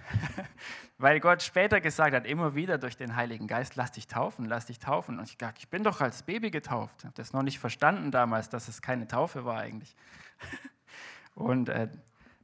weil 0.98 1.20
Gott 1.20 1.44
später 1.44 1.80
gesagt 1.80 2.16
hat, 2.16 2.26
immer 2.26 2.56
wieder 2.56 2.80
durch 2.80 2.98
den 2.98 3.16
Heiligen 3.16 3.48
Geist, 3.48 3.76
lass 3.76 3.92
dich 3.92 4.08
taufen, 4.08 4.46
lass 4.46 4.66
dich 4.66 4.80
taufen. 4.80 5.20
Und 5.20 5.30
ich 5.30 5.38
dachte, 5.38 5.60
ich 5.60 5.70
bin 5.70 5.84
doch 5.84 6.02
als 6.02 6.24
Baby 6.24 6.50
getauft. 6.50 6.96
Ich 7.00 7.06
habe 7.06 7.14
das 7.16 7.32
noch 7.32 7.44
nicht 7.44 7.60
verstanden 7.60 8.10
damals, 8.10 8.50
dass 8.50 8.68
es 8.68 8.82
keine 8.82 9.08
Taufe 9.08 9.46
war 9.46 9.60
eigentlich. 9.60 9.96
Und 11.36 11.70
äh, 11.70 11.90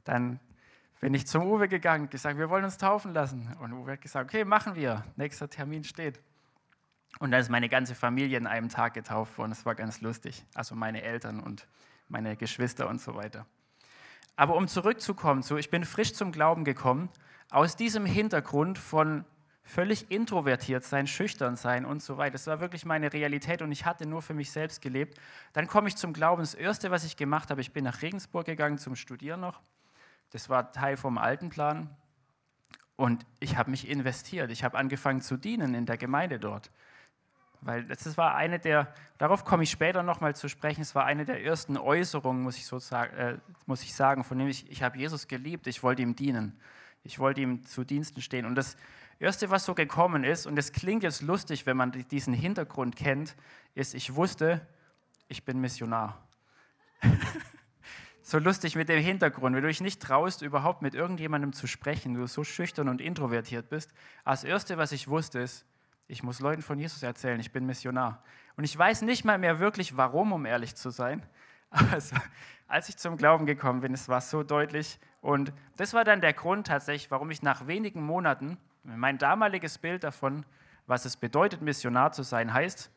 dann 0.04 0.38
bin 1.00 1.14
ich 1.14 1.26
zum 1.26 1.44
Uwe 1.44 1.66
gegangen 1.66 2.04
und 2.04 2.10
gesagt, 2.10 2.36
wir 2.38 2.50
wollen 2.50 2.64
uns 2.64 2.76
taufen 2.76 3.14
lassen. 3.14 3.56
Und 3.60 3.72
Uwe 3.72 3.92
hat 3.92 4.00
gesagt, 4.00 4.28
okay, 4.28 4.44
machen 4.44 4.74
wir. 4.74 5.04
Nächster 5.16 5.48
Termin 5.48 5.82
steht. 5.82 6.20
Und 7.18 7.32
dann 7.32 7.40
ist 7.40 7.50
meine 7.50 7.68
ganze 7.68 7.94
Familie 7.94 8.38
in 8.38 8.46
einem 8.46 8.68
Tag 8.68 8.94
getauft 8.94 9.36
worden. 9.36 9.50
Das 9.50 9.66
war 9.66 9.74
ganz 9.74 10.00
lustig. 10.00 10.44
Also 10.54 10.74
meine 10.74 11.02
Eltern 11.02 11.40
und 11.40 11.66
meine 12.08 12.36
Geschwister 12.36 12.88
und 12.88 13.00
so 13.00 13.14
weiter. 13.14 13.46
Aber 14.36 14.56
um 14.56 14.68
zurückzukommen 14.68 15.42
zu, 15.42 15.56
ich 15.56 15.70
bin 15.70 15.84
frisch 15.84 16.14
zum 16.14 16.32
Glauben 16.32 16.64
gekommen, 16.64 17.10
aus 17.50 17.76
diesem 17.76 18.06
Hintergrund 18.06 18.78
von 18.78 19.24
völlig 19.62 20.10
introvertiert 20.10 20.84
sein, 20.84 21.06
schüchtern 21.06 21.56
sein 21.56 21.84
und 21.84 22.02
so 22.02 22.16
weiter. 22.16 22.32
Das 22.32 22.46
war 22.46 22.60
wirklich 22.60 22.84
meine 22.84 23.12
Realität 23.12 23.62
und 23.62 23.70
ich 23.70 23.84
hatte 23.84 24.06
nur 24.06 24.22
für 24.22 24.34
mich 24.34 24.50
selbst 24.50 24.82
gelebt. 24.82 25.18
Dann 25.52 25.66
komme 25.66 25.88
ich 25.88 25.96
zum 25.96 26.12
Glauben. 26.12 26.42
Das 26.42 26.54
Erste, 26.54 26.90
was 26.90 27.04
ich 27.04 27.16
gemacht 27.16 27.50
habe, 27.50 27.60
ich 27.60 27.72
bin 27.72 27.84
nach 27.84 28.02
Regensburg 28.02 28.46
gegangen 28.46 28.78
zum 28.78 28.96
Studieren 28.96 29.40
noch. 29.40 29.60
Das 30.30 30.48
war 30.48 30.72
Teil 30.72 30.96
vom 30.96 31.18
alten 31.18 31.50
Plan. 31.50 31.94
Und 32.96 33.24
ich 33.38 33.56
habe 33.56 33.70
mich 33.70 33.88
investiert. 33.88 34.50
Ich 34.50 34.64
habe 34.64 34.76
angefangen 34.76 35.20
zu 35.20 35.36
dienen 35.36 35.74
in 35.74 35.86
der 35.86 35.96
Gemeinde 35.96 36.38
dort. 36.38 36.70
Weil 37.62 37.84
das 37.84 38.16
war 38.16 38.34
eine 38.34 38.58
der, 38.58 38.92
darauf 39.18 39.44
komme 39.44 39.64
ich 39.64 39.70
später 39.70 40.02
nochmal 40.02 40.34
zu 40.34 40.48
sprechen, 40.48 40.80
es 40.80 40.94
war 40.94 41.04
eine 41.04 41.24
der 41.24 41.44
ersten 41.44 41.76
Äußerungen, 41.76 42.42
muss 42.42 42.56
ich, 42.56 42.66
so 42.66 42.78
sagen, 42.78 43.16
äh, 43.16 43.36
muss 43.66 43.82
ich 43.82 43.94
sagen, 43.94 44.24
von 44.24 44.38
dem 44.38 44.48
ich, 44.48 44.70
ich 44.70 44.82
habe 44.82 44.96
Jesus 44.96 45.28
geliebt, 45.28 45.66
ich 45.66 45.82
wollte 45.82 46.02
ihm 46.02 46.16
dienen. 46.16 46.58
Ich 47.02 47.18
wollte 47.18 47.40
ihm 47.40 47.64
zu 47.64 47.84
Diensten 47.84 48.22
stehen. 48.22 48.46
Und 48.46 48.54
das 48.54 48.76
Erste, 49.18 49.50
was 49.50 49.64
so 49.66 49.74
gekommen 49.74 50.24
ist, 50.24 50.46
und 50.46 50.58
es 50.58 50.72
klingt 50.72 51.02
jetzt 51.02 51.20
lustig, 51.20 51.66
wenn 51.66 51.76
man 51.76 51.92
diesen 52.10 52.32
Hintergrund 52.32 52.96
kennt, 52.96 53.36
ist, 53.74 53.94
ich 53.94 54.14
wusste, 54.14 54.66
ich 55.28 55.44
bin 55.44 55.60
Missionar. 55.60 56.26
so 58.22 58.38
lustig 58.38 58.76
mit 58.76 58.88
dem 58.88 59.02
Hintergrund, 59.02 59.54
wenn 59.54 59.62
du 59.62 59.68
dich 59.68 59.80
nicht 59.80 60.00
traust, 60.00 60.40
überhaupt 60.40 60.80
mit 60.82 60.94
irgendjemandem 60.94 61.52
zu 61.52 61.66
sprechen, 61.66 62.14
du 62.14 62.26
so 62.26 62.44
schüchtern 62.44 62.88
und 62.88 63.00
introvertiert 63.00 63.68
bist. 63.68 63.92
Als 64.24 64.44
Erste, 64.44 64.78
was 64.78 64.92
ich 64.92 65.08
wusste, 65.08 65.40
ist, 65.40 65.66
ich 66.10 66.24
muss 66.24 66.40
Leuten 66.40 66.60
von 66.60 66.78
Jesus 66.78 67.02
erzählen, 67.04 67.38
ich 67.38 67.52
bin 67.52 67.66
Missionar. 67.66 68.22
Und 68.56 68.64
ich 68.64 68.76
weiß 68.76 69.02
nicht 69.02 69.24
mal 69.24 69.38
mehr 69.38 69.60
wirklich, 69.60 69.96
warum, 69.96 70.32
um 70.32 70.44
ehrlich 70.44 70.74
zu 70.74 70.90
sein. 70.90 71.22
Also, 71.92 72.16
als 72.66 72.88
ich 72.88 72.96
zum 72.96 73.16
Glauben 73.16 73.46
gekommen 73.46 73.80
bin, 73.80 73.94
es 73.94 74.08
war 74.08 74.20
so 74.20 74.42
deutlich. 74.42 74.98
Und 75.20 75.52
das 75.76 75.94
war 75.94 76.02
dann 76.02 76.20
der 76.20 76.32
Grund 76.32 76.66
tatsächlich, 76.66 77.12
warum 77.12 77.30
ich 77.30 77.42
nach 77.42 77.68
wenigen 77.68 78.02
Monaten, 78.02 78.58
mein 78.82 79.18
damaliges 79.18 79.78
Bild 79.78 80.02
davon, 80.02 80.44
was 80.88 81.04
es 81.04 81.16
bedeutet, 81.16 81.62
Missionar 81.62 82.10
zu 82.10 82.24
sein, 82.24 82.52
heißt, 82.52 82.90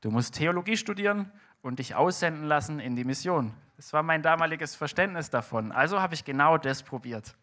du 0.00 0.12
musst 0.12 0.36
Theologie 0.36 0.76
studieren 0.76 1.32
und 1.60 1.80
dich 1.80 1.96
aussenden 1.96 2.44
lassen 2.44 2.78
in 2.78 2.94
die 2.94 3.04
Mission. 3.04 3.52
Das 3.76 3.92
war 3.92 4.04
mein 4.04 4.22
damaliges 4.22 4.76
Verständnis 4.76 5.28
davon. 5.28 5.72
Also 5.72 6.00
habe 6.00 6.14
ich 6.14 6.24
genau 6.24 6.56
das 6.56 6.84
probiert. 6.84 7.36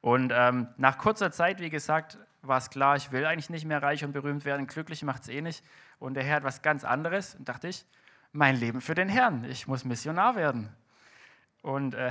Und 0.00 0.32
ähm, 0.34 0.66
nach 0.78 0.98
kurzer 0.98 1.30
Zeit, 1.30 1.60
wie 1.60 1.70
gesagt, 1.70 2.18
war 2.46 2.58
es 2.58 2.70
klar, 2.70 2.96
ich 2.96 3.12
will 3.12 3.26
eigentlich 3.26 3.50
nicht 3.50 3.64
mehr 3.64 3.82
reich 3.82 4.04
und 4.04 4.12
berühmt 4.12 4.44
werden, 4.44 4.66
glücklich 4.66 5.02
macht 5.02 5.22
es 5.22 5.28
eh 5.28 5.40
nicht. 5.40 5.64
Und 5.98 6.14
der 6.14 6.24
Herr 6.24 6.36
hat 6.36 6.44
was 6.44 6.62
ganz 6.62 6.84
anderes. 6.84 7.34
Und 7.34 7.48
dachte 7.48 7.68
ich, 7.68 7.84
mein 8.32 8.56
Leben 8.56 8.80
für 8.80 8.94
den 8.94 9.08
Herrn, 9.08 9.44
ich 9.44 9.66
muss 9.66 9.84
Missionar 9.84 10.36
werden. 10.36 10.74
Und 11.62 11.94
äh, 11.94 12.10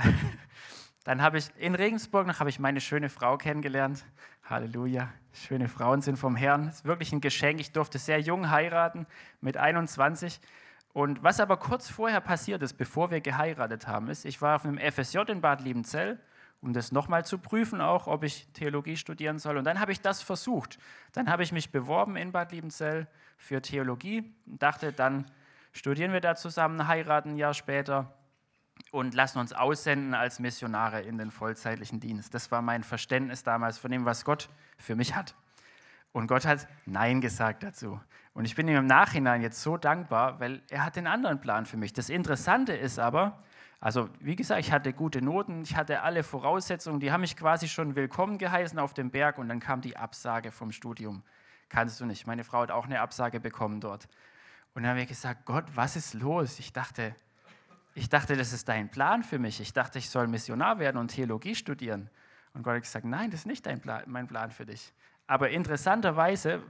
dann 1.04 1.22
habe 1.22 1.38
ich 1.38 1.48
in 1.58 1.74
Regensburg 1.74 2.26
noch 2.26 2.40
habe 2.40 2.50
ich 2.50 2.58
meine 2.58 2.80
schöne 2.80 3.08
Frau 3.08 3.36
kennengelernt. 3.36 4.04
Halleluja, 4.44 5.12
schöne 5.32 5.68
Frauen 5.68 6.02
sind 6.02 6.18
vom 6.18 6.36
Herrn. 6.36 6.66
Das 6.66 6.76
ist 6.76 6.84
wirklich 6.84 7.12
ein 7.12 7.20
Geschenk. 7.20 7.60
Ich 7.60 7.72
durfte 7.72 7.98
sehr 7.98 8.20
jung 8.20 8.50
heiraten, 8.50 9.06
mit 9.40 9.56
21. 9.56 10.40
Und 10.92 11.22
was 11.22 11.40
aber 11.40 11.56
kurz 11.56 11.88
vorher 11.88 12.20
passiert 12.20 12.62
ist, 12.62 12.74
bevor 12.74 13.10
wir 13.10 13.20
geheiratet 13.20 13.86
haben, 13.86 14.08
ist, 14.08 14.24
ich 14.24 14.40
war 14.40 14.56
auf 14.56 14.64
einem 14.64 14.78
FSJ 14.78 15.18
in 15.28 15.40
Bad 15.40 15.60
Liebenzell 15.60 16.18
um 16.64 16.72
das 16.72 16.92
nochmal 16.92 17.26
zu 17.26 17.36
prüfen, 17.36 17.82
auch 17.82 18.06
ob 18.06 18.24
ich 18.24 18.48
Theologie 18.54 18.96
studieren 18.96 19.38
soll. 19.38 19.58
Und 19.58 19.64
dann 19.64 19.80
habe 19.80 19.92
ich 19.92 20.00
das 20.00 20.22
versucht. 20.22 20.78
Dann 21.12 21.28
habe 21.28 21.42
ich 21.42 21.52
mich 21.52 21.70
beworben 21.70 22.16
in 22.16 22.32
Bad 22.32 22.52
Liebenzell 22.52 23.06
für 23.36 23.60
Theologie 23.60 24.34
und 24.46 24.62
dachte, 24.62 24.90
dann 24.90 25.26
studieren 25.72 26.14
wir 26.14 26.22
da 26.22 26.36
zusammen, 26.36 26.88
heiraten 26.88 27.32
ein 27.32 27.36
Jahr 27.36 27.52
später 27.52 28.14
und 28.92 29.12
lassen 29.12 29.40
uns 29.40 29.52
aussenden 29.52 30.14
als 30.14 30.38
Missionare 30.38 31.02
in 31.02 31.18
den 31.18 31.30
vollzeitlichen 31.30 32.00
Dienst. 32.00 32.32
Das 32.32 32.50
war 32.50 32.62
mein 32.62 32.82
Verständnis 32.82 33.42
damals 33.42 33.76
von 33.76 33.90
dem, 33.90 34.06
was 34.06 34.24
Gott 34.24 34.48
für 34.78 34.96
mich 34.96 35.14
hat. 35.14 35.34
Und 36.12 36.28
Gott 36.28 36.46
hat 36.46 36.66
Nein 36.86 37.20
gesagt 37.20 37.62
dazu. 37.62 38.00
Und 38.32 38.46
ich 38.46 38.54
bin 38.54 38.68
ihm 38.68 38.76
im 38.76 38.86
Nachhinein 38.86 39.42
jetzt 39.42 39.60
so 39.60 39.76
dankbar, 39.76 40.40
weil 40.40 40.62
er 40.70 40.86
hat 40.86 40.96
den 40.96 41.08
anderen 41.08 41.42
Plan 41.42 41.66
für 41.66 41.76
mich. 41.76 41.92
Das 41.92 42.08
Interessante 42.08 42.72
ist 42.72 42.98
aber, 42.98 43.42
also 43.80 44.08
wie 44.20 44.36
gesagt, 44.36 44.60
ich 44.60 44.72
hatte 44.72 44.92
gute 44.92 45.20
Noten, 45.22 45.62
ich 45.62 45.76
hatte 45.76 46.02
alle 46.02 46.22
Voraussetzungen, 46.22 47.00
die 47.00 47.12
haben 47.12 47.20
mich 47.20 47.36
quasi 47.36 47.68
schon 47.68 47.96
willkommen 47.96 48.38
geheißen 48.38 48.78
auf 48.78 48.94
dem 48.94 49.10
Berg 49.10 49.38
und 49.38 49.48
dann 49.48 49.60
kam 49.60 49.80
die 49.80 49.96
Absage 49.96 50.50
vom 50.50 50.72
Studium. 50.72 51.22
Kannst 51.68 52.00
du 52.00 52.06
nicht. 52.06 52.26
Meine 52.26 52.44
Frau 52.44 52.60
hat 52.60 52.70
auch 52.70 52.86
eine 52.86 53.00
Absage 53.00 53.40
bekommen 53.40 53.80
dort. 53.80 54.08
Und 54.74 54.82
dann 54.82 54.90
habe 54.90 55.02
ich 55.02 55.08
gesagt, 55.08 55.44
Gott, 55.44 55.64
was 55.74 55.96
ist 55.96 56.14
los? 56.14 56.58
Ich 56.58 56.72
dachte, 56.72 57.14
ich 57.94 58.08
dachte, 58.08 58.36
das 58.36 58.52
ist 58.52 58.68
dein 58.68 58.90
Plan 58.90 59.22
für 59.22 59.38
mich. 59.38 59.60
Ich 59.60 59.72
dachte, 59.72 59.98
ich 59.98 60.10
soll 60.10 60.26
Missionar 60.26 60.78
werden 60.78 60.96
und 60.96 61.08
Theologie 61.08 61.54
studieren. 61.54 62.10
Und 62.52 62.62
Gott 62.62 62.74
hat 62.74 62.82
gesagt, 62.82 63.04
nein, 63.04 63.30
das 63.30 63.40
ist 63.40 63.46
nicht 63.46 63.66
dein 63.66 63.80
Plan, 63.80 64.02
mein 64.06 64.26
Plan 64.26 64.50
für 64.50 64.66
dich. 64.66 64.92
Aber 65.26 65.50
interessanterweise 65.50 66.62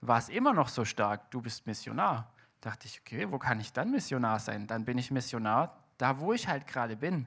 war 0.00 0.18
es 0.18 0.28
immer 0.28 0.52
noch 0.52 0.68
so 0.68 0.84
stark, 0.84 1.30
du 1.30 1.40
bist 1.40 1.66
Missionar. 1.66 2.32
Da 2.60 2.70
dachte 2.70 2.86
ich, 2.86 3.00
okay, 3.00 3.30
wo 3.30 3.38
kann 3.38 3.60
ich 3.60 3.72
dann 3.72 3.90
Missionar 3.90 4.38
sein? 4.38 4.66
Dann 4.66 4.84
bin 4.84 4.98
ich 4.98 5.10
Missionar 5.10 5.83
da 6.04 6.20
wo 6.20 6.34
ich 6.34 6.48
halt 6.48 6.66
gerade 6.66 6.96
bin. 6.96 7.26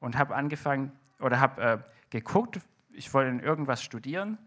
Und 0.00 0.16
habe 0.16 0.34
angefangen 0.34 0.92
oder 1.20 1.40
habe 1.40 1.62
äh, 1.62 1.78
geguckt, 2.08 2.58
ich 2.90 3.12
wollte 3.12 3.44
irgendwas 3.44 3.82
studieren. 3.82 4.38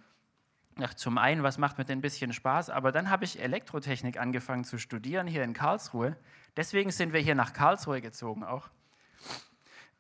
Ach, 0.82 0.96
zum 0.96 1.20
einen, 1.20 1.44
was 1.44 1.60
macht 1.60 1.78
mir 1.78 1.86
denn 1.86 2.00
ein 2.00 2.02
bisschen 2.02 2.34
Spaß? 2.34 2.72
Aber 2.72 2.92
dann 2.92 3.12
habe 3.12 3.24
ich 3.24 3.40
Elektrotechnik 3.40 4.20
angefangen 4.20 4.64
zu 4.64 4.80
studieren 4.80 5.28
hier 5.28 5.44
in 5.44 5.54
Karlsruhe. 5.54 6.18
Deswegen 6.56 6.90
sind 6.90 7.14
wir 7.14 7.20
hier 7.20 7.36
nach 7.36 7.54
Karlsruhe 7.54 8.02
gezogen 8.02 8.44
auch. 8.44 8.68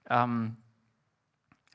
Ähm, 0.10 0.58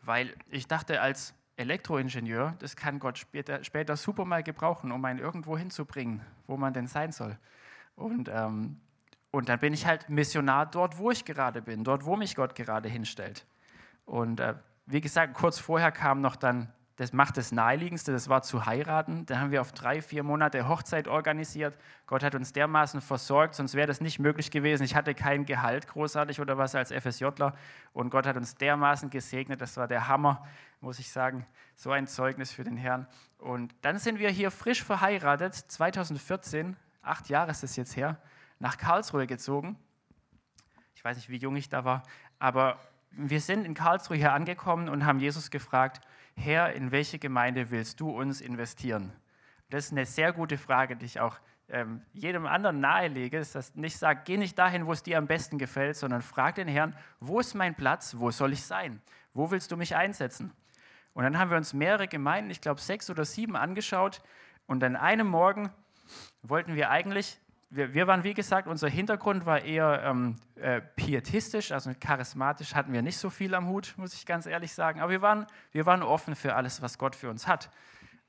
weil 0.03 0.35
ich 0.51 0.66
dachte, 0.66 1.01
als 1.01 1.35
Elektroingenieur, 1.55 2.57
das 2.59 2.74
kann 2.74 2.99
Gott 2.99 3.18
später, 3.18 3.62
später 3.62 3.97
super 3.97 4.24
mal 4.24 4.43
gebrauchen, 4.43 4.91
um 4.91 5.05
einen 5.05 5.20
irgendwo 5.20 5.57
hinzubringen, 5.57 6.20
wo 6.49 6.57
man 6.57 6.72
denn 6.72 6.89
sein 6.89 7.12
soll. 7.12 7.39
Und 7.95 8.29
ähm, 8.29 8.81
Und 9.35 9.49
dann 9.49 9.59
bin 9.59 9.72
ich 9.72 9.87
halt 9.87 10.11
Missionar 10.11 10.66
dort, 10.66 10.99
wo 10.99 11.11
ich 11.11 11.24
gerade 11.24 11.62
bin, 11.62 11.85
dort, 11.85 12.05
wo 12.05 12.16
mich 12.16 12.37
Gott 12.37 12.55
gerade 12.55 12.89
hinstellt. 12.91 13.47
Und 14.05 14.41
äh, 14.41 14.55
wie 14.85 15.01
gesagt, 15.01 15.33
kurz 15.33 15.59
vorher 15.59 15.91
kam 15.91 16.20
noch 16.20 16.37
dann, 16.37 16.70
das 16.97 17.14
macht 17.14 17.39
das 17.39 17.51
Naheliegendste, 17.51 18.12
das 18.12 18.28
war 18.28 18.43
zu 18.43 18.66
heiraten. 18.66 19.24
Da 19.24 19.39
haben 19.39 19.51
wir 19.51 19.62
auf 19.62 19.72
drei, 19.72 20.03
vier 20.03 20.22
Monate 20.22 20.68
Hochzeit 20.68 21.09
organisiert. 21.09 21.74
Gott 22.07 22.22
hat 22.22 22.35
uns 22.35 22.53
dermaßen 22.53 23.01
versorgt, 23.01 23.55
sonst 23.55 23.74
wäre 23.74 23.87
das 23.87 24.03
nicht 24.03 24.18
möglich 24.18 24.51
gewesen. 24.51 24.83
Ich 24.83 24.95
hatte 24.95 25.14
kein 25.14 25.47
Gehalt 25.47 25.89
großartig 25.89 26.39
oder 26.39 26.59
was 26.59 26.74
als 26.74 26.93
FSJler. 26.93 27.55
Und 27.95 28.11
Gott 28.11 28.26
hat 28.26 28.37
uns 28.37 28.57
dermaßen 28.57 29.09
gesegnet, 29.09 29.62
das 29.62 29.78
war 29.78 29.89
der 29.89 30.09
Hammer, 30.09 30.47
muss 30.83 30.99
ich 30.99 31.11
sagen. 31.11 31.47
So 31.74 31.91
ein 31.91 32.07
Zeugnis 32.07 32.53
für 32.53 32.64
den 32.64 32.76
Herrn. 32.76 33.07
Und 33.39 33.74
dann 33.80 33.99
sind 33.99 34.18
wir 34.18 34.28
hier 34.28 34.51
frisch 34.51 34.85
verheiratet, 34.85 35.55
2014, 35.55 36.76
acht 37.01 37.30
Jahre 37.30 37.53
ist 37.53 37.64
es 37.64 37.76
jetzt 37.76 37.97
her 37.97 38.18
nach 38.63 38.79
Karlsruhe 38.79 39.27
gezogen. 39.27 39.77
Ich 40.95 41.05
weiß 41.05 41.17
nicht, 41.17 41.29
wie 41.29 41.37
jung 41.37 41.57
ich 41.57 41.69
da 41.69 41.85
war, 41.85 42.05
aber 42.39 42.79
wir 43.11 43.41
sind 43.41 43.65
in 43.65 43.75
Karlsruhe 43.75 44.17
hier 44.17 44.33
angekommen 44.33 44.89
und 44.89 45.05
haben 45.05 45.19
Jesus 45.19 45.51
gefragt, 45.51 46.01
Herr, 46.37 46.73
in 46.73 46.93
welche 46.93 47.19
Gemeinde 47.19 47.73
willst 47.73 47.99
du 47.99 48.09
uns 48.11 48.41
investieren? 48.41 49.13
Das 49.69 49.87
ist 49.87 49.93
eine 49.93 50.07
sehr 50.07 50.33
gute 50.33 50.59
Frage, 50.59 50.95
die 50.95 51.07
ich 51.07 51.19
auch 51.19 51.39
ähm, 51.71 52.03
jedem 52.13 52.47
anderen 52.47 52.79
nahelege, 52.79 53.41
dass 53.41 53.51
das 53.51 53.75
nicht 53.75 53.99
sagt, 53.99 54.27
geh 54.27 54.37
nicht 54.37 54.57
dahin, 54.57 54.87
wo 54.87 54.93
es 54.93 55.03
dir 55.03 55.19
am 55.19 55.27
besten 55.27 55.59
gefällt, 55.59 55.97
sondern 55.97 56.23
frag 56.23 56.55
den 56.55 56.69
Herrn, 56.69 56.97
wo 57.19 57.41
ist 57.41 57.55
mein 57.55 57.75
Platz, 57.75 58.15
wo 58.17 58.31
soll 58.31 58.53
ich 58.53 58.63
sein? 58.63 59.03
Wo 59.35 59.51
willst 59.51 59.73
du 59.73 59.77
mich 59.77 59.97
einsetzen? 59.97 60.53
Und 61.15 61.25
dann 61.25 61.37
haben 61.37 61.51
wir 61.51 61.57
uns 61.57 61.75
mehrere 61.75 62.07
Gemeinden, 62.07 62.53
ich 62.53 62.61
glaube 62.61 62.81
sechs 62.81 63.11
oder 63.11 63.25
sieben, 63.25 63.57
angeschaut 63.57 64.23
und 64.67 64.85
an 64.85 64.95
einem 64.95 65.27
Morgen 65.27 65.71
wollten 66.43 66.77
wir 66.77 66.91
eigentlich 66.91 67.41
wir, 67.75 67.95
wir, 67.95 68.07
waren, 68.07 68.23
wie 68.23 68.35
gesagt, 68.35 68.68
unser 68.68 68.89
Hintergrund 68.89 69.47
war 69.47 69.62
eher 69.62 70.03
ähm, 70.05 70.37
äh, 70.57 70.83
pietistisch, 70.95 71.73
also 71.73 71.91
charismatisch 71.99 72.75
hatten 72.75 72.93
wir 72.93 73.01
nicht 73.01 73.16
so 73.16 73.31
viel 73.31 73.55
am 73.55 73.66
Hut, 73.68 73.95
muss 73.97 74.12
ich 74.12 74.27
ganz 74.27 74.45
ehrlich 74.45 74.75
sagen. 74.75 75.01
Aber 75.01 75.11
wir 75.11 75.23
waren, 75.23 75.47
wir 75.73 75.87
waren 75.87 76.03
offen 76.03 76.35
für 76.35 76.55
alles, 76.55 76.83
was 76.83 76.99
Gott 76.99 77.16
für 77.16 77.31
uns 77.31 77.47
hat. 77.47 77.70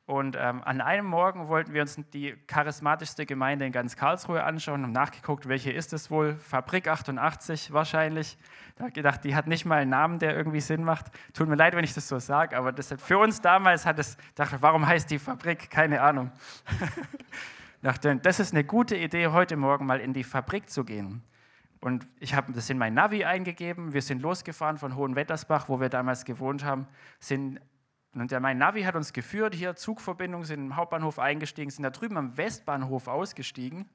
Und 0.06 0.38
ähm, 0.38 0.62
an 0.64 0.82
einem 0.82 1.06
Morgen 1.06 1.48
wollten 1.48 1.74
wir 1.74 1.82
uns 1.82 1.98
die 2.14 2.36
charismatischste 2.48 3.26
Gemeinde 3.26 3.66
in 3.66 3.72
ganz 3.72 3.96
Karlsruhe 3.96 4.44
anschauen, 4.44 4.84
haben 4.84 4.92
nachgeguckt, 4.92 5.48
welche 5.48 5.72
ist 5.72 5.94
es 5.94 6.12
wohl? 6.12 6.36
Fabrik 6.36 6.88
88 6.88 7.72
wahrscheinlich. 7.72 8.38
Da 8.76 8.82
habe 8.82 8.90
ich 8.90 8.96
gedacht, 8.96 9.24
die 9.24 9.36
hat 9.36 9.48
nicht 9.48 9.66
mal 9.66 9.82
einen 9.82 9.92
Namen, 9.92 10.20
der 10.20 10.36
irgendwie 10.36 10.60
Sinn 10.60 10.84
macht. 10.84 11.06
Tut 11.34 11.48
mir 11.48 11.56
leid, 11.56 11.74
wenn 11.76 11.86
ich 11.86 11.94
das 11.94 12.08
so 12.08 12.20
sage, 12.20 12.58
aber 12.58 12.72
das 12.72 12.92
hat, 12.92 13.02
für 13.02 13.18
uns 13.18 13.40
damals 13.40 13.86
hat 13.86 14.00
es, 14.00 14.18
dachte, 14.36 14.62
warum 14.62 14.86
heißt 14.86 15.10
die 15.10 15.20
Fabrik? 15.20 15.70
Keine 15.70 16.02
Ahnung. 16.02 16.32
dachte, 17.84 18.16
das 18.16 18.40
ist 18.40 18.54
eine 18.54 18.64
gute 18.64 18.96
Idee, 18.96 19.28
heute 19.28 19.58
Morgen 19.58 19.86
mal 19.86 20.00
in 20.00 20.14
die 20.14 20.24
Fabrik 20.24 20.70
zu 20.70 20.86
gehen. 20.86 21.22
Und 21.82 22.08
ich 22.22 22.34
habe 22.34 22.54
das 22.54 22.70
in 22.70 22.78
mein 22.78 22.94
Navi 22.94 23.26
eingegeben. 23.26 23.92
Wir 23.92 24.02
sind 24.02 24.22
losgefahren 24.22 24.78
von 24.78 24.96
Hohenwettersbach, 24.96 25.68
wo 25.68 25.82
wir 25.82 25.90
damals 25.90 26.24
gewohnt 26.24 26.64
haben. 26.64 26.88
Sind, 27.20 27.60
und 28.14 28.32
der, 28.32 28.40
mein 28.40 28.58
Navi 28.58 28.84
hat 28.84 28.96
uns 28.96 29.12
geführt, 29.12 29.54
hier 29.54 29.76
Zugverbindung, 29.76 30.46
sind 30.46 30.62
im 30.62 30.76
Hauptbahnhof 30.78 31.20
eingestiegen, 31.20 31.70
sind 31.70 31.84
da 31.84 31.90
drüben 31.90 32.16
am 32.16 32.38
Westbahnhof 32.38 33.10
ausgestiegen 33.10 33.90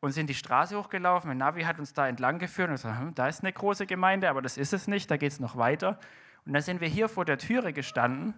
und 0.00 0.10
sind 0.10 0.28
die 0.28 0.34
Straße 0.34 0.76
hochgelaufen. 0.76 1.28
Mein 1.28 1.38
Navi 1.38 1.62
hat 1.62 1.78
uns 1.78 1.92
da 1.92 2.08
entlang 2.08 2.40
geführt 2.40 2.68
und 2.68 2.74
gesagt, 2.74 2.98
hm, 2.98 3.14
da 3.14 3.28
ist 3.28 3.44
eine 3.44 3.52
große 3.52 3.86
Gemeinde, 3.86 4.28
aber 4.28 4.42
das 4.42 4.56
ist 4.56 4.72
es 4.72 4.88
nicht, 4.88 5.08
da 5.08 5.16
geht 5.16 5.30
es 5.30 5.38
noch 5.38 5.56
weiter. 5.56 6.00
Und 6.46 6.52
dann 6.52 6.62
sind 6.62 6.80
wir 6.80 6.88
hier 6.88 7.08
vor 7.08 7.24
der 7.24 7.38
Türe 7.38 7.72
gestanden 7.72 8.34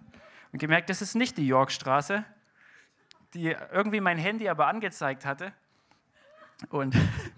und 0.51 0.59
gemerkt, 0.59 0.91
das 0.91 1.01
ist 1.01 1.15
nicht 1.15 1.39
die 1.39 1.47
Yorkstraße, 1.47 2.23
die 3.33 3.55
irgendwie 3.71 4.01
mein 4.01 4.17
Handy 4.17 4.49
aber 4.49 4.67
angezeigt 4.67 5.25
hatte. 5.25 5.53
Und 6.69 6.95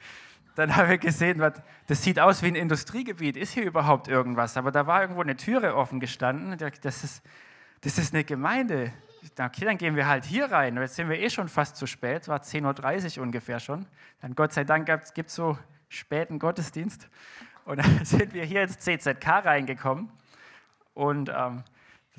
dann 0.56 0.76
habe 0.76 0.96
ich 0.96 1.02
gesehen, 1.02 1.44
das 1.88 2.04
sieht 2.04 2.20
aus 2.20 2.42
wie 2.42 2.48
ein 2.48 2.56
Industriegebiet. 2.56 3.38
Ist 3.38 3.54
hier 3.54 3.66
überhaupt 3.66 4.08
irgendwas? 4.08 4.58
Aber 4.58 4.72
da 4.72 4.88
war 4.88 5.02
irgendwo 5.02 5.22
eine 5.22 5.36
Türe 5.36 5.76
offen 5.76 6.00
gestanden. 6.00 6.58
Das 6.82 7.04
ist, 7.04 7.24
das 7.82 7.98
ist 7.98 8.14
eine 8.14 8.24
Gemeinde. 8.24 8.94
Okay, 9.38 9.66
dann 9.66 9.78
gehen 9.78 9.96
wir 9.96 10.08
halt 10.08 10.26
hier 10.26 10.52
rein. 10.52 10.78
Jetzt 10.78 10.96
sind 10.96 11.10
wir 11.10 11.20
eh 11.20 11.30
schon 11.30 11.50
fast 11.50 11.76
zu 11.76 11.88
spät. 11.88 12.28
War 12.28 12.42
10.30 12.42 13.18
Uhr 13.18 13.24
ungefähr 13.24 13.60
schon. 13.60 13.86
Dann 14.22 14.36
Gott 14.36 14.54
sei 14.54 14.64
Dank 14.64 14.88
gibt 15.14 15.30
es 15.30 15.36
so 15.36 15.58
späten 15.90 16.40
Gottesdienst. 16.40 17.10
Und 17.66 17.78
dann 17.84 18.06
sind 18.06 18.34
wir 18.34 18.46
hier 18.46 18.64
ins 18.64 18.80
CZK 18.80 19.28
reingekommen. 19.46 20.10
Und 20.94 21.30
ähm, 21.34 21.64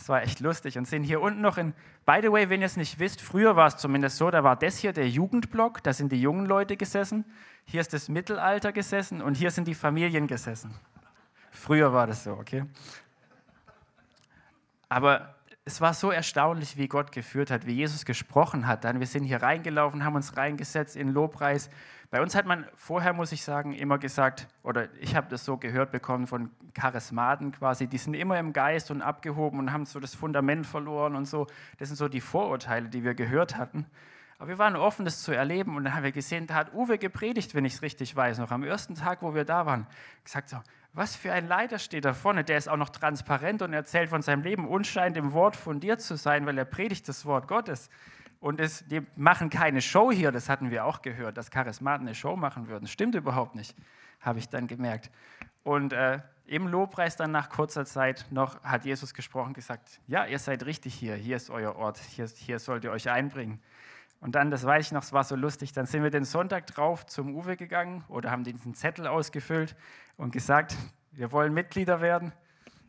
das 0.00 0.08
war 0.08 0.22
echt 0.22 0.40
lustig 0.40 0.78
und 0.78 0.86
sind 0.86 1.02
hier 1.02 1.20
unten 1.20 1.42
noch 1.42 1.58
in, 1.58 1.74
by 2.06 2.20
the 2.22 2.32
way, 2.32 2.48
wenn 2.48 2.62
ihr 2.62 2.66
es 2.66 2.78
nicht 2.78 2.98
wisst, 2.98 3.20
früher 3.20 3.54
war 3.54 3.66
es 3.66 3.76
zumindest 3.76 4.16
so, 4.16 4.30
da 4.30 4.42
war 4.42 4.56
das 4.56 4.78
hier 4.78 4.94
der 4.94 5.06
Jugendblock, 5.06 5.82
da 5.82 5.92
sind 5.92 6.10
die 6.10 6.22
jungen 6.22 6.46
Leute 6.46 6.78
gesessen, 6.78 7.26
hier 7.66 7.82
ist 7.82 7.92
das 7.92 8.08
Mittelalter 8.08 8.72
gesessen 8.72 9.20
und 9.20 9.34
hier 9.34 9.50
sind 9.50 9.68
die 9.68 9.74
Familien 9.74 10.26
gesessen. 10.26 10.74
Früher 11.50 11.92
war 11.92 12.06
das 12.06 12.24
so, 12.24 12.32
okay? 12.32 12.64
Aber 14.88 15.34
es 15.66 15.82
war 15.82 15.92
so 15.92 16.10
erstaunlich, 16.10 16.78
wie 16.78 16.88
Gott 16.88 17.12
geführt 17.12 17.50
hat, 17.50 17.66
wie 17.66 17.74
Jesus 17.74 18.06
gesprochen 18.06 18.66
hat. 18.66 18.84
Dann 18.84 19.00
wir 19.00 19.06
sind 19.06 19.24
hier 19.24 19.42
reingelaufen, 19.42 20.02
haben 20.02 20.16
uns 20.16 20.34
reingesetzt 20.34 20.96
in 20.96 21.10
Lobpreis 21.10 21.68
bei 22.10 22.20
uns 22.20 22.34
hat 22.34 22.44
man 22.44 22.66
vorher, 22.74 23.12
muss 23.12 23.30
ich 23.30 23.44
sagen, 23.44 23.72
immer 23.72 23.98
gesagt, 23.98 24.48
oder 24.64 24.88
ich 25.00 25.14
habe 25.14 25.28
das 25.28 25.44
so 25.44 25.56
gehört 25.56 25.92
bekommen 25.92 26.26
von 26.26 26.50
Charismaten 26.74 27.52
quasi, 27.52 27.86
die 27.86 27.98
sind 27.98 28.14
immer 28.14 28.38
im 28.38 28.52
Geist 28.52 28.90
und 28.90 29.00
abgehoben 29.00 29.60
und 29.60 29.72
haben 29.72 29.86
so 29.86 30.00
das 30.00 30.16
Fundament 30.16 30.66
verloren 30.66 31.14
und 31.14 31.26
so. 31.26 31.46
Das 31.78 31.88
sind 31.88 31.96
so 31.96 32.08
die 32.08 32.20
Vorurteile, 32.20 32.88
die 32.88 33.04
wir 33.04 33.14
gehört 33.14 33.56
hatten. 33.56 33.86
Aber 34.38 34.48
wir 34.48 34.58
waren 34.58 34.74
offen, 34.74 35.04
das 35.04 35.22
zu 35.22 35.32
erleben 35.32 35.76
und 35.76 35.84
dann 35.84 35.94
haben 35.94 36.02
wir 36.02 36.12
gesehen, 36.12 36.46
da 36.46 36.54
hat 36.54 36.72
Uwe 36.72 36.98
gepredigt, 36.98 37.54
wenn 37.54 37.64
ich 37.64 37.74
es 37.74 37.82
richtig 37.82 38.16
weiß, 38.16 38.38
noch 38.38 38.50
am 38.50 38.64
ersten 38.64 38.94
Tag, 38.94 39.22
wo 39.22 39.34
wir 39.34 39.44
da 39.44 39.66
waren, 39.66 39.86
gesagt 40.24 40.48
so, 40.48 40.56
was 40.92 41.14
für 41.14 41.32
ein 41.32 41.46
Leiter 41.46 41.78
steht 41.78 42.04
da 42.04 42.14
vorne, 42.14 42.42
der 42.42 42.58
ist 42.58 42.68
auch 42.68 42.76
noch 42.76 42.88
transparent 42.88 43.62
und 43.62 43.72
erzählt 43.72 44.08
von 44.08 44.22
seinem 44.22 44.42
Leben 44.42 44.66
und 44.66 44.86
scheint 44.86 45.16
im 45.16 45.32
Wort 45.32 45.54
fundiert 45.54 46.00
zu 46.00 46.16
sein, 46.16 46.46
weil 46.46 46.58
er 46.58 46.64
predigt 46.64 47.06
das 47.08 47.24
Wort 47.26 47.46
Gottes. 47.46 47.88
Und 48.40 48.58
es, 48.58 48.86
die 48.88 49.02
machen 49.16 49.50
keine 49.50 49.82
Show 49.82 50.10
hier, 50.10 50.32
das 50.32 50.48
hatten 50.48 50.70
wir 50.70 50.86
auch 50.86 51.02
gehört, 51.02 51.36
dass 51.36 51.50
Charismaten 51.50 52.06
eine 52.06 52.14
Show 52.14 52.36
machen 52.36 52.68
würden. 52.68 52.88
Stimmt 52.88 53.14
überhaupt 53.14 53.54
nicht, 53.54 53.76
habe 54.20 54.38
ich 54.38 54.48
dann 54.48 54.66
gemerkt. 54.66 55.10
Und 55.62 55.92
äh, 55.92 56.20
im 56.46 56.66
Lobpreis 56.66 57.16
dann 57.16 57.30
nach 57.32 57.50
kurzer 57.50 57.84
Zeit 57.84 58.26
noch 58.30 58.62
hat 58.64 58.86
Jesus 58.86 59.12
gesprochen, 59.12 59.52
gesagt, 59.52 60.00
ja, 60.06 60.24
ihr 60.24 60.38
seid 60.38 60.64
richtig 60.64 60.94
hier, 60.94 61.14
hier 61.14 61.36
ist 61.36 61.50
euer 61.50 61.76
Ort, 61.76 61.98
hier, 61.98 62.26
hier 62.26 62.58
sollt 62.58 62.84
ihr 62.84 62.90
euch 62.90 63.10
einbringen. 63.10 63.60
Und 64.20 64.34
dann, 64.34 64.50
das 64.50 64.64
weiß 64.64 64.86
ich 64.86 64.92
noch, 64.92 65.02
es 65.02 65.12
war 65.12 65.24
so 65.24 65.36
lustig, 65.36 65.72
dann 65.72 65.86
sind 65.86 66.02
wir 66.02 66.10
den 66.10 66.24
Sonntag 66.24 66.66
drauf 66.66 67.06
zum 67.06 67.34
Uwe 67.34 67.56
gegangen 67.56 68.04
oder 68.08 68.30
haben 68.30 68.44
diesen 68.44 68.74
Zettel 68.74 69.06
ausgefüllt 69.06 69.76
und 70.16 70.32
gesagt, 70.32 70.76
wir 71.12 71.30
wollen 71.30 71.52
Mitglieder 71.52 72.00
werden. 72.00 72.32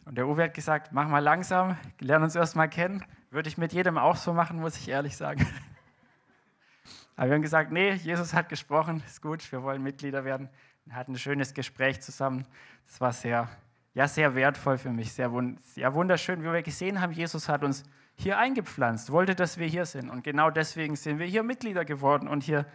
Und 0.06 0.18
der 0.18 0.28
Uwe 0.28 0.44
hat 0.44 0.54
gesagt, 0.54 0.92
mach 0.92 1.08
mal 1.08 1.20
langsam, 1.20 1.78
lern 2.00 2.24
uns 2.24 2.36
erst 2.36 2.56
mal 2.56 2.68
kennen. 2.68 3.04
Würde 3.32 3.48
ich 3.48 3.58
mit 3.58 3.72
jedem 3.72 3.98
auch 3.98 4.18
so 4.18 4.34
machen, 4.34 4.60
muss 4.60 4.76
ich 4.76 4.90
ehrlich 4.90 5.16
sagen. 5.16 5.48
Aber 7.16 7.30
wir 7.30 7.36
haben 7.36 7.42
gesagt, 7.42 7.72
nee, 7.72 7.94
Jesus 7.94 8.34
hat 8.34 8.50
gesprochen, 8.50 9.02
ist 9.06 9.22
gut, 9.22 9.50
wir 9.54 9.64
wollen 9.64 9.82
Mitglieder 9.82 10.26
werden. 10.26 10.50
Wir 10.84 10.96
hatten 10.96 11.14
ein 11.14 11.18
schönes 11.18 11.54
Gespräch 11.54 12.02
zusammen. 12.02 12.46
Das 12.88 13.00
war 13.00 13.14
sehr, 13.14 13.48
ja, 13.94 14.10
sehr 14.10 14.36
wertvoll 14.36 14.78
für 14.78 14.90
mich, 14.90 15.14
sehr, 15.14 15.32
sehr 15.64 15.94
wunderschön, 15.94 16.44
wie 16.44 16.52
wir 16.52 16.62
gesehen 16.62 17.00
haben, 17.00 17.14
Jesus 17.14 17.48
hat 17.48 17.64
uns 17.64 17.86
hier 18.16 18.38
eingepflanzt, 18.38 19.14
wollte, 19.14 19.34
dass 19.34 19.58
wir 19.58 19.68
hier 19.68 19.86
sind. 19.86 20.10
Und 20.10 20.26
genau 20.26 20.50
deswegen 20.50 20.98
sind 20.98 21.18
wir 21.18 21.26
hier 21.26 21.44
Mitglieder 21.44 21.86
geworden 21.86 22.28
und 22.28 22.44
hier 22.44 22.66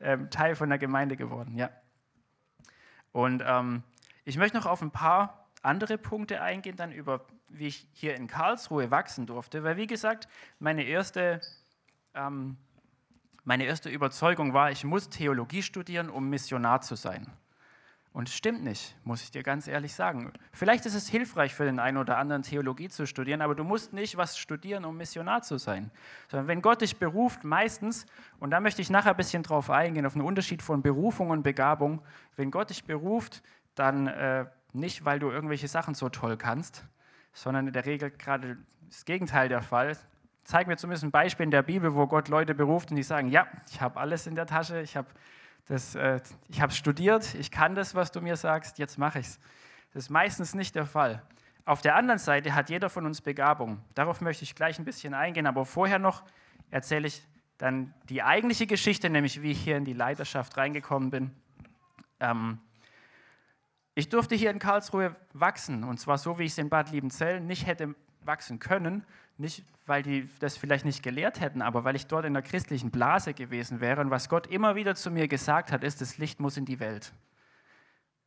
ähm, 0.00 0.30
Teil 0.30 0.54
von 0.54 0.70
der 0.70 0.78
Gemeinde 0.78 1.18
geworden. 1.18 1.56
Ja. 1.56 1.68
Und 3.12 3.42
ähm, 3.46 3.82
ich 4.24 4.38
möchte 4.38 4.56
noch 4.56 4.66
auf 4.66 4.80
ein 4.80 4.90
paar 4.90 5.45
andere 5.66 5.98
Punkte 5.98 6.40
eingehen, 6.40 6.76
dann 6.76 6.92
über, 6.92 7.26
wie 7.48 7.66
ich 7.66 7.86
hier 7.92 8.14
in 8.14 8.26
Karlsruhe 8.26 8.90
wachsen 8.90 9.26
durfte. 9.26 9.62
Weil, 9.64 9.76
wie 9.76 9.86
gesagt, 9.86 10.28
meine 10.58 10.84
erste, 10.84 11.40
ähm, 12.14 12.56
meine 13.44 13.64
erste 13.64 13.90
Überzeugung 13.90 14.54
war, 14.54 14.70
ich 14.70 14.84
muss 14.84 15.08
Theologie 15.08 15.62
studieren, 15.62 16.08
um 16.08 16.30
Missionar 16.30 16.80
zu 16.80 16.94
sein. 16.94 17.26
Und 18.16 18.30
es 18.30 18.34
stimmt 18.34 18.64
nicht, 18.64 18.96
muss 19.04 19.22
ich 19.22 19.30
dir 19.30 19.42
ganz 19.42 19.68
ehrlich 19.68 19.94
sagen. 19.94 20.32
Vielleicht 20.50 20.86
ist 20.86 20.94
es 20.94 21.06
hilfreich 21.06 21.54
für 21.54 21.66
den 21.66 21.78
einen 21.78 21.98
oder 21.98 22.16
anderen, 22.16 22.42
Theologie 22.42 22.88
zu 22.88 23.06
studieren, 23.06 23.42
aber 23.42 23.54
du 23.54 23.62
musst 23.62 23.92
nicht 23.92 24.16
was 24.16 24.38
studieren, 24.38 24.86
um 24.86 24.96
Missionar 24.96 25.42
zu 25.42 25.58
sein. 25.58 25.90
Sondern 26.30 26.48
wenn 26.48 26.62
Gott 26.62 26.80
dich 26.80 26.96
beruft, 26.96 27.44
meistens, 27.44 28.06
und 28.38 28.52
da 28.52 28.60
möchte 28.60 28.80
ich 28.80 28.88
nachher 28.88 29.10
ein 29.10 29.18
bisschen 29.18 29.42
drauf 29.42 29.68
eingehen, 29.68 30.06
auf 30.06 30.14
den 30.14 30.22
Unterschied 30.22 30.62
von 30.62 30.80
Berufung 30.80 31.28
und 31.28 31.42
Begabung, 31.42 32.00
wenn 32.36 32.50
Gott 32.50 32.70
dich 32.70 32.84
beruft, 32.84 33.42
dann 33.74 34.06
äh, 34.06 34.46
nicht, 34.76 35.04
weil 35.04 35.18
du 35.18 35.30
irgendwelche 35.30 35.68
Sachen 35.68 35.94
so 35.94 36.08
toll 36.08 36.36
kannst, 36.36 36.84
sondern 37.32 37.66
in 37.66 37.72
der 37.72 37.86
Regel 37.86 38.10
gerade 38.10 38.58
das 38.88 39.04
Gegenteil 39.04 39.48
der 39.48 39.62
Fall. 39.62 39.96
Zeig 40.44 40.68
mir 40.68 40.76
zumindest 40.76 41.04
ein 41.04 41.10
Beispiel 41.10 41.44
in 41.44 41.50
der 41.50 41.62
Bibel, 41.62 41.94
wo 41.94 42.06
Gott 42.06 42.28
Leute 42.28 42.54
beruft 42.54 42.90
und 42.90 42.96
die 42.96 43.02
sagen, 43.02 43.28
ja, 43.28 43.46
ich 43.68 43.80
habe 43.80 43.98
alles 43.98 44.26
in 44.26 44.34
der 44.36 44.46
Tasche, 44.46 44.80
ich 44.80 44.96
habe 44.96 45.08
das, 45.66 45.96
äh, 45.96 46.20
ich 46.48 46.60
habe 46.60 46.72
studiert, 46.72 47.34
ich 47.34 47.50
kann 47.50 47.74
das, 47.74 47.94
was 47.94 48.12
du 48.12 48.20
mir 48.20 48.36
sagst, 48.36 48.78
jetzt 48.78 48.98
mache 48.98 49.18
ich 49.18 49.26
es. 49.26 49.40
Das 49.92 50.04
ist 50.04 50.10
meistens 50.10 50.54
nicht 50.54 50.74
der 50.74 50.86
Fall. 50.86 51.22
Auf 51.64 51.80
der 51.80 51.96
anderen 51.96 52.18
Seite 52.18 52.54
hat 52.54 52.70
jeder 52.70 52.88
von 52.88 53.06
uns 53.06 53.20
Begabung. 53.20 53.82
Darauf 53.94 54.20
möchte 54.20 54.44
ich 54.44 54.54
gleich 54.54 54.78
ein 54.78 54.84
bisschen 54.84 55.14
eingehen, 55.14 55.48
aber 55.48 55.64
vorher 55.64 55.98
noch 55.98 56.22
erzähle 56.70 57.08
ich 57.08 57.26
dann 57.58 57.92
die 58.08 58.22
eigentliche 58.22 58.66
Geschichte, 58.66 59.10
nämlich 59.10 59.42
wie 59.42 59.50
ich 59.50 59.60
hier 59.60 59.76
in 59.76 59.84
die 59.84 59.92
Leiterschaft 59.92 60.56
reingekommen 60.56 61.10
bin. 61.10 61.30
Ähm, 62.20 62.58
ich 63.96 64.10
durfte 64.10 64.34
hier 64.34 64.50
in 64.50 64.58
Karlsruhe 64.58 65.16
wachsen 65.32 65.82
und 65.82 65.98
zwar 65.98 66.18
so, 66.18 66.38
wie 66.38 66.44
ich 66.44 66.52
es 66.52 66.58
in 66.58 66.68
Bad 66.68 66.90
Liebenzell 66.90 67.40
nicht 67.40 67.66
hätte 67.66 67.94
wachsen 68.20 68.58
können, 68.58 69.04
nicht 69.38 69.64
weil 69.86 70.02
die 70.02 70.28
das 70.38 70.56
vielleicht 70.56 70.84
nicht 70.84 71.02
gelehrt 71.02 71.40
hätten, 71.40 71.62
aber 71.62 71.84
weil 71.84 71.96
ich 71.96 72.06
dort 72.06 72.26
in 72.26 72.34
der 72.34 72.42
christlichen 72.42 72.90
Blase 72.90 73.32
gewesen 73.32 73.80
wäre 73.80 74.02
und 74.02 74.10
was 74.10 74.28
Gott 74.28 74.48
immer 74.48 74.74
wieder 74.74 74.94
zu 74.94 75.10
mir 75.10 75.28
gesagt 75.28 75.72
hat, 75.72 75.82
ist, 75.82 76.00
das 76.00 76.18
Licht 76.18 76.40
muss 76.40 76.56
in 76.56 76.66
die 76.66 76.78
Welt. 76.78 77.12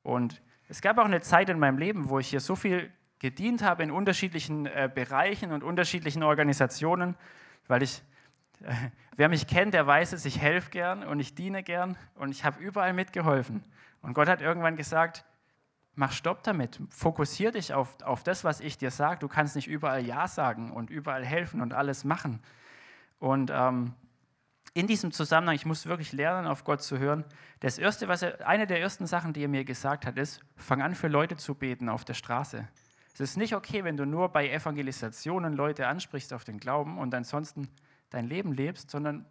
Und 0.01 0.41
es 0.70 0.82
gab 0.82 0.97
auch 0.97 1.05
eine 1.05 1.22
Zeit 1.22 1.49
in 1.49 1.59
meinem 1.59 1.78
Leben, 1.78 2.09
wo 2.09 2.17
ich 2.17 2.30
hier 2.30 2.39
so 2.39 2.55
viel 2.55 2.91
gedient 3.20 3.61
habe 3.61 3.84
in 3.84 3.91
unterschiedlichen 3.91 4.65
äh, 4.65 4.89
Bereichen 4.93 5.51
und 5.51 5.63
unterschiedlichen 5.63 6.24
Organisationen, 6.24 7.15
weil 7.67 7.84
ich, 7.84 8.01
äh, 8.63 8.74
wer 9.17 9.30
mich 9.30 9.45
kennt, 9.45 9.76
der 9.76 9.86
weiß 9.86 10.13
es, 10.13 10.26
ich 10.26 10.39
helfe 10.39 10.72
gern 10.72 11.03
und 11.03 11.20
ich 11.20 11.36
diene 11.36 11.61
gern 11.61 11.95
und 12.15 12.32
ich 12.32 12.43
habe 12.43 12.59
überall 12.59 12.93
mitgeholfen. 12.93 13.63
Und 14.01 14.13
Gott 14.13 14.30
hat 14.30 14.41
irgendwann 14.41 14.78
gesagt, 14.78 15.26
mach 15.96 16.12
Stopp 16.12 16.44
damit, 16.44 16.80
fokussier 16.90 17.52
dich 17.52 17.74
auf, 17.74 18.02
auf 18.04 18.24
das, 18.24 18.44
was 18.44 18.60
ich 18.60 18.78
dir 18.78 18.92
sage. 18.92 19.20
Du 19.20 19.28
kannst 19.28 19.56
nicht 19.56 19.68
überall 19.68 20.06
Ja 20.06 20.28
sagen 20.28 20.72
und 20.72 20.90
überall 20.90 21.26
helfen 21.26 21.62
und 21.62 21.74
alles 21.74 22.04
machen. 22.04 22.42
Und 23.20 23.52
ähm, 23.54 23.94
in 24.74 24.88
diesem 24.88 25.12
Zusammenhang, 25.12 25.56
ich 25.56 25.66
muss 25.66 25.88
wirklich 25.88 26.14
lernen, 26.14 26.48
auf 26.48 26.64
Gott 26.64 26.82
zu 26.82 27.00
hören. 27.00 27.26
Das 27.60 27.78
erste, 27.78 28.08
was 28.08 28.22
er, 28.22 28.48
eine 28.48 28.68
der 28.68 28.80
ersten 28.80 29.08
Sachen, 29.08 29.34
die 29.34 29.44
er 29.44 29.48
mir 29.48 29.66
gesagt 29.66 30.06
hat, 30.06 30.18
ist: 30.18 30.42
Fang 30.56 30.82
an, 30.82 30.96
für 30.96 31.08
Leute 31.08 31.36
zu 31.38 31.56
beten 31.56 31.90
auf 31.90 32.06
der 32.06 32.14
Straße. 32.14 32.68
Es 33.14 33.20
ist 33.20 33.38
nicht 33.38 33.54
okay, 33.54 33.84
wenn 33.84 33.98
du 33.98 34.06
nur 34.06 34.30
bei 34.30 34.50
Evangelisationen 34.50 35.54
Leute 35.54 35.88
ansprichst 35.88 36.32
auf 36.32 36.46
den 36.46 36.58
Glauben 36.58 36.98
und 36.98 37.14
ansonsten 37.14 37.68
dein 38.12 38.28
Leben 38.28 38.54
lebst, 38.54 38.90
sondern 38.90 39.26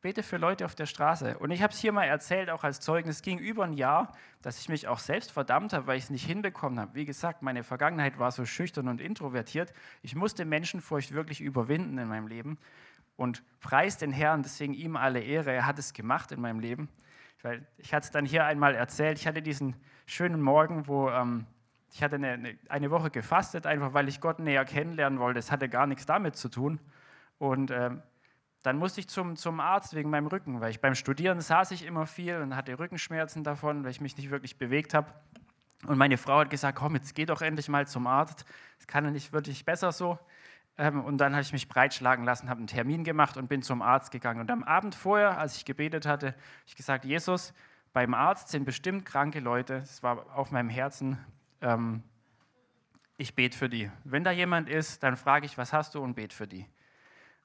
bete 0.00 0.22
für 0.22 0.36
Leute 0.36 0.64
auf 0.64 0.74
der 0.74 0.86
Straße. 0.86 1.38
Und 1.38 1.50
ich 1.50 1.62
habe 1.62 1.72
es 1.72 1.78
hier 1.80 1.92
mal 1.92 2.04
erzählt, 2.04 2.50
auch 2.50 2.62
als 2.64 2.80
Zeugnis, 2.80 3.22
ging 3.22 3.38
über 3.38 3.64
ein 3.64 3.72
Jahr, 3.72 4.12
dass 4.42 4.60
ich 4.60 4.68
mich 4.68 4.86
auch 4.86 5.00
selbst 5.00 5.32
verdammt 5.32 5.72
habe, 5.72 5.86
weil 5.86 5.98
ich 5.98 6.04
es 6.04 6.10
nicht 6.10 6.24
hinbekommen 6.24 6.78
habe. 6.78 6.94
Wie 6.94 7.04
gesagt, 7.04 7.42
meine 7.42 7.64
Vergangenheit 7.64 8.18
war 8.18 8.30
so 8.30 8.44
schüchtern 8.44 8.88
und 8.88 9.00
introvertiert. 9.00 9.72
Ich 10.02 10.14
musste 10.14 10.44
Menschenfurcht 10.44 11.12
wirklich 11.12 11.40
überwinden 11.40 11.98
in 11.98 12.08
meinem 12.08 12.28
Leben 12.28 12.58
und 13.16 13.42
preis 13.60 13.98
den 13.98 14.12
Herrn, 14.12 14.42
deswegen 14.42 14.74
ihm 14.74 14.96
alle 14.96 15.20
Ehre. 15.20 15.52
Er 15.52 15.66
hat 15.66 15.78
es 15.78 15.92
gemacht 15.92 16.30
in 16.30 16.40
meinem 16.40 16.60
Leben. 16.60 16.88
Weil 17.42 17.66
ich 17.76 17.94
hatte 17.94 18.06
es 18.06 18.10
dann 18.10 18.24
hier 18.24 18.44
einmal 18.44 18.74
erzählt, 18.74 19.18
ich 19.18 19.26
hatte 19.26 19.42
diesen 19.42 19.76
schönen 20.06 20.40
Morgen, 20.40 20.86
wo 20.88 21.08
ähm, 21.08 21.46
ich 21.92 22.02
hatte 22.02 22.16
eine, 22.16 22.56
eine 22.68 22.90
Woche 22.90 23.10
gefastet, 23.10 23.66
einfach 23.66 23.94
weil 23.94 24.08
ich 24.08 24.20
Gott 24.20 24.38
näher 24.38 24.64
kennenlernen 24.64 25.18
wollte. 25.18 25.38
Es 25.38 25.50
hatte 25.50 25.68
gar 25.68 25.86
nichts 25.86 26.06
damit 26.06 26.36
zu 26.36 26.48
tun. 26.48 26.80
Und 27.38 27.70
ähm, 27.70 28.02
dann 28.62 28.76
musste 28.76 29.00
ich 29.00 29.08
zum, 29.08 29.36
zum 29.36 29.60
Arzt 29.60 29.94
wegen 29.94 30.10
meinem 30.10 30.26
Rücken, 30.26 30.60
weil 30.60 30.70
ich 30.70 30.80
beim 30.80 30.94
Studieren 30.94 31.40
saß 31.40 31.70
ich 31.70 31.84
immer 31.84 32.06
viel 32.06 32.36
und 32.36 32.56
hatte 32.56 32.78
Rückenschmerzen 32.78 33.44
davon, 33.44 33.84
weil 33.84 33.90
ich 33.90 34.00
mich 34.00 34.16
nicht 34.16 34.30
wirklich 34.30 34.58
bewegt 34.58 34.94
habe. 34.94 35.12
Und 35.86 35.96
meine 35.96 36.18
Frau 36.18 36.40
hat 36.40 36.50
gesagt, 36.50 36.78
komm, 36.78 36.96
jetzt 36.96 37.14
geh 37.14 37.24
doch 37.24 37.40
endlich 37.40 37.68
mal 37.68 37.86
zum 37.86 38.06
Arzt. 38.06 38.44
Es 38.78 38.86
kann 38.86 39.04
ja 39.04 39.10
nicht 39.10 39.32
wirklich 39.32 39.64
besser 39.64 39.92
so. 39.92 40.18
Ähm, 40.76 41.04
und 41.04 41.18
dann 41.18 41.32
habe 41.32 41.42
ich 41.42 41.52
mich 41.52 41.68
breitschlagen 41.68 42.24
lassen, 42.24 42.48
habe 42.48 42.58
einen 42.58 42.66
Termin 42.66 43.04
gemacht 43.04 43.36
und 43.36 43.48
bin 43.48 43.62
zum 43.62 43.80
Arzt 43.80 44.10
gegangen. 44.10 44.40
Und 44.40 44.50
am 44.50 44.64
Abend 44.64 44.94
vorher, 44.94 45.38
als 45.38 45.56
ich 45.56 45.64
gebetet 45.64 46.04
hatte, 46.04 46.28
habe 46.28 46.36
ich 46.66 46.74
gesagt, 46.74 47.04
Jesus, 47.04 47.54
beim 47.92 48.12
Arzt 48.12 48.48
sind 48.48 48.64
bestimmt 48.64 49.04
kranke 49.04 49.40
Leute. 49.40 49.80
Das 49.80 50.02
war 50.02 50.36
auf 50.36 50.50
meinem 50.50 50.68
Herzen. 50.68 51.18
Ähm, 51.60 52.02
ich 53.16 53.34
bete 53.34 53.56
für 53.56 53.68
die. 53.68 53.90
Wenn 54.04 54.24
da 54.24 54.30
jemand 54.30 54.68
ist, 54.68 55.02
dann 55.02 55.16
frage 55.16 55.46
ich, 55.46 55.58
was 55.58 55.72
hast 55.72 55.94
du 55.94 56.00
und 56.00 56.14
bete 56.14 56.34
für 56.34 56.46
die. 56.46 56.66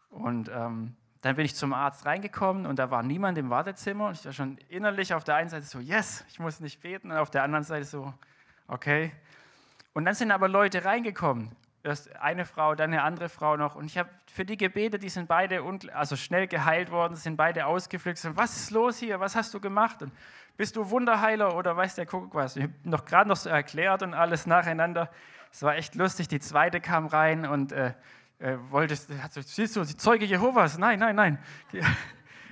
Und 0.10 0.50
ähm, 0.54 0.96
dann 1.24 1.38
bin 1.38 1.46
ich 1.46 1.56
zum 1.56 1.74
Arzt 1.74 2.06
reingekommen 2.06 2.66
und 2.66 2.78
da 2.78 2.92
war 2.92 3.02
niemand 3.02 3.38
im 3.38 3.50
Wartezimmer 3.50 4.10
und 4.10 4.20
ich 4.20 4.26
war 4.26 4.34
schon 4.34 4.58
innerlich 4.68 5.14
auf 5.14 5.24
der 5.24 5.36
einen 5.36 5.48
Seite 5.48 5.66
so, 5.66 5.80
yes, 5.80 6.26
ich 6.28 6.38
muss 6.38 6.60
nicht 6.60 6.82
beten 6.82 7.12
und 7.12 7.18
auf 7.18 7.32
der 7.32 7.44
anderen 7.44 7.64
Seite 7.64 7.86
so, 7.86 8.14
okay. 8.68 9.14
Und 9.94 10.04
dann 10.04 10.16
sind 10.16 10.32
aber 10.32 10.50
Leute 10.50 10.84
reingekommen. 10.84 11.56
Erst 11.82 12.14
eine 12.18 12.44
Frau, 12.44 12.76
dann 12.76 12.92
eine 12.92 13.04
andere 13.04 13.30
Frau 13.30 13.56
noch. 13.56 13.76
Und 13.76 13.86
ich 13.86 13.98
habe 13.98 14.10
für 14.34 14.44
die 14.44 14.58
gebetet, 14.58 15.02
die 15.02 15.08
sind 15.08 15.30
beide 15.30 15.64
also 15.94 16.18
schnell 16.18 16.48
geheilt 16.48 16.92
worden, 16.92 17.16
sind 17.16 17.38
beide 17.38 17.68
ausgeflüchtet. 17.68 18.32
Und 18.32 18.38
was 18.38 18.58
ist 18.58 18.72
los 18.72 18.98
hier? 18.98 19.22
Was 19.22 19.38
hast 19.38 19.54
du 19.54 19.62
gemacht? 19.62 20.02
Und 20.02 20.12
bist 20.58 20.76
du 20.76 20.90
Wunderheiler 20.90 21.56
oder 21.56 21.78
weiß 21.78 21.96
der 21.96 22.06
Kuckuck 22.06 22.36
was? 22.36 22.58
Ich 22.58 22.64
habe 22.64 22.74
noch 22.84 23.06
gerade 23.06 23.30
noch 23.30 23.38
so 23.38 23.50
erklärt 23.50 24.04
und 24.04 24.14
alles 24.14 24.46
nacheinander. 24.46 25.10
Es 25.54 25.62
war 25.64 25.76
echt 25.76 25.96
lustig. 25.96 26.28
Die 26.28 26.40
zweite 26.42 26.82
kam 26.82 27.06
rein 27.06 27.46
und 27.46 27.72
äh, 27.72 27.94
äh, 28.40 28.58
wolltest, 28.70 29.10
siehst 29.46 29.76
du, 29.76 29.84
die 29.84 29.98
Zeuge 29.98 30.26
Jehovas? 30.26 30.78
Nein, 30.78 31.00
nein, 31.00 31.16
nein. 31.16 31.40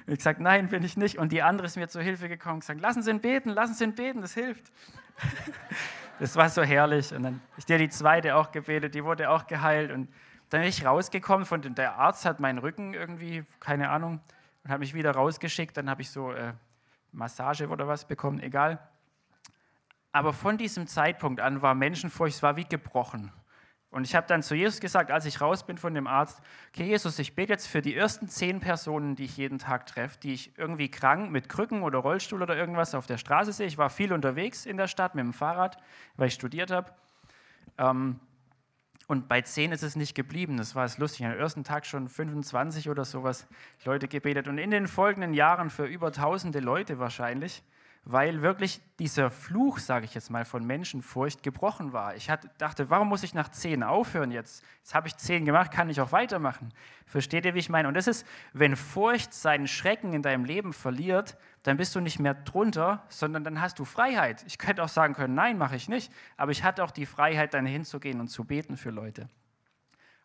Ich 0.07 0.17
gesagt, 0.17 0.39
nein, 0.39 0.67
bin 0.67 0.83
ich 0.83 0.97
nicht. 0.97 1.19
Und 1.19 1.31
die 1.31 1.41
andere 1.41 1.67
ist 1.67 1.77
mir 1.77 1.87
zur 1.87 2.01
Hilfe 2.01 2.27
gekommen 2.27 2.55
und 2.55 2.59
gesagt, 2.61 2.81
lassen 2.81 3.03
Sie 3.03 3.11
ihn 3.11 3.21
beten, 3.21 3.51
lassen 3.51 3.75
Sie 3.75 3.83
ihn 3.83 3.95
beten, 3.95 4.21
das 4.21 4.33
hilft. 4.33 4.71
Das 6.19 6.35
war 6.35 6.49
so 6.49 6.61
herrlich. 6.61 7.11
Und 7.15 7.23
dann 7.23 7.41
ich 7.57 7.65
dir 7.65 7.79
die 7.79 7.89
zweite 7.89 8.35
auch 8.35 8.51
gebetet, 8.51 8.93
die 8.93 9.03
wurde 9.03 9.31
auch 9.31 9.47
geheilt. 9.47 9.91
Und 9.91 10.07
dann 10.49 10.61
bin 10.61 10.69
ich 10.69 10.85
rausgekommen, 10.85 11.47
von 11.47 11.61
der 11.73 11.95
Arzt 11.95 12.25
hat 12.25 12.39
meinen 12.39 12.59
Rücken 12.59 12.93
irgendwie, 12.93 13.43
keine 13.59 13.89
Ahnung, 13.89 14.19
und 14.63 14.69
hat 14.69 14.79
mich 14.79 14.93
wieder 14.93 15.11
rausgeschickt. 15.11 15.75
Dann 15.77 15.89
habe 15.89 16.03
ich 16.03 16.11
so 16.11 16.31
äh, 16.31 16.53
Massage 17.11 17.67
oder 17.69 17.87
was 17.87 18.05
bekommen, 18.05 18.39
egal. 18.39 18.77
Aber 20.11 20.31
von 20.31 20.59
diesem 20.59 20.85
Zeitpunkt 20.85 21.39
an 21.39 21.63
war 21.63 21.73
Menschenfurcht, 21.73 22.35
es 22.35 22.43
war 22.43 22.55
wie 22.55 22.65
gebrochen. 22.65 23.31
Und 23.91 24.05
ich 24.05 24.15
habe 24.15 24.25
dann 24.25 24.41
zu 24.41 24.55
Jesus 24.55 24.79
gesagt, 24.79 25.11
als 25.11 25.25
ich 25.25 25.41
raus 25.41 25.65
bin 25.65 25.77
von 25.77 25.93
dem 25.93 26.07
Arzt, 26.07 26.41
okay 26.73 26.85
Jesus, 26.85 27.19
ich 27.19 27.35
bete 27.35 27.51
jetzt 27.51 27.67
für 27.67 27.81
die 27.81 27.93
ersten 27.93 28.29
zehn 28.29 28.61
Personen, 28.61 29.15
die 29.15 29.25
ich 29.25 29.35
jeden 29.35 29.59
Tag 29.59 29.85
treffe, 29.85 30.17
die 30.17 30.33
ich 30.33 30.57
irgendwie 30.57 30.89
krank 30.89 31.29
mit 31.29 31.49
Krücken 31.49 31.83
oder 31.83 31.99
Rollstuhl 31.99 32.41
oder 32.41 32.55
irgendwas 32.55 32.95
auf 32.95 33.05
der 33.05 33.17
Straße 33.17 33.51
sehe. 33.51 33.67
Ich 33.67 33.77
war 33.77 33.89
viel 33.89 34.13
unterwegs 34.13 34.65
in 34.65 34.77
der 34.77 34.87
Stadt 34.87 35.13
mit 35.13 35.25
dem 35.25 35.33
Fahrrad, 35.33 35.77
weil 36.15 36.29
ich 36.29 36.33
studiert 36.33 36.71
habe. 36.71 36.93
Ähm, 37.77 38.21
und 39.07 39.27
bei 39.27 39.41
zehn 39.41 39.73
ist 39.73 39.83
es 39.83 39.97
nicht 39.97 40.15
geblieben. 40.15 40.55
Das 40.55 40.73
war 40.73 40.85
es 40.85 40.97
lustig. 40.97 41.25
Am 41.25 41.33
ersten 41.33 41.65
Tag 41.65 41.85
schon 41.85 42.07
25 42.07 42.89
oder 42.89 43.03
sowas 43.03 43.45
Leute 43.83 44.07
gebetet. 44.07 44.47
Und 44.47 44.57
in 44.57 44.71
den 44.71 44.87
folgenden 44.87 45.33
Jahren 45.33 45.69
für 45.69 45.83
über 45.83 46.13
tausende 46.13 46.61
Leute 46.61 46.97
wahrscheinlich 46.97 47.61
weil 48.03 48.41
wirklich 48.41 48.81
dieser 48.97 49.29
Fluch, 49.29 49.77
sage 49.77 50.05
ich 50.05 50.15
jetzt 50.15 50.31
mal, 50.31 50.43
von 50.43 50.65
Menschenfurcht 50.65 51.43
gebrochen 51.43 51.93
war. 51.93 52.15
Ich 52.15 52.31
dachte, 52.57 52.89
warum 52.89 53.09
muss 53.09 53.21
ich 53.21 53.35
nach 53.35 53.49
zehn 53.49 53.83
aufhören 53.83 54.31
jetzt? 54.31 54.63
Jetzt 54.79 54.95
habe 54.95 55.07
ich 55.07 55.15
zehn 55.17 55.45
gemacht, 55.45 55.71
kann 55.71 55.89
ich 55.89 56.01
auch 56.01 56.11
weitermachen. 56.11 56.73
Versteht 57.05 57.45
ihr, 57.45 57.53
wie 57.53 57.59
ich 57.59 57.69
meine? 57.69 57.87
Und 57.87 57.93
das 57.93 58.07
ist, 58.07 58.25
wenn 58.53 58.75
Furcht 58.75 59.33
seinen 59.33 59.67
Schrecken 59.67 60.13
in 60.13 60.23
deinem 60.23 60.45
Leben 60.45 60.73
verliert, 60.73 61.37
dann 61.61 61.77
bist 61.77 61.93
du 61.93 61.99
nicht 61.99 62.19
mehr 62.19 62.33
drunter, 62.33 63.05
sondern 63.09 63.43
dann 63.43 63.61
hast 63.61 63.77
du 63.77 63.85
Freiheit. 63.85 64.43
Ich 64.47 64.57
könnte 64.57 64.83
auch 64.83 64.89
sagen 64.89 65.13
können, 65.13 65.35
nein, 65.35 65.59
mache 65.59 65.75
ich 65.75 65.87
nicht, 65.87 66.11
aber 66.37 66.51
ich 66.51 66.63
hatte 66.63 66.83
auch 66.83 66.91
die 66.91 67.05
Freiheit, 67.05 67.53
dann 67.53 67.67
hinzugehen 67.67 68.19
und 68.19 68.29
zu 68.29 68.45
beten 68.45 68.77
für 68.77 68.89
Leute. 68.89 69.29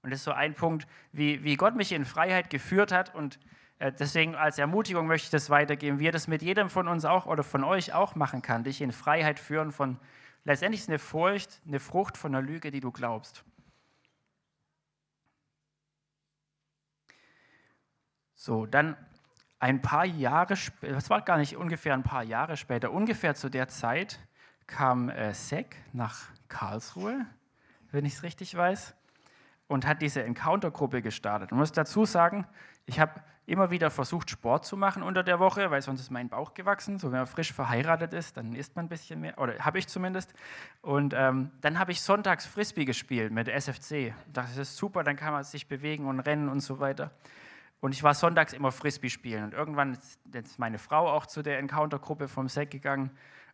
Und 0.03 0.11
das 0.11 0.21
ist 0.21 0.25
so 0.25 0.33
ein 0.33 0.55
Punkt, 0.55 0.87
wie, 1.13 1.45
wie 1.45 1.57
Gott 1.57 1.75
mich 1.75 1.93
in 1.93 2.05
Freiheit 2.07 2.49
geführt 2.49 2.91
hat 2.91 3.15
und 3.15 3.39
deswegen 3.81 4.35
als 4.35 4.59
Ermutigung 4.59 5.07
möchte 5.07 5.27
ich 5.27 5.31
das 5.31 5.51
weitergeben, 5.51 5.99
wie 5.99 6.09
er 6.09 6.13
das 6.13 6.29
mit 6.29 6.43
jedem 6.43 6.71
von 6.71 6.89
uns 6.89 7.05
auch 7.05 7.27
oder 7.27 7.43
von 7.43 7.65
euch 7.65 7.93
auch 7.93 8.15
machen 8.15 8.43
kann, 8.43 8.65
dich 8.65 8.81
in 8.81 8.93
Freiheit 8.93 9.39
führen 9.39 9.73
von, 9.73 9.99
letztendlich 10.45 10.83
ist 10.83 10.89
eine 10.89 10.99
Furcht, 10.99 11.61
eine 11.67 11.81
Frucht 11.81 12.17
von 12.17 12.35
einer 12.35 12.47
Lüge, 12.47 12.71
die 12.71 12.81
du 12.81 12.91
glaubst. 12.91 13.45
So, 18.35 18.67
dann 18.67 18.97
ein 19.59 19.83
paar 19.83 20.05
Jahre 20.05 20.57
später, 20.57 20.95
das 20.95 21.11
war 21.11 21.23
gar 21.23 21.39
nicht 21.39 21.57
ungefähr 21.57 21.95
ein 21.95 22.03
paar 22.03 22.23
Jahre 22.23 22.57
später, 22.57 22.93
ungefähr 22.93 23.35
zu 23.35 23.49
der 23.49 23.69
Zeit 23.69 24.21
kam 24.67 25.09
äh, 25.09 25.33
SEC 25.33 25.77
nach 25.93 26.29
Karlsruhe, 26.49 27.27
wenn 27.91 28.05
ich 28.05 28.15
es 28.15 28.23
richtig 28.23 28.55
weiß, 28.55 28.95
und 29.69 29.87
hat 29.87 30.03
diese 30.03 30.23
Encounter-Gruppe 30.23 31.03
gestartet. 31.03 31.51
Ich 31.51 31.57
muss 31.57 31.73
dazu 31.73 32.05
sagen, 32.05 32.47
ich 32.87 33.01
habe 33.01 33.21
immer 33.47 33.71
wieder 33.71 33.91
versucht, 33.91 34.31
Sport 34.31 34.65
zu 34.65 34.77
machen 34.77 35.03
unter 35.03 35.23
der 35.23 35.39
Woche, 35.39 35.71
weil 35.71 35.81
sonst 35.81 36.01
ist 36.01 36.11
mein 36.11 36.29
Bauch 36.29 36.55
gewachsen. 36.55 36.99
So, 36.99 37.13
wenn 37.13 37.19
man 37.19 37.27
frisch 37.27 37.53
verheiratet 37.53 38.13
ist, 38.13 38.37
dann 38.37 38.55
isst 38.55 38.75
man 38.75 38.87
ein 38.87 38.89
bisschen 38.89 39.21
mehr, 39.21 39.39
oder 39.39 39.59
habe 39.61 39.79
ich 39.79 39.87
zumindest. 39.87 40.35
Und 40.83 41.15
ähm, 41.17 41.51
dann 41.61 41.79
habe 41.79 41.93
ich 41.93 42.01
sonntags 42.01 42.45
Frisbee 42.45 42.85
gespielt 42.85 43.33
mit 43.33 43.49
SFC. 43.49 44.15
Das 44.33 44.57
ist 44.57 44.77
super, 44.77 45.05
dann 45.05 45.17
kann 45.17 45.33
man 45.33 45.45
sich 45.45 45.69
bewegen 45.69 46.07
und 46.07 46.21
rennen 46.21 46.49
und 46.49 46.61
so 46.61 46.81
weiter. 46.81 47.13
Und 47.81 47.93
ich 47.93 48.03
war 48.03 48.15
sonntags 48.15 48.53
immer 48.53 48.73
Frisbee 48.73 49.11
spielen. 49.11 49.45
Und 49.45 49.55
irgendwann 49.55 49.97
ist 50.33 50.59
meine 50.59 50.79
Frau 50.79 51.09
auch 51.09 51.27
zu 51.27 51.43
der 51.43 51.59
Encounter-Gruppe 51.59 52.27
vom 52.27 52.49
SEC 52.49 52.71
gegangen. 52.71 53.11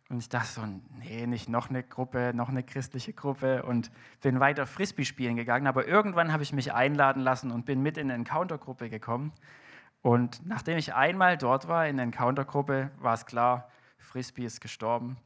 Und 0.09 0.19
ich 0.19 0.29
dachte 0.29 0.47
so, 0.47 0.61
nee, 0.99 1.25
nicht 1.25 1.49
noch 1.49 1.69
eine 1.69 1.81
Gruppe, 1.81 2.33
noch 2.35 2.49
eine 2.49 2.63
christliche 2.63 3.13
Gruppe 3.13 3.63
und 3.63 3.89
bin 4.21 4.39
weiter 4.39 4.67
Frisbee 4.67 5.05
spielen 5.05 5.35
gegangen. 5.35 5.65
Aber 5.65 5.87
irgendwann 5.87 6.31
habe 6.31 6.43
ich 6.43 6.53
mich 6.53 6.73
einladen 6.73 7.21
lassen 7.21 7.51
und 7.51 7.65
bin 7.65 7.81
mit 7.81 7.97
in 7.97 8.11
eine 8.11 8.15
Encounter-Gruppe 8.15 8.89
gekommen. 8.89 9.31
Und 10.01 10.45
nachdem 10.45 10.77
ich 10.77 10.93
einmal 10.93 11.37
dort 11.37 11.67
war 11.67 11.87
in 11.87 11.95
der 11.95 12.03
Encounter-Gruppe, 12.03 12.91
war 12.99 13.13
es 13.13 13.25
klar, 13.25 13.69
Frisbee 13.97 14.45
ist 14.45 14.59
gestorben. 14.59 15.17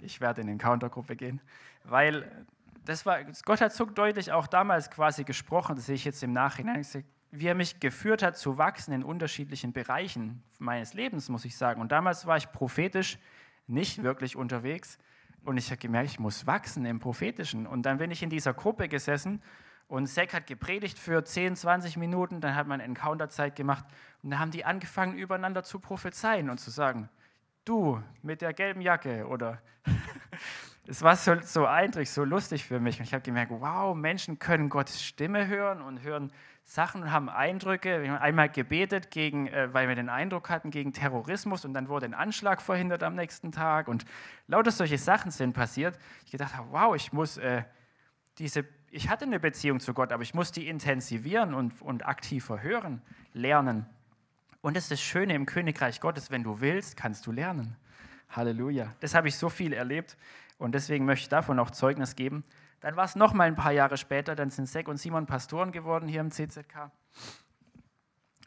Ich 0.00 0.20
werde 0.20 0.42
in 0.42 0.46
die 0.46 0.52
Encounter-Gruppe 0.52 1.16
gehen, 1.16 1.40
weil 1.84 2.46
das 2.84 3.06
war, 3.06 3.24
Gott 3.44 3.60
hat 3.60 3.72
so 3.72 3.86
deutlich 3.86 4.30
auch 4.30 4.46
damals 4.46 4.90
quasi 4.90 5.24
gesprochen, 5.24 5.74
das 5.74 5.86
sehe 5.86 5.94
ich 5.94 6.04
jetzt 6.04 6.22
im 6.22 6.32
Nachhinein, 6.32 6.86
wie 7.32 7.46
er 7.46 7.54
mich 7.54 7.80
geführt 7.80 8.22
hat 8.22 8.36
zu 8.36 8.58
wachsen 8.58 8.92
in 8.92 9.02
unterschiedlichen 9.02 9.72
Bereichen 9.72 10.42
meines 10.58 10.94
Lebens, 10.94 11.28
muss 11.28 11.44
ich 11.44 11.56
sagen. 11.56 11.80
Und 11.80 11.90
damals 11.90 12.26
war 12.26 12.36
ich 12.36 12.52
prophetisch 12.52 13.18
nicht 13.66 14.02
wirklich 14.02 14.36
unterwegs. 14.36 14.98
Und 15.44 15.56
ich 15.56 15.70
habe 15.70 15.78
gemerkt, 15.78 16.10
ich 16.10 16.18
muss 16.18 16.46
wachsen 16.46 16.84
im 16.86 16.98
Prophetischen. 16.98 17.66
Und 17.66 17.82
dann 17.82 17.98
bin 17.98 18.10
ich 18.10 18.22
in 18.22 18.30
dieser 18.30 18.54
Gruppe 18.54 18.88
gesessen 18.88 19.42
und 19.88 20.08
Zack 20.08 20.34
hat 20.34 20.46
gepredigt 20.46 20.98
für 20.98 21.24
10, 21.24 21.56
20 21.56 21.96
Minuten, 21.96 22.40
dann 22.40 22.56
hat 22.56 22.66
man 22.66 22.80
Encounter-Zeit 22.80 23.54
gemacht 23.54 23.84
und 24.22 24.30
dann 24.30 24.40
haben 24.40 24.50
die 24.50 24.64
angefangen, 24.64 25.16
übereinander 25.16 25.62
zu 25.62 25.78
prophezeien 25.78 26.50
und 26.50 26.58
zu 26.58 26.70
sagen, 26.70 27.08
du 27.64 28.02
mit 28.22 28.42
der 28.42 28.52
gelben 28.52 28.80
Jacke 28.80 29.26
oder 29.28 29.62
es 30.88 31.02
war 31.02 31.16
so, 31.16 31.36
so 31.42 31.66
eindrücklich, 31.66 32.10
so 32.10 32.24
lustig 32.24 32.64
für 32.64 32.80
mich. 32.80 32.98
Und 32.98 33.06
ich 33.06 33.14
habe 33.14 33.22
gemerkt, 33.22 33.50
wow, 33.52 33.94
Menschen 33.94 34.38
können 34.38 34.68
Gottes 34.68 35.02
Stimme 35.02 35.46
hören 35.46 35.82
und 35.82 36.02
hören 36.02 36.32
Sachen 36.64 37.02
und 37.02 37.12
haben 37.12 37.28
Eindrücke. 37.28 38.02
Wir 38.02 38.12
haben 38.12 38.20
einmal 38.20 38.48
gebetet, 38.48 39.10
gegen, 39.10 39.48
äh, 39.48 39.72
weil 39.72 39.88
wir 39.88 39.94
den 39.94 40.08
Eindruck 40.08 40.48
hatten, 40.48 40.70
gegen 40.70 40.92
Terrorismus 40.92 41.64
und 41.64 41.74
dann 41.74 41.88
wurde 41.88 42.06
ein 42.06 42.14
Anschlag 42.14 42.60
verhindert 42.60 43.02
am 43.02 43.14
nächsten 43.14 43.52
Tag 43.52 43.88
und 43.88 44.04
lauter 44.48 44.70
solche 44.70 44.98
Sachen 44.98 45.30
sind 45.30 45.52
passiert. 45.52 45.98
Ich 46.24 46.32
gedacht 46.32 46.54
wow, 46.70 46.94
ich 46.94 47.12
muss 47.12 47.36
äh, 47.36 47.62
diese, 48.38 48.64
ich 48.90 49.08
hatte 49.08 49.24
eine 49.24 49.40
Beziehung 49.40 49.80
zu 49.80 49.94
Gott, 49.94 50.12
aber 50.12 50.22
ich 50.22 50.34
muss 50.34 50.52
die 50.52 50.68
intensivieren 50.68 51.54
und, 51.54 51.80
und 51.82 52.06
aktiver 52.06 52.62
hören, 52.62 53.02
lernen. 53.32 53.86
Und 54.60 54.76
das 54.76 54.84
ist 54.84 54.92
das 54.92 55.00
Schöne 55.00 55.34
im 55.34 55.46
Königreich 55.46 56.00
Gottes, 56.00 56.30
wenn 56.30 56.42
du 56.42 56.60
willst, 56.60 56.96
kannst 56.96 57.26
du 57.26 57.32
lernen. 57.32 57.76
Halleluja. 58.30 58.92
Das 58.98 59.14
habe 59.14 59.28
ich 59.28 59.36
so 59.36 59.48
viel 59.48 59.72
erlebt 59.72 60.16
und 60.58 60.74
deswegen 60.74 61.04
möchte 61.04 61.24
ich 61.24 61.28
davon 61.28 61.58
auch 61.58 61.70
Zeugnis 61.70 62.16
geben. 62.16 62.44
Dann 62.80 62.96
war 62.96 63.04
es 63.04 63.16
noch 63.16 63.32
mal 63.32 63.44
ein 63.44 63.56
paar 63.56 63.72
Jahre 63.72 63.96
später, 63.96 64.34
dann 64.34 64.50
sind 64.50 64.68
Sek 64.68 64.88
und 64.88 64.98
Simon 64.98 65.26
Pastoren 65.26 65.72
geworden 65.72 66.08
hier 66.08 66.20
im 66.20 66.30
CZK. 66.30 66.90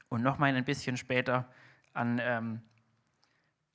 Und 0.09 0.23
noch 0.23 0.37
mal 0.37 0.53
ein 0.53 0.65
bisschen 0.65 0.97
später, 0.97 1.47
an, 1.93 2.19
ähm, 2.21 2.61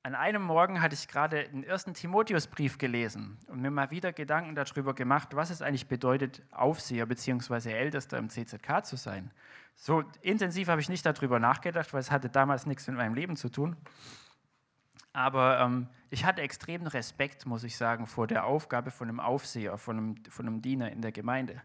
an 0.03 0.14
einem 0.14 0.43
Morgen 0.43 0.82
hatte 0.82 0.95
ich 0.95 1.09
gerade 1.09 1.49
den 1.49 1.64
ersten 1.64 1.95
Timotheusbrief 1.95 2.78
gelesen 2.78 3.39
und 3.49 3.62
mir 3.62 3.70
mal 3.70 3.91
wieder 3.91 4.12
Gedanken 4.12 4.55
darüber 4.55 4.95
gemacht, 4.95 5.28
was 5.32 5.51
es 5.51 5.62
eigentlich 5.62 5.89
bedeutet, 5.89 6.43
Aufseher 6.51 7.07
bzw. 7.07 7.72
Ältester 7.72 8.18
im 8.18 8.28
CZK 8.28 8.85
zu 8.85 8.97
sein. 8.97 9.30
So 9.76 10.05
intensiv 10.20 10.68
habe 10.68 10.80
ich 10.80 10.89
nicht 10.89 11.07
darüber 11.07 11.39
nachgedacht, 11.39 11.93
weil 11.93 12.01
es 12.01 12.11
hatte 12.11 12.28
damals 12.28 12.66
nichts 12.66 12.87
mit 12.87 12.97
meinem 12.97 13.14
Leben 13.14 13.37
zu 13.37 13.49
tun. 13.49 13.76
Aber 15.15 15.61
ähm, 15.61 15.87
ich 16.11 16.25
hatte 16.25 16.43
extremen 16.43 16.89
Respekt, 16.89 17.47
muss 17.47 17.65
ich 17.65 17.77
sagen, 17.77 18.07
vor 18.07 18.27
der 18.27 18.45
Aufgabe 18.45 18.91
von 18.91 19.09
einem 19.09 19.21
Aufseher, 19.21 19.79
von 19.79 19.97
einem, 19.97 20.17
von 20.29 20.47
einem 20.47 20.61
Diener 20.61 20.91
in 20.91 21.01
der 21.01 21.12
Gemeinde. 21.12 21.62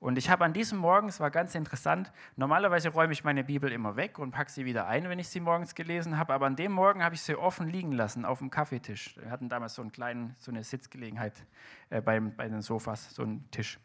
Und 0.00 0.18
ich 0.18 0.28
habe 0.28 0.44
an 0.44 0.52
diesem 0.52 0.78
Morgen, 0.78 1.08
es 1.08 1.20
war 1.20 1.30
ganz 1.30 1.54
interessant, 1.54 2.12
normalerweise 2.34 2.88
räume 2.88 3.12
ich 3.12 3.22
meine 3.22 3.44
Bibel 3.44 3.70
immer 3.70 3.94
weg 3.94 4.18
und 4.18 4.32
packe 4.32 4.50
sie 4.50 4.64
wieder 4.64 4.88
ein, 4.88 5.08
wenn 5.08 5.20
ich 5.20 5.28
sie 5.28 5.38
morgens 5.38 5.76
gelesen 5.76 6.18
habe, 6.18 6.34
aber 6.34 6.46
an 6.46 6.56
dem 6.56 6.72
Morgen 6.72 7.04
habe 7.04 7.14
ich 7.14 7.22
sie 7.22 7.36
offen 7.36 7.68
liegen 7.68 7.92
lassen 7.92 8.24
auf 8.24 8.40
dem 8.40 8.50
Kaffeetisch. 8.50 9.16
Wir 9.16 9.30
hatten 9.30 9.48
damals 9.48 9.76
so, 9.76 9.82
einen 9.82 9.92
kleinen, 9.92 10.34
so 10.38 10.50
eine 10.50 10.64
Sitzgelegenheit 10.64 11.34
äh, 11.90 12.00
bei, 12.00 12.18
bei 12.18 12.48
den 12.48 12.62
Sofas, 12.62 13.14
so 13.14 13.22
einen 13.22 13.48
Tisch. 13.52 13.78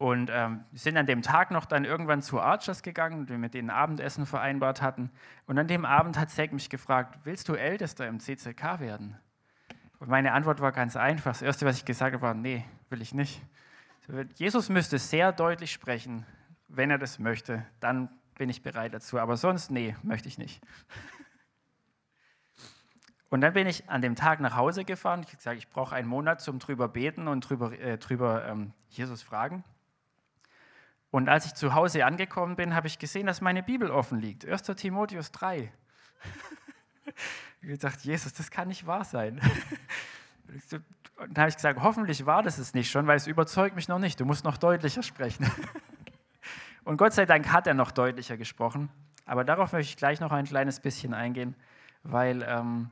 Und 0.00 0.30
ähm, 0.32 0.64
sind 0.72 0.96
an 0.96 1.04
dem 1.04 1.20
Tag 1.20 1.50
noch 1.50 1.66
dann 1.66 1.84
irgendwann 1.84 2.22
zu 2.22 2.40
Archers 2.40 2.82
gegangen, 2.82 3.26
die 3.26 3.36
mit 3.36 3.52
denen 3.52 3.68
Abendessen 3.68 4.24
vereinbart 4.24 4.80
hatten. 4.80 5.10
Und 5.46 5.58
an 5.58 5.68
dem 5.68 5.84
Abend 5.84 6.18
hat 6.18 6.30
Zack 6.30 6.54
mich 6.54 6.70
gefragt, 6.70 7.18
willst 7.24 7.50
du 7.50 7.54
Ältester 7.54 8.08
im 8.08 8.18
CCK 8.18 8.80
werden? 8.80 9.18
Und 9.98 10.08
meine 10.08 10.32
Antwort 10.32 10.62
war 10.62 10.72
ganz 10.72 10.96
einfach. 10.96 11.32
Das 11.32 11.42
Erste, 11.42 11.66
was 11.66 11.76
ich 11.76 11.84
gesagt 11.84 12.14
habe, 12.14 12.22
war, 12.22 12.32
nee, 12.32 12.64
will 12.88 13.02
ich 13.02 13.12
nicht. 13.12 13.42
Jesus 14.36 14.70
müsste 14.70 14.98
sehr 14.98 15.32
deutlich 15.32 15.70
sprechen, 15.70 16.24
wenn 16.68 16.90
er 16.90 16.96
das 16.96 17.18
möchte, 17.18 17.66
dann 17.78 18.08
bin 18.38 18.48
ich 18.48 18.62
bereit 18.62 18.94
dazu. 18.94 19.18
Aber 19.18 19.36
sonst, 19.36 19.70
nee, 19.70 19.94
möchte 20.02 20.28
ich 20.28 20.38
nicht. 20.38 20.62
Und 23.28 23.42
dann 23.42 23.52
bin 23.52 23.66
ich 23.66 23.86
an 23.90 24.00
dem 24.00 24.14
Tag 24.14 24.40
nach 24.40 24.56
Hause 24.56 24.86
gefahren. 24.86 25.20
Ich 25.20 25.26
habe 25.26 25.36
gesagt, 25.36 25.58
ich 25.58 25.68
brauche 25.68 25.94
einen 25.94 26.08
Monat 26.08 26.40
zum 26.40 26.58
drüber 26.58 26.88
beten 26.88 27.28
und 27.28 27.42
drüber, 27.42 27.78
äh, 27.78 27.98
drüber 27.98 28.46
ähm, 28.46 28.72
Jesus 28.88 29.20
fragen. 29.20 29.62
Und 31.10 31.28
als 31.28 31.46
ich 31.46 31.54
zu 31.54 31.74
Hause 31.74 32.04
angekommen 32.04 32.56
bin, 32.56 32.74
habe 32.74 32.86
ich 32.86 32.98
gesehen, 32.98 33.26
dass 33.26 33.40
meine 33.40 33.62
Bibel 33.62 33.90
offen 33.90 34.20
liegt. 34.20 34.46
1. 34.46 34.62
Timotheus 34.62 35.32
3. 35.32 35.56
ich 37.06 37.14
habe 37.62 37.66
gedacht, 37.66 38.00
Jesus, 38.00 38.32
das 38.32 38.50
kann 38.50 38.68
nicht 38.68 38.86
wahr 38.86 39.04
sein. 39.04 39.40
Dann 40.70 41.36
habe 41.36 41.48
ich 41.48 41.56
gesagt, 41.56 41.80
hoffentlich 41.82 42.26
war 42.26 42.42
das 42.42 42.58
es 42.58 42.74
nicht 42.74 42.90
schon, 42.90 43.06
weil 43.06 43.16
es 43.16 43.26
überzeugt 43.26 43.76
mich 43.76 43.88
noch 43.88 43.98
nicht. 43.98 44.18
Du 44.20 44.24
musst 44.24 44.44
noch 44.44 44.56
deutlicher 44.56 45.02
sprechen. 45.02 45.50
Und 46.84 46.96
Gott 46.96 47.12
sei 47.12 47.26
Dank 47.26 47.52
hat 47.52 47.66
er 47.66 47.74
noch 47.74 47.90
deutlicher 47.90 48.36
gesprochen. 48.36 48.88
Aber 49.26 49.44
darauf 49.44 49.72
möchte 49.72 49.90
ich 49.90 49.96
gleich 49.96 50.20
noch 50.20 50.32
ein 50.32 50.46
kleines 50.46 50.80
bisschen 50.80 51.12
eingehen, 51.12 51.54
weil 52.02 52.42
ähm, 52.42 52.90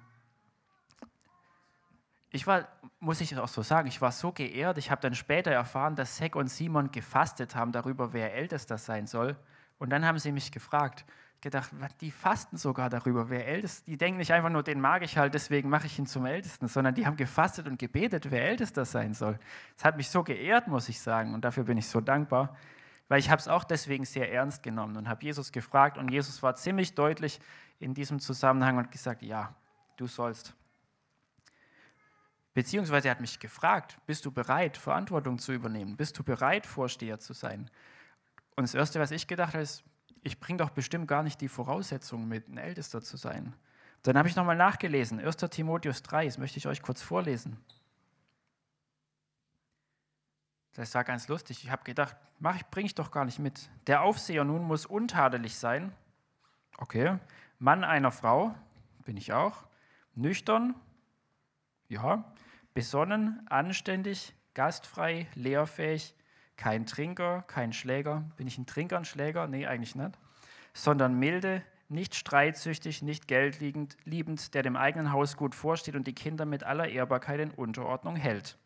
ich 2.31 2.47
war, 2.47 2.69
muss 3.01 3.21
ich 3.21 3.37
auch 3.39 3.49
so 3.49 3.63
sagen, 3.63 3.89
ich 3.89 4.01
war 4.01 4.13
so 4.13 4.33
geehrt. 4.33 4.79
Ich 4.79 4.91
habe 4.91 5.01
dann 5.01 5.15
später 5.15 5.51
erfahren, 5.51 5.97
dass 5.97 6.19
Sek 6.19 6.37
und 6.37 6.49
Simon 6.49 6.91
gefastet 6.91 7.55
haben 7.55 7.73
darüber, 7.73 8.13
wer 8.13 8.35
Ältester 8.35 8.77
sein 8.77 9.07
soll. 9.07 9.37
Und 9.79 9.91
dann 9.91 10.05
haben 10.05 10.19
sie 10.19 10.33
mich 10.33 10.53
gefragt, 10.53 11.05
gedacht, 11.41 11.71
die 12.01 12.11
fasten 12.11 12.57
sogar 12.57 12.91
darüber, 12.91 13.31
wer 13.31 13.47
Ältester. 13.47 13.85
Die 13.87 13.97
denken 13.97 14.19
nicht 14.19 14.33
einfach 14.33 14.51
nur, 14.51 14.63
den 14.63 14.81
mag 14.81 15.03
ich 15.03 15.17
halt, 15.17 15.35
deswegen 15.35 15.69
mache 15.69 15.87
ich 15.87 15.99
ihn 15.99 16.07
zum 16.07 16.27
Ältesten, 16.27 16.69
sondern 16.69 16.95
die 16.95 17.07
haben 17.07 17.17
gefastet 17.17 17.67
und 17.67 17.79
gebetet, 17.79 18.31
wer 18.31 18.47
Ältester 18.49 18.85
sein 18.85 19.15
soll. 19.15 19.39
Das 19.77 19.85
hat 19.85 19.97
mich 19.97 20.11
so 20.11 20.23
geehrt, 20.23 20.67
muss 20.67 20.89
ich 20.89 21.01
sagen, 21.01 21.35
und 21.35 21.45
dafür 21.45 21.65
bin 21.65 21.79
ich 21.79 21.89
so 21.89 22.01
dankbar, 22.01 22.57
weil 23.09 23.21
ich 23.21 23.31
habe 23.31 23.41
es 23.41 23.49
auch 23.49 23.65
deswegen 23.65 24.05
sehr 24.05 24.33
ernst 24.33 24.63
genommen 24.63 24.97
und 24.97 25.09
habe 25.09 25.25
Jesus 25.25 25.53
gefragt 25.53 25.97
und 25.97 26.11
Jesus 26.11 26.43
war 26.43 26.57
ziemlich 26.57 26.95
deutlich 26.95 27.41
in 27.79 27.95
diesem 27.95 28.19
Zusammenhang 28.19 28.77
und 28.77 28.91
gesagt, 28.91 29.23
ja, 29.23 29.55
du 29.97 30.07
sollst. 30.09 30.58
Beziehungsweise 32.59 33.07
er 33.07 33.13
hat 33.13 33.21
mich 33.21 33.39
gefragt, 33.39 33.99
bist 34.05 34.25
du 34.25 34.33
bereit, 34.33 34.77
Verantwortung 34.77 35.39
zu 35.39 35.53
übernehmen? 35.53 35.97
Bist 35.97 36.19
du 36.19 36.25
bereit, 36.25 36.67
Vorsteher 36.67 37.21
zu 37.21 37.33
sein? 37.33 37.71
Und 38.57 38.65
das 38.65 38.75
Erste, 38.75 38.99
was 38.99 39.13
ich 39.13 39.29
gedacht 39.29 39.53
habe, 39.55 39.63
ist, 39.63 39.85
ich 40.25 40.41
bringe 40.41 40.57
doch 40.57 40.71
bestimmt 40.71 41.07
gar 41.07 41.23
nicht 41.23 41.41
die 41.41 41.47
Voraussetzungen 41.47 42.27
mit, 42.27 42.49
ein 42.49 42.59
Ältester 42.59 43.01
zu 43.01 43.17
sein. 43.17 43.55
Dann 44.03 44.19
habe 44.19 44.27
ich 44.27 44.35
nochmal 44.35 44.57
nachgelesen, 44.57 45.21
1. 45.21 45.37
Timotheus 45.37 46.03
3, 46.03 46.25
das 46.25 46.39
möchte 46.39 46.59
ich 46.59 46.67
euch 46.67 46.83
kurz 46.83 47.01
vorlesen. 47.01 47.57
Das 50.73 50.93
war 50.97 51.05
ganz 51.05 51.29
lustig. 51.29 51.63
Ich 51.63 51.71
habe 51.71 51.85
gedacht, 51.85 52.17
bringe 52.73 52.87
ich 52.87 52.97
doch 52.97 53.13
gar 53.13 53.25
nicht 53.25 53.39
mit. 53.39 53.71
Der 53.87 54.03
Aufseher 54.03 54.43
nun 54.43 54.65
muss 54.65 54.85
untadelig 54.85 55.57
sein. 55.57 55.93
Okay. 56.77 57.21
Mann 57.61 57.85
einer 57.85 58.11
Frau, 58.11 58.53
bin 59.05 59.17
ich 59.17 59.33
auch. 59.33 59.63
Nüchtern, 60.17 60.75
ja 61.87 62.25
besonnen, 62.75 63.47
anständig, 63.49 64.35
gastfrei, 64.55 65.27
lehrfähig, 65.35 66.15
kein 66.57 66.87
Trinker, 66.87 67.45
kein 67.47 67.73
Schläger. 67.73 68.25
Bin 68.37 68.47
ich 68.47 68.59
ein 68.59 68.67
Trinker, 68.67 68.99
ein 68.99 69.05
Schläger? 69.05 69.47
Nee, 69.47 69.67
eigentlich 69.67 69.95
nicht. 69.95 70.19
Sondern 70.75 71.19
milde, 71.19 71.63
nicht 71.89 72.15
streitsüchtig, 72.15 73.03
nicht 73.03 73.29
geldliebend, 73.29 74.55
der 74.55 74.63
dem 74.63 74.77
eigenen 74.77 75.13
Haus 75.13 75.37
gut 75.37 75.55
vorsteht 75.55 75.97
und 75.97 76.07
die 76.07 76.15
Kinder 76.15 76.45
mit 76.45 76.65
aller 76.65 76.89
Ehrbarkeit 76.89 77.41
in 77.41 77.51
Unterordnung 77.51 78.17
hält. 78.17 78.59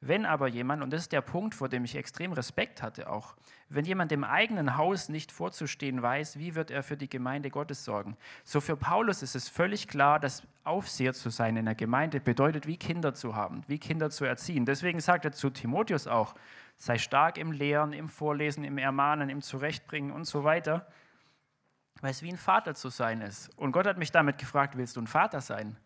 Wenn 0.00 0.26
aber 0.26 0.46
jemand, 0.46 0.82
und 0.82 0.92
das 0.92 1.02
ist 1.02 1.12
der 1.12 1.22
Punkt, 1.22 1.54
vor 1.54 1.70
dem 1.70 1.84
ich 1.84 1.96
extrem 1.96 2.32
Respekt 2.32 2.82
hatte 2.82 3.08
auch, 3.08 3.34
wenn 3.70 3.86
jemand 3.86 4.10
dem 4.10 4.24
eigenen 4.24 4.76
Haus 4.76 5.08
nicht 5.08 5.32
vorzustehen 5.32 6.02
weiß, 6.02 6.38
wie 6.38 6.54
wird 6.54 6.70
er 6.70 6.82
für 6.82 6.98
die 6.98 7.08
Gemeinde 7.08 7.50
Gottes 7.50 7.84
sorgen? 7.84 8.16
So 8.44 8.60
für 8.60 8.76
Paulus 8.76 9.22
ist 9.22 9.34
es 9.34 9.48
völlig 9.48 9.88
klar, 9.88 10.20
dass 10.20 10.42
Aufseher 10.64 11.14
zu 11.14 11.30
sein 11.30 11.56
in 11.56 11.64
der 11.64 11.74
Gemeinde 11.74 12.20
bedeutet, 12.20 12.66
wie 12.66 12.76
Kinder 12.76 13.14
zu 13.14 13.34
haben, 13.34 13.62
wie 13.68 13.78
Kinder 13.78 14.10
zu 14.10 14.26
erziehen. 14.26 14.66
Deswegen 14.66 15.00
sagt 15.00 15.24
er 15.24 15.32
zu 15.32 15.48
Timotheus 15.48 16.06
auch, 16.06 16.34
sei 16.76 16.98
stark 16.98 17.38
im 17.38 17.50
Lehren, 17.50 17.94
im 17.94 18.10
Vorlesen, 18.10 18.64
im 18.64 18.76
Ermahnen, 18.76 19.30
im 19.30 19.40
Zurechtbringen 19.40 20.12
und 20.12 20.24
so 20.24 20.44
weiter, 20.44 20.86
weil 22.02 22.10
es 22.10 22.22
wie 22.22 22.30
ein 22.30 22.36
Vater 22.36 22.74
zu 22.74 22.90
sein 22.90 23.22
ist. 23.22 23.48
Und 23.56 23.72
Gott 23.72 23.86
hat 23.86 23.96
mich 23.96 24.12
damit 24.12 24.36
gefragt, 24.36 24.76
willst 24.76 24.96
du 24.96 25.00
ein 25.00 25.06
Vater 25.06 25.40
sein? 25.40 25.78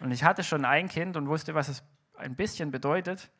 Und 0.00 0.12
ich 0.12 0.22
hatte 0.22 0.44
schon 0.44 0.66
ein 0.66 0.88
Kind 0.88 1.16
und 1.16 1.28
wusste, 1.28 1.54
was 1.54 1.68
es 1.68 1.82
ein 2.14 2.36
bisschen 2.36 2.70
bedeutet. 2.70 3.30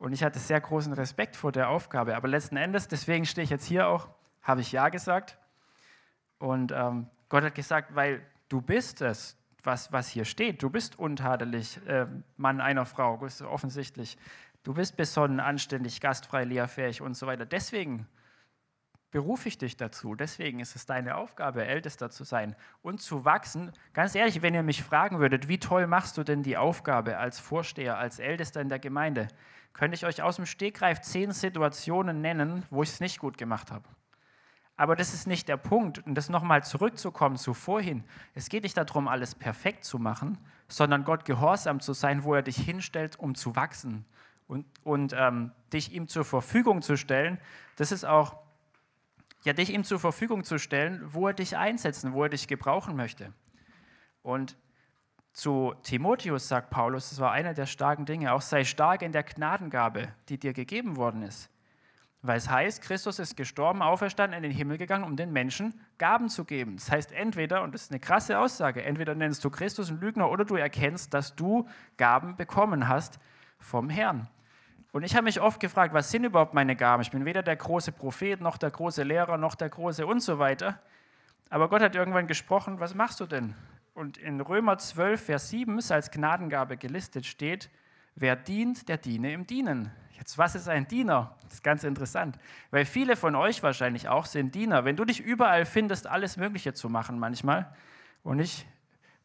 Und 0.00 0.14
ich 0.14 0.24
hatte 0.24 0.38
sehr 0.38 0.60
großen 0.60 0.94
Respekt 0.94 1.36
vor 1.36 1.52
der 1.52 1.68
Aufgabe. 1.68 2.16
Aber 2.16 2.26
letzten 2.26 2.56
Endes, 2.56 2.88
deswegen 2.88 3.26
stehe 3.26 3.44
ich 3.44 3.50
jetzt 3.50 3.66
hier 3.66 3.86
auch, 3.86 4.08
habe 4.40 4.62
ich 4.62 4.72
Ja 4.72 4.88
gesagt. 4.88 5.36
Und 6.38 6.72
ähm, 6.72 7.06
Gott 7.28 7.44
hat 7.44 7.54
gesagt, 7.54 7.94
weil 7.94 8.22
du 8.48 8.62
bist 8.62 9.02
es, 9.02 9.36
was, 9.62 9.92
was 9.92 10.08
hier 10.08 10.24
steht. 10.24 10.62
Du 10.62 10.70
bist 10.70 10.98
untadelig, 10.98 11.86
äh, 11.86 12.06
Mann 12.38 12.62
einer 12.62 12.86
Frau, 12.86 13.20
offensichtlich. 13.44 14.16
Du 14.62 14.72
bist 14.72 14.96
besonnen, 14.96 15.38
anständig, 15.38 16.00
gastfrei, 16.00 16.44
lehrfähig 16.44 17.02
und 17.02 17.12
so 17.12 17.26
weiter. 17.26 17.44
Deswegen 17.44 18.06
berufe 19.10 19.48
ich 19.48 19.58
dich 19.58 19.76
dazu. 19.76 20.14
Deswegen 20.14 20.60
ist 20.60 20.76
es 20.76 20.86
deine 20.86 21.16
Aufgabe, 21.16 21.64
Ältester 21.64 22.10
zu 22.10 22.24
sein 22.24 22.54
und 22.82 23.00
zu 23.00 23.24
wachsen. 23.24 23.72
Ganz 23.92 24.14
ehrlich, 24.14 24.42
wenn 24.42 24.54
ihr 24.54 24.62
mich 24.62 24.82
fragen 24.82 25.18
würdet, 25.18 25.48
wie 25.48 25.58
toll 25.58 25.86
machst 25.86 26.16
du 26.16 26.24
denn 26.24 26.42
die 26.42 26.56
Aufgabe 26.56 27.18
als 27.18 27.38
Vorsteher, 27.40 27.98
als 27.98 28.18
Ältester 28.18 28.60
in 28.60 28.68
der 28.68 28.78
Gemeinde? 28.78 29.28
könnte 29.72 29.94
ich 29.94 30.04
euch 30.04 30.22
aus 30.22 30.36
dem 30.36 30.46
Stegreif 30.46 31.00
zehn 31.00 31.32
Situationen 31.32 32.20
nennen, 32.20 32.64
wo 32.70 32.82
ich 32.82 32.90
es 32.90 33.00
nicht 33.00 33.18
gut 33.18 33.38
gemacht 33.38 33.70
habe. 33.70 33.84
Aber 34.76 34.96
das 34.96 35.12
ist 35.12 35.26
nicht 35.26 35.48
der 35.48 35.58
Punkt. 35.58 35.98
Und 36.06 36.14
das 36.14 36.30
nochmal 36.30 36.64
zurückzukommen 36.64 37.36
zu 37.36 37.52
vorhin. 37.52 38.04
Es 38.34 38.48
geht 38.48 38.62
nicht 38.62 38.76
darum, 38.76 39.08
alles 39.08 39.34
perfekt 39.34 39.84
zu 39.84 39.98
machen, 39.98 40.38
sondern 40.68 41.04
Gott 41.04 41.24
gehorsam 41.24 41.80
zu 41.80 41.92
sein, 41.92 42.24
wo 42.24 42.34
er 42.34 42.42
dich 42.42 42.56
hinstellt, 42.56 43.18
um 43.18 43.34
zu 43.34 43.56
wachsen 43.56 44.06
und, 44.48 44.64
und 44.82 45.14
ähm, 45.16 45.52
dich 45.72 45.92
ihm 45.92 46.08
zur 46.08 46.24
Verfügung 46.24 46.80
zu 46.80 46.96
stellen. 46.96 47.38
Das 47.76 47.92
ist 47.92 48.04
auch, 48.04 48.36
ja, 49.44 49.52
dich 49.52 49.72
ihm 49.72 49.84
zur 49.84 49.98
Verfügung 49.98 50.44
zu 50.44 50.58
stellen, 50.58 51.02
wo 51.12 51.28
er 51.28 51.34
dich 51.34 51.56
einsetzen, 51.56 52.12
wo 52.12 52.24
er 52.24 52.28
dich 52.28 52.46
gebrauchen 52.46 52.96
möchte. 52.96 53.32
Und 54.22 54.56
zu 55.32 55.74
Timotheus 55.82 56.48
sagt 56.48 56.70
Paulus, 56.70 57.10
das 57.10 57.20
war 57.20 57.32
einer 57.32 57.54
der 57.54 57.66
starken 57.66 58.04
Dinge, 58.04 58.32
auch 58.32 58.42
sei 58.42 58.64
stark 58.64 59.02
in 59.02 59.12
der 59.12 59.22
Gnadengabe, 59.22 60.08
die 60.28 60.38
dir 60.38 60.52
gegeben 60.52 60.96
worden 60.96 61.22
ist. 61.22 61.50
Weil 62.22 62.36
es 62.36 62.50
heißt, 62.50 62.82
Christus 62.82 63.18
ist 63.18 63.36
gestorben, 63.36 63.80
auferstanden, 63.80 64.36
in 64.36 64.42
den 64.42 64.52
Himmel 64.52 64.76
gegangen, 64.76 65.04
um 65.04 65.16
den 65.16 65.32
Menschen 65.32 65.80
Gaben 65.96 66.28
zu 66.28 66.44
geben. 66.44 66.76
Das 66.76 66.90
heißt 66.90 67.12
entweder, 67.12 67.62
und 67.62 67.72
das 67.72 67.84
ist 67.84 67.92
eine 67.92 68.00
krasse 68.00 68.38
Aussage, 68.38 68.82
entweder 68.82 69.14
nennst 69.14 69.42
du 69.42 69.48
Christus 69.48 69.88
einen 69.88 70.00
Lügner 70.00 70.30
oder 70.30 70.44
du 70.44 70.56
erkennst, 70.56 71.14
dass 71.14 71.34
du 71.34 71.66
Gaben 71.96 72.36
bekommen 72.36 72.88
hast 72.88 73.18
vom 73.58 73.88
Herrn. 73.88 74.28
Und 74.92 75.04
ich 75.04 75.14
habe 75.14 75.24
mich 75.24 75.40
oft 75.40 75.60
gefragt, 75.60 75.94
was 75.94 76.10
sind 76.10 76.24
überhaupt 76.24 76.52
meine 76.52 76.74
Gaben? 76.74 77.02
Ich 77.02 77.10
bin 77.10 77.24
weder 77.24 77.42
der 77.42 77.56
große 77.56 77.92
Prophet, 77.92 78.40
noch 78.40 78.58
der 78.58 78.70
große 78.70 79.04
Lehrer, 79.04 79.36
noch 79.36 79.54
der 79.54 79.68
große 79.68 80.06
und 80.06 80.20
so 80.20 80.38
weiter. 80.38 80.80
Aber 81.48 81.68
Gott 81.68 81.82
hat 81.82 81.94
irgendwann 81.94 82.26
gesprochen, 82.26 82.80
was 82.80 82.94
machst 82.94 83.20
du 83.20 83.26
denn? 83.26 83.54
Und 83.94 84.18
in 84.18 84.40
Römer 84.40 84.78
12, 84.78 85.24
Vers 85.24 85.50
7 85.50 85.78
ist 85.78 85.92
als 85.92 86.10
Gnadengabe 86.10 86.76
gelistet 86.76 87.26
steht, 87.26 87.70
wer 88.14 88.34
dient, 88.36 88.88
der 88.88 88.96
diene 88.96 89.32
im 89.32 89.46
Dienen. 89.46 89.92
Jetzt, 90.16 90.38
was 90.38 90.54
ist 90.54 90.68
ein 90.68 90.86
Diener? 90.86 91.34
Das 91.42 91.54
ist 91.54 91.62
ganz 91.62 91.82
interessant, 91.82 92.38
weil 92.70 92.84
viele 92.84 93.16
von 93.16 93.34
euch 93.34 93.62
wahrscheinlich 93.62 94.08
auch 94.08 94.26
sind 94.26 94.54
Diener. 94.54 94.84
Wenn 94.84 94.96
du 94.96 95.04
dich 95.04 95.20
überall 95.20 95.64
findest, 95.64 96.06
alles 96.06 96.36
Mögliche 96.36 96.74
zu 96.74 96.88
machen 96.88 97.18
manchmal 97.18 97.74
und 98.22 98.36
nicht, 98.36 98.66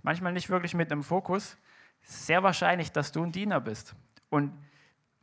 manchmal 0.04 0.32
nicht 0.32 0.50
wirklich 0.50 0.74
mit 0.74 0.92
einem 0.92 1.04
Fokus, 1.04 1.58
ist 2.02 2.28
sehr 2.28 2.44
wahrscheinlich, 2.44 2.92
dass 2.92 3.12
du 3.12 3.24
ein 3.24 3.32
Diener 3.32 3.60
bist. 3.60 3.94
Und 4.30 4.54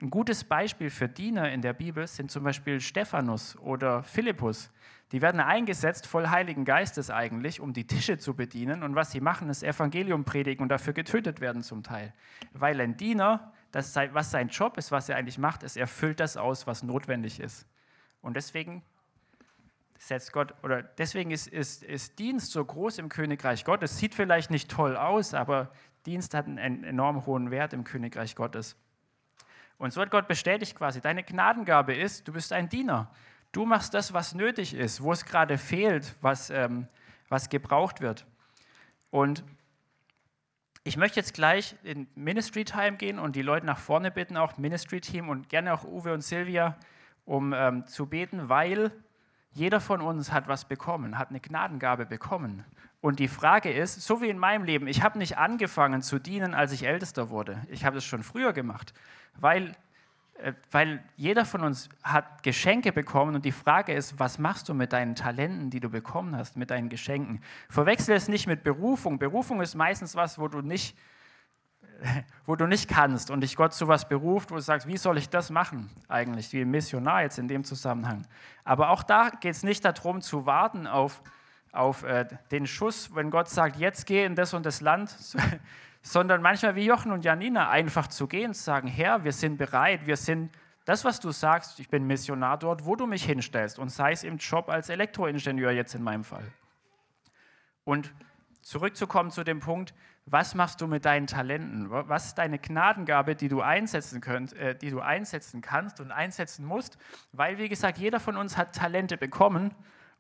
ein 0.03 0.11
gutes 0.11 0.43
Beispiel 0.43 0.91
für 0.91 1.09
Diener 1.09 1.53
in 1.53 1.63
der 1.63 1.73
Bibel 1.73 2.09
sind 2.09 2.29
zum 2.29 2.43
Beispiel 2.43 2.81
Stephanus 2.81 3.57
oder 3.59 4.03
Philippus. 4.03 4.73
Die 5.13 5.23
werden 5.23 5.41
eingesetzt, 5.41 6.09
voll 6.09 6.29
Heiligen 6.29 6.65
Geistes 6.65 7.09
eigentlich, 7.09 7.61
um 7.61 7.73
die 7.73 7.87
Tische 7.87 8.19
zu 8.19 8.35
bedienen. 8.35 8.83
Und 8.83 8.97
was 8.97 9.13
sie 9.13 9.21
machen, 9.21 9.49
ist 9.49 9.63
Evangelium 9.63 10.25
predigen 10.25 10.61
und 10.65 10.71
dafür 10.71 10.93
getötet 10.93 11.41
werden 11.41 11.63
zum 11.63 11.85
Teil. 11.85 12.13
Weil 12.53 12.81
ein 12.81 12.97
Diener 12.97 13.53
das, 13.71 13.95
was 13.95 14.33
sein 14.33 14.49
Job 14.49 14.77
ist, 14.77 14.91
was 14.91 15.09
er 15.09 15.17
eigentlich 15.17 15.39
macht, 15.39 15.63
ist, 15.63 15.77
er 15.77 15.87
füllt 15.87 16.19
das 16.19 16.37
aus, 16.37 16.67
was 16.67 16.83
notwendig 16.83 17.39
ist. 17.39 17.69
Und 18.23 18.37
deswegen 18.37 18.83
setzt 19.99 20.33
Gott, 20.33 20.53
oder 20.65 20.83
deswegen 20.83 21.31
ist, 21.31 21.47
ist, 21.47 21.85
ist 21.85 22.19
Dienst 22.19 22.51
so 22.51 22.65
groß 22.65 22.99
im 22.99 23.09
Königreich 23.09 23.65
Gottes. 23.65 23.99
Sieht 23.99 24.17
vielleicht 24.17 24.51
nicht 24.51 24.69
toll 24.69 24.97
aus, 24.97 25.33
aber 25.33 25.71
Dienst 26.07 26.35
hat 26.35 26.47
einen 26.47 26.83
enorm 26.83 27.25
hohen 27.25 27.53
Wert 27.53 27.73
im 27.73 27.85
Königreich 27.85 28.35
Gottes. 28.35 28.77
Und 29.83 29.93
so 29.93 30.01
hat 30.01 30.13
Gott 30.13 30.29
bestätigt 30.29 30.77
quasi, 30.77 31.01
deine 31.01 31.25
Gnadengabe 31.25 31.93
ist, 31.93 32.29
du 32.29 32.33
bist 32.33 32.53
ein 32.53 32.69
Diener. 32.69 33.11
Du 33.51 33.67
machst 33.67 33.95
das, 33.95 34.13
was 34.13 34.33
nötig 34.33 34.75
ist, 34.75 35.03
wo 35.03 35.11
es 35.11 35.25
gerade 35.25 35.59
fehlt, 35.59 36.15
was, 36.21 36.51
ähm, 36.51 36.87
was 37.29 37.49
gebraucht 37.49 38.01
wird. 38.01 38.25
Und 39.11 39.43
ich 40.85 40.97
möchte 40.97 41.19
jetzt 41.19 41.35
gleich 41.35 41.75
in 41.83 42.07
Ministry 42.15 42.65
Time 42.65 42.97
gehen 42.97 43.19
und 43.19 43.35
die 43.35 43.43
Leute 43.43 43.67
nach 43.67 43.79
vorne 43.79 44.13
bitten, 44.13 44.37
auch 44.37 44.57
Ministry 44.57 45.01
Team 45.01 45.29
und 45.29 45.49
gerne 45.49 45.75
auch 45.75 45.83
Uwe 45.83 46.13
und 46.13 46.21
Silvia, 46.21 46.79
um 47.25 47.53
ähm, 47.53 47.85
zu 47.85 48.07
beten, 48.07 48.49
weil 48.49 48.93
jeder 49.53 49.81
von 49.81 50.01
uns 50.01 50.33
hat 50.33 50.49
was 50.49 50.65
bekommen, 50.65 51.19
hat 51.19 51.31
eine 51.31 51.41
Gnadengabe 51.41 52.07
bekommen. 52.07 52.65
Und 53.01 53.19
die 53.19 53.29
Frage 53.29 53.73
ist, 53.73 54.03
so 54.03 54.23
wie 54.23 54.29
in 54.29 54.39
meinem 54.39 54.65
Leben, 54.65 54.87
ich 54.87 55.03
habe 55.03 55.19
nicht 55.19 55.37
angefangen 55.37 56.03
zu 56.03 56.19
dienen, 56.19 56.55
als 56.55 56.73
ich 56.73 56.87
ältester 56.87 57.31
wurde. 57.31 57.61
Ich 57.69 57.85
habe 57.85 57.99
es 57.99 58.05
schon 58.05 58.23
früher 58.23 58.53
gemacht, 58.53 58.95
weil 59.35 59.75
äh, 60.43 60.53
weil 60.71 61.03
jeder 61.17 61.45
von 61.45 61.63
uns 61.63 61.89
hat 62.03 62.43
Geschenke 62.43 62.93
bekommen 62.93 63.35
und 63.35 63.45
die 63.45 63.53
Frage 63.53 63.93
ist, 63.93 64.19
was 64.19 64.39
machst 64.39 64.69
du 64.69 64.75
mit 64.75 64.93
deinen 64.93 65.15
Talenten, 65.15 65.71
die 65.71 65.81
du 65.81 65.89
bekommen 65.89 66.37
hast, 66.37 66.57
mit 66.57 66.71
deinen 66.71 66.89
Geschenken? 66.89 67.41
Verwechsel 67.69 68.17
es 68.17 68.29
nicht 68.29 68.47
mit 68.47 68.63
Berufung. 68.63 69.19
Berufung 69.19 69.61
ist 69.61 69.75
meistens 69.75 70.15
was, 70.15 70.39
wo 70.39 70.49
du 70.49 70.61
nicht, 70.61 70.97
wo 72.47 72.57
du 72.57 72.67
nicht 72.67 72.89
kannst 72.89 73.31
und 73.31 73.41
dich 73.41 73.57
Gott 73.57 73.73
zu 73.73 73.89
was 73.89 74.09
beruft, 74.09 74.51
wo 74.51 74.57
du 74.57 74.61
sagst, 74.61 74.87
wie 74.87 74.97
soll 74.97 75.19
ich 75.19 75.29
das 75.29 75.51
machen 75.51 75.91
eigentlich, 76.09 76.53
wie 76.53 76.65
Missionar 76.65 77.23
jetzt 77.23 77.39
in 77.39 77.49
dem 77.49 77.65
Zusammenhang. 77.65 78.27
Aber 78.65 78.91
auch 78.91 79.03
da 79.03 79.31
geht 79.31 79.53
es 79.53 79.63
nicht 79.63 79.85
darum 79.85 80.21
zu 80.21 80.47
warten 80.47 80.87
auf, 80.87 81.23
auf 81.73 82.03
äh, 82.03 82.27
den 82.51 82.67
Schuss, 82.67 83.15
wenn 83.15 83.31
Gott 83.31 83.49
sagt, 83.49 83.77
jetzt 83.77 84.07
geh 84.07 84.25
in 84.25 84.35
das 84.35 84.55
und 84.55 84.67
das 84.67 84.81
Land, 84.81 85.15
sondern 86.03 86.43
manchmal 86.43 86.75
wie 86.75 86.85
Jochen 86.85 87.13
und 87.13 87.25
Janina 87.25 87.71
einfach 87.71 88.09
zu 88.09 88.27
gehen, 88.27 88.55
zu 88.55 88.63
sagen, 88.63 88.89
Herr, 88.89 89.25
wir 89.25 89.33
sind 89.33 89.57
bereit, 89.57 90.07
wir 90.07 90.17
sind 90.17 90.51
das, 90.85 91.05
was 91.05 91.21
du 91.21 91.31
sagst, 91.31 91.79
ich 91.79 91.89
bin 91.89 92.07
Missionar 92.07 92.59
dort, 92.59 92.85
wo 92.85 92.97
du 92.97 93.07
mich 93.07 93.25
hinstellst 93.25 93.79
und 93.79 93.89
sei 93.89 94.13
es 94.13 94.25
im 94.25 94.39
Job 94.39 94.69
als 94.69 94.89
Elektroingenieur 94.89 95.71
jetzt 95.71 95.95
in 95.95 96.03
meinem 96.03 96.25
Fall. 96.25 96.45
Und 97.85 98.13
zurückzukommen 98.63 99.31
zu 99.31 99.45
dem 99.45 99.61
Punkt, 99.61 99.95
was 100.27 100.55
machst 100.55 100.81
du 100.81 100.87
mit 100.87 101.05
deinen 101.05 101.27
Talenten? 101.27 101.91
Was 101.91 102.27
ist 102.27 102.39
deine 102.39 102.59
Gnadengabe, 102.59 103.35
die 103.35 103.49
du 103.49 103.61
einsetzen 103.61 104.21
könnt, 104.21 104.53
äh, 104.55 104.77
die 104.77 104.91
du 104.91 105.01
einsetzen 105.01 105.61
kannst 105.61 106.01
und 106.01 106.11
einsetzen 106.13 106.65
musst? 106.65 106.97
Weil, 107.33 107.59
wie 107.59 107.69
gesagt, 107.69 107.99
jeder 107.99 108.21
von 108.21 108.37
uns 108.37 108.57
hat 108.57 108.75
Talente 108.75 109.17
bekommen 109.17 109.75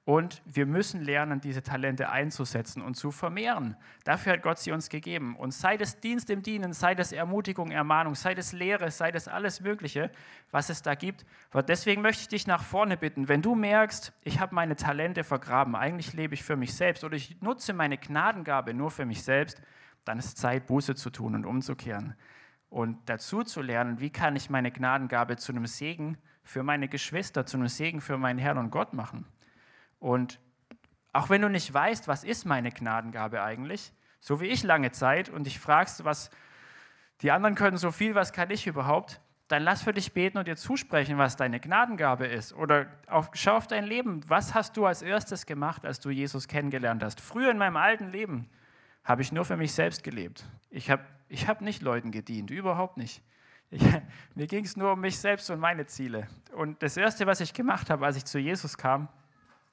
und 0.04 0.42
wir 0.44 0.66
müssen 0.66 1.00
lernen, 1.00 1.40
diese 1.40 1.62
Talente 1.62 2.08
einzusetzen 2.08 2.82
und 2.82 2.96
zu 2.96 3.12
vermehren. 3.12 3.76
Dafür 4.02 4.32
hat 4.32 4.42
Gott 4.42 4.58
sie 4.58 4.72
uns 4.72 4.88
gegeben. 4.88 5.36
Und 5.36 5.54
sei 5.54 5.76
das 5.76 6.00
Dienst 6.00 6.28
im 6.28 6.42
Dienen, 6.42 6.72
sei 6.72 6.96
das 6.96 7.12
Ermutigung, 7.12 7.70
Ermahnung, 7.70 8.16
sei 8.16 8.34
das 8.34 8.52
Lehre, 8.52 8.90
sei 8.90 9.12
das 9.12 9.28
alles 9.28 9.60
Mögliche, 9.60 10.10
was 10.50 10.70
es 10.70 10.82
da 10.82 10.96
gibt. 10.96 11.24
Aber 11.52 11.62
deswegen 11.62 12.02
möchte 12.02 12.22
ich 12.22 12.28
dich 12.28 12.48
nach 12.48 12.64
vorne 12.64 12.96
bitten, 12.96 13.28
wenn 13.28 13.42
du 13.42 13.54
merkst, 13.54 14.12
ich 14.24 14.40
habe 14.40 14.56
meine 14.56 14.74
Talente 14.74 15.22
vergraben, 15.22 15.76
eigentlich 15.76 16.12
lebe 16.14 16.34
ich 16.34 16.42
für 16.42 16.56
mich 16.56 16.74
selbst 16.74 17.04
oder 17.04 17.14
ich 17.14 17.40
nutze 17.40 17.72
meine 17.72 17.96
Gnadengabe 17.96 18.74
nur 18.74 18.90
für 18.90 19.06
mich 19.06 19.22
selbst, 19.22 19.62
dann 20.04 20.18
ist 20.18 20.38
Zeit, 20.38 20.66
Buße 20.66 20.94
zu 20.94 21.10
tun 21.10 21.34
und 21.34 21.44
umzukehren. 21.44 22.14
Und 22.68 22.98
dazu 23.06 23.42
zu 23.42 23.60
lernen, 23.60 24.00
wie 24.00 24.10
kann 24.10 24.34
ich 24.34 24.50
meine 24.50 24.70
Gnadengabe 24.70 25.36
zu 25.36 25.52
einem 25.52 25.66
Segen 25.66 26.16
für 26.42 26.62
meine 26.62 26.88
Geschwister, 26.88 27.46
zu 27.46 27.56
einem 27.56 27.68
Segen 27.68 28.00
für 28.00 28.18
meinen 28.18 28.38
Herrn 28.38 28.58
und 28.58 28.70
Gott 28.70 28.94
machen. 28.94 29.26
Und 29.98 30.40
auch 31.12 31.28
wenn 31.28 31.42
du 31.42 31.48
nicht 31.48 31.72
weißt, 31.72 32.08
was 32.08 32.24
ist 32.24 32.46
meine 32.46 32.70
Gnadengabe 32.70 33.42
eigentlich, 33.42 33.92
so 34.20 34.40
wie 34.40 34.46
ich 34.46 34.62
lange 34.62 34.90
Zeit, 34.92 35.28
und 35.28 35.44
dich 35.44 35.60
fragst, 35.60 36.04
was 36.04 36.30
die 37.20 37.30
anderen 37.30 37.54
können 37.54 37.76
so 37.76 37.92
viel, 37.92 38.14
was 38.14 38.32
kann 38.32 38.50
ich 38.50 38.66
überhaupt, 38.66 39.20
dann 39.48 39.62
lass 39.62 39.82
für 39.82 39.92
dich 39.92 40.12
beten 40.14 40.38
und 40.38 40.48
dir 40.48 40.56
zusprechen, 40.56 41.18
was 41.18 41.36
deine 41.36 41.60
Gnadengabe 41.60 42.26
ist. 42.26 42.54
Oder 42.54 42.86
auf, 43.06 43.30
schau 43.34 43.56
auf 43.56 43.66
dein 43.66 43.84
Leben. 43.84 44.22
Was 44.28 44.54
hast 44.54 44.78
du 44.78 44.86
als 44.86 45.02
erstes 45.02 45.44
gemacht, 45.44 45.84
als 45.84 46.00
du 46.00 46.08
Jesus 46.08 46.48
kennengelernt 46.48 47.02
hast? 47.02 47.20
Früher 47.20 47.50
in 47.50 47.58
meinem 47.58 47.76
alten 47.76 48.10
Leben 48.10 48.48
habe 49.04 49.22
ich 49.22 49.32
nur 49.32 49.44
für 49.44 49.56
mich 49.56 49.72
selbst 49.72 50.04
gelebt. 50.04 50.44
Ich 50.70 50.90
habe 50.90 51.04
ich 51.28 51.48
hab 51.48 51.60
nicht 51.62 51.82
Leuten 51.82 52.10
gedient, 52.10 52.50
überhaupt 52.50 52.98
nicht. 52.98 53.22
Ich, 53.70 53.82
mir 54.34 54.46
ging 54.46 54.64
es 54.64 54.76
nur 54.76 54.92
um 54.92 55.00
mich 55.00 55.18
selbst 55.18 55.50
und 55.50 55.60
meine 55.60 55.86
Ziele. 55.86 56.28
Und 56.54 56.82
das 56.82 56.96
Erste, 56.96 57.26
was 57.26 57.40
ich 57.40 57.54
gemacht 57.54 57.88
habe, 57.90 58.04
als 58.04 58.16
ich 58.16 58.24
zu 58.24 58.38
Jesus 58.38 58.76
kam, 58.76 59.08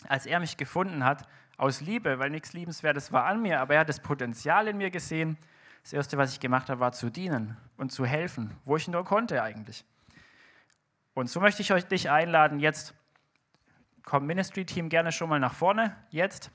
als 0.08 0.26
er 0.26 0.40
mich 0.40 0.56
gefunden 0.56 1.04
hat, 1.04 1.28
aus 1.58 1.82
Liebe, 1.82 2.20
weil 2.20 2.30
nichts 2.30 2.54
Liebenswertes 2.54 3.12
war 3.12 3.26
an 3.26 3.42
mir, 3.42 3.60
aber 3.60 3.74
er 3.74 3.82
hat 3.82 3.90
das 3.90 4.00
Potenzial 4.00 4.70
in 4.70 4.78
mir 4.78 4.90
gesehen. 4.90 5.38
Das 5.84 5.92
Erste, 5.92 6.18
was 6.18 6.32
ich 6.32 6.40
gemacht 6.40 6.70
habe, 6.70 6.80
war 6.80 6.94
zu 6.94 7.10
dienen 7.10 7.58
und 7.76 7.92
zu 7.92 8.06
helfen, 8.06 8.56
wo 8.64 8.78
ich 8.78 8.88
nur 8.88 9.04
konnte 9.04 9.44
eigentlich. 9.44 9.84
Und 11.14 11.30
so 11.30 11.42
möchte 11.42 11.62
ich 11.62 11.74
euch 11.74 11.86
dich 11.86 12.10
einladen, 12.10 12.60
jetzt 12.60 12.94
kommt 14.06 14.26
Ministry-Team 14.26 14.88
gerne 14.88 15.12
schon 15.12 15.28
mal 15.28 15.40
nach 15.40 15.54
vorne, 15.54 15.96
jetzt. 16.10 16.52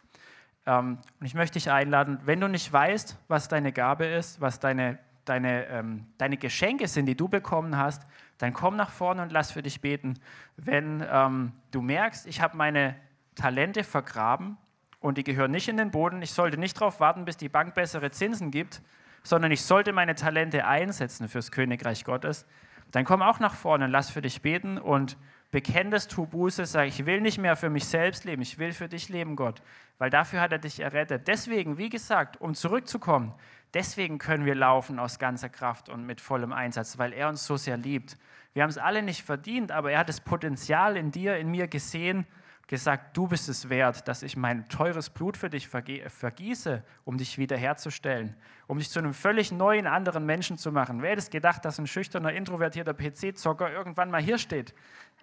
Ähm, 0.66 0.98
und 1.20 1.26
ich 1.26 1.34
möchte 1.34 1.54
dich 1.54 1.70
einladen, 1.70 2.18
wenn 2.24 2.40
du 2.40 2.48
nicht 2.48 2.72
weißt, 2.72 3.18
was 3.28 3.48
deine 3.48 3.72
Gabe 3.72 4.06
ist, 4.06 4.40
was 4.40 4.60
deine, 4.60 4.98
deine, 5.24 5.66
ähm, 5.66 6.06
deine 6.18 6.36
Geschenke 6.36 6.88
sind, 6.88 7.06
die 7.06 7.16
du 7.16 7.28
bekommen 7.28 7.76
hast, 7.76 8.06
dann 8.38 8.52
komm 8.52 8.76
nach 8.76 8.90
vorne 8.90 9.22
und 9.22 9.32
lass 9.32 9.52
für 9.52 9.62
dich 9.62 9.80
beten. 9.80 10.14
Wenn 10.56 11.04
ähm, 11.10 11.52
du 11.70 11.80
merkst, 11.82 12.26
ich 12.26 12.40
habe 12.40 12.56
meine 12.56 12.96
Talente 13.34 13.84
vergraben 13.84 14.56
und 15.00 15.18
die 15.18 15.24
gehören 15.24 15.50
nicht 15.50 15.68
in 15.68 15.76
den 15.76 15.90
Boden. 15.90 16.22
Ich 16.22 16.32
sollte 16.32 16.58
nicht 16.58 16.80
darauf 16.80 17.00
warten, 17.00 17.24
bis 17.24 17.36
die 17.36 17.48
Bank 17.48 17.74
bessere 17.74 18.10
Zinsen 18.10 18.50
gibt, 18.50 18.80
sondern 19.22 19.52
ich 19.52 19.62
sollte 19.62 19.92
meine 19.92 20.14
Talente 20.14 20.66
einsetzen 20.66 21.28
fürs 21.28 21.50
Königreich 21.50 22.04
Gottes. 22.04 22.46
Dann 22.90 23.04
komm 23.04 23.22
auch 23.22 23.40
nach 23.40 23.54
vorne 23.54 23.86
und 23.86 23.90
lass 23.90 24.10
für 24.10 24.22
dich 24.22 24.42
beten 24.42 24.78
und 24.78 25.16
bekenn 25.50 25.90
das, 25.90 26.08
tu 26.08 26.26
Buße, 26.26 26.66
sag, 26.66 26.88
ich 26.88 27.06
will 27.06 27.20
nicht 27.20 27.38
mehr 27.38 27.54
für 27.54 27.70
mich 27.70 27.84
selbst 27.84 28.24
leben, 28.24 28.42
ich 28.42 28.58
will 28.58 28.72
für 28.72 28.88
dich 28.88 29.08
leben, 29.08 29.36
Gott, 29.36 29.62
weil 29.98 30.10
dafür 30.10 30.40
hat 30.40 30.50
er 30.50 30.58
dich 30.58 30.80
errettet. 30.80 31.28
Deswegen, 31.28 31.78
wie 31.78 31.90
gesagt, 31.90 32.40
um 32.40 32.54
zurückzukommen, 32.54 33.32
deswegen 33.72 34.18
können 34.18 34.46
wir 34.46 34.56
laufen 34.56 34.98
aus 34.98 35.20
ganzer 35.20 35.48
Kraft 35.48 35.88
und 35.88 36.06
mit 36.06 36.20
vollem 36.20 36.52
Einsatz, 36.52 36.98
weil 36.98 37.12
er 37.12 37.28
uns 37.28 37.46
so 37.46 37.56
sehr 37.56 37.76
liebt. 37.76 38.18
Wir 38.52 38.64
haben 38.64 38.70
es 38.70 38.78
alle 38.78 39.02
nicht 39.02 39.22
verdient, 39.22 39.70
aber 39.70 39.92
er 39.92 40.00
hat 40.00 40.08
das 40.08 40.20
Potenzial 40.20 40.96
in 40.96 41.12
dir, 41.12 41.36
in 41.36 41.50
mir 41.50 41.68
gesehen 41.68 42.26
gesagt, 42.66 43.16
du 43.16 43.28
bist 43.28 43.48
es 43.48 43.68
wert, 43.68 44.08
dass 44.08 44.22
ich 44.22 44.36
mein 44.36 44.68
teures 44.68 45.10
Blut 45.10 45.36
für 45.36 45.50
dich 45.50 45.68
vergieße, 45.68 46.82
um 47.04 47.18
dich 47.18 47.36
wiederherzustellen, 47.36 48.34
um 48.66 48.78
dich 48.78 48.90
zu 48.90 48.98
einem 48.98 49.12
völlig 49.12 49.52
neuen, 49.52 49.86
anderen 49.86 50.24
Menschen 50.24 50.56
zu 50.56 50.72
machen. 50.72 51.02
Wer 51.02 51.10
hätte 51.10 51.20
es 51.20 51.30
gedacht, 51.30 51.64
dass 51.64 51.78
ein 51.78 51.86
schüchterner, 51.86 52.32
introvertierter 52.32 52.94
PC-Zocker 52.94 53.70
irgendwann 53.70 54.10
mal 54.10 54.22
hier 54.22 54.38
steht? 54.38 54.74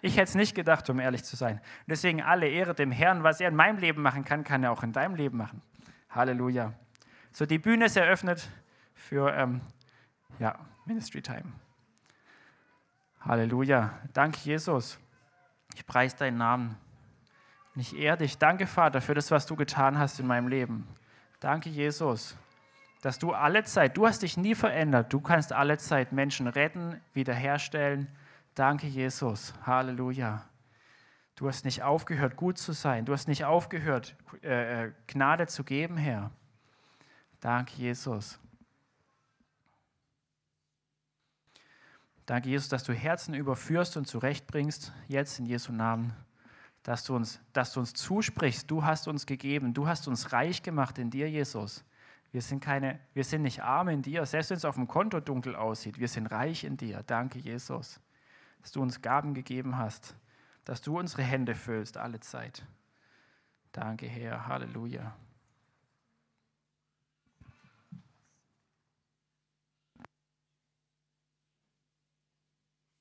Ich 0.02 0.16
hätte 0.16 0.30
es 0.30 0.34
nicht 0.34 0.54
gedacht, 0.54 0.88
um 0.90 1.00
ehrlich 1.00 1.24
zu 1.24 1.36
sein. 1.36 1.56
Und 1.56 1.90
deswegen 1.90 2.22
alle 2.22 2.48
Ehre 2.48 2.74
dem 2.74 2.90
Herrn. 2.90 3.22
Was 3.22 3.40
er 3.40 3.48
in 3.48 3.56
meinem 3.56 3.78
Leben 3.78 4.02
machen 4.02 4.24
kann, 4.24 4.44
kann 4.44 4.62
er 4.62 4.72
auch 4.72 4.82
in 4.82 4.92
deinem 4.92 5.14
Leben 5.14 5.38
machen. 5.38 5.62
Halleluja. 6.10 6.74
So, 7.32 7.46
die 7.46 7.58
Bühne 7.58 7.86
ist 7.86 7.96
eröffnet 7.96 8.48
für 8.94 9.32
ähm, 9.32 9.60
ja, 10.38 10.58
Ministry 10.84 11.22
Time. 11.22 11.44
Halleluja. 13.20 13.98
Danke, 14.12 14.38
Jesus. 14.42 14.98
Ich 15.74 15.86
preise 15.86 16.16
deinen 16.16 16.38
Namen. 16.38 16.76
Und 17.74 17.80
ich 17.80 17.96
ehre 17.96 18.18
dich. 18.18 18.38
Danke, 18.38 18.66
Vater, 18.66 19.00
für 19.00 19.14
das, 19.14 19.30
was 19.30 19.46
du 19.46 19.56
getan 19.56 19.98
hast 19.98 20.20
in 20.20 20.26
meinem 20.26 20.48
Leben. 20.48 20.86
Danke, 21.40 21.70
Jesus, 21.70 22.36
dass 23.00 23.18
du 23.18 23.32
alle 23.32 23.64
Zeit, 23.64 23.96
du 23.96 24.06
hast 24.06 24.22
dich 24.22 24.36
nie 24.36 24.54
verändert. 24.54 25.12
Du 25.12 25.20
kannst 25.20 25.52
alle 25.52 25.78
Zeit 25.78 26.12
Menschen 26.12 26.46
retten, 26.46 27.00
wiederherstellen. 27.14 28.08
Danke, 28.54 28.86
Jesus. 28.86 29.54
Halleluja. 29.66 30.44
Du 31.34 31.48
hast 31.48 31.64
nicht 31.64 31.82
aufgehört, 31.82 32.36
gut 32.36 32.58
zu 32.58 32.72
sein. 32.72 33.06
Du 33.06 33.12
hast 33.12 33.26
nicht 33.26 33.44
aufgehört, 33.44 34.14
äh, 34.42 34.84
äh, 34.84 34.92
Gnade 35.06 35.46
zu 35.46 35.64
geben, 35.64 35.96
Herr. 35.96 36.30
Danke, 37.40 37.72
Jesus. 37.76 38.38
Danke, 42.26 42.50
Jesus, 42.50 42.68
dass 42.68 42.84
du 42.84 42.92
Herzen 42.92 43.34
überführst 43.34 43.96
und 43.96 44.06
zurechtbringst, 44.06 44.92
jetzt 45.08 45.40
in 45.40 45.46
Jesu 45.46 45.72
Namen 45.72 46.14
dass 46.82 47.04
du, 47.04 47.14
uns, 47.14 47.40
dass 47.52 47.72
du 47.72 47.80
uns 47.80 47.92
zusprichst, 47.94 48.70
du 48.70 48.84
hast 48.84 49.06
uns 49.08 49.26
gegeben, 49.26 49.72
du 49.72 49.86
hast 49.86 50.08
uns 50.08 50.32
reich 50.32 50.62
gemacht 50.62 50.98
in 50.98 51.10
dir, 51.10 51.30
Jesus. 51.30 51.84
Wir 52.32 52.40
sind, 52.40 52.60
keine, 52.60 52.98
wir 53.12 53.24
sind 53.24 53.42
nicht 53.42 53.62
arm 53.62 53.88
in 53.88 54.02
dir, 54.02 54.24
selbst 54.24 54.50
wenn 54.50 54.56
es 54.56 54.64
auf 54.64 54.74
dem 54.74 54.88
Konto 54.88 55.20
dunkel 55.20 55.54
aussieht, 55.54 55.98
wir 55.98 56.08
sind 56.08 56.26
reich 56.26 56.64
in 56.64 56.76
dir. 56.76 57.02
Danke, 57.06 57.38
Jesus, 57.38 58.00
dass 58.62 58.72
du 58.72 58.80
uns 58.80 59.02
Gaben 59.02 59.34
gegeben 59.34 59.76
hast, 59.76 60.16
dass 60.64 60.80
du 60.80 60.98
unsere 60.98 61.22
Hände 61.22 61.54
füllst 61.54 61.98
alle 61.98 62.20
Zeit. 62.20 62.64
Danke, 63.72 64.06
Herr. 64.06 64.46
Halleluja. 64.46 65.14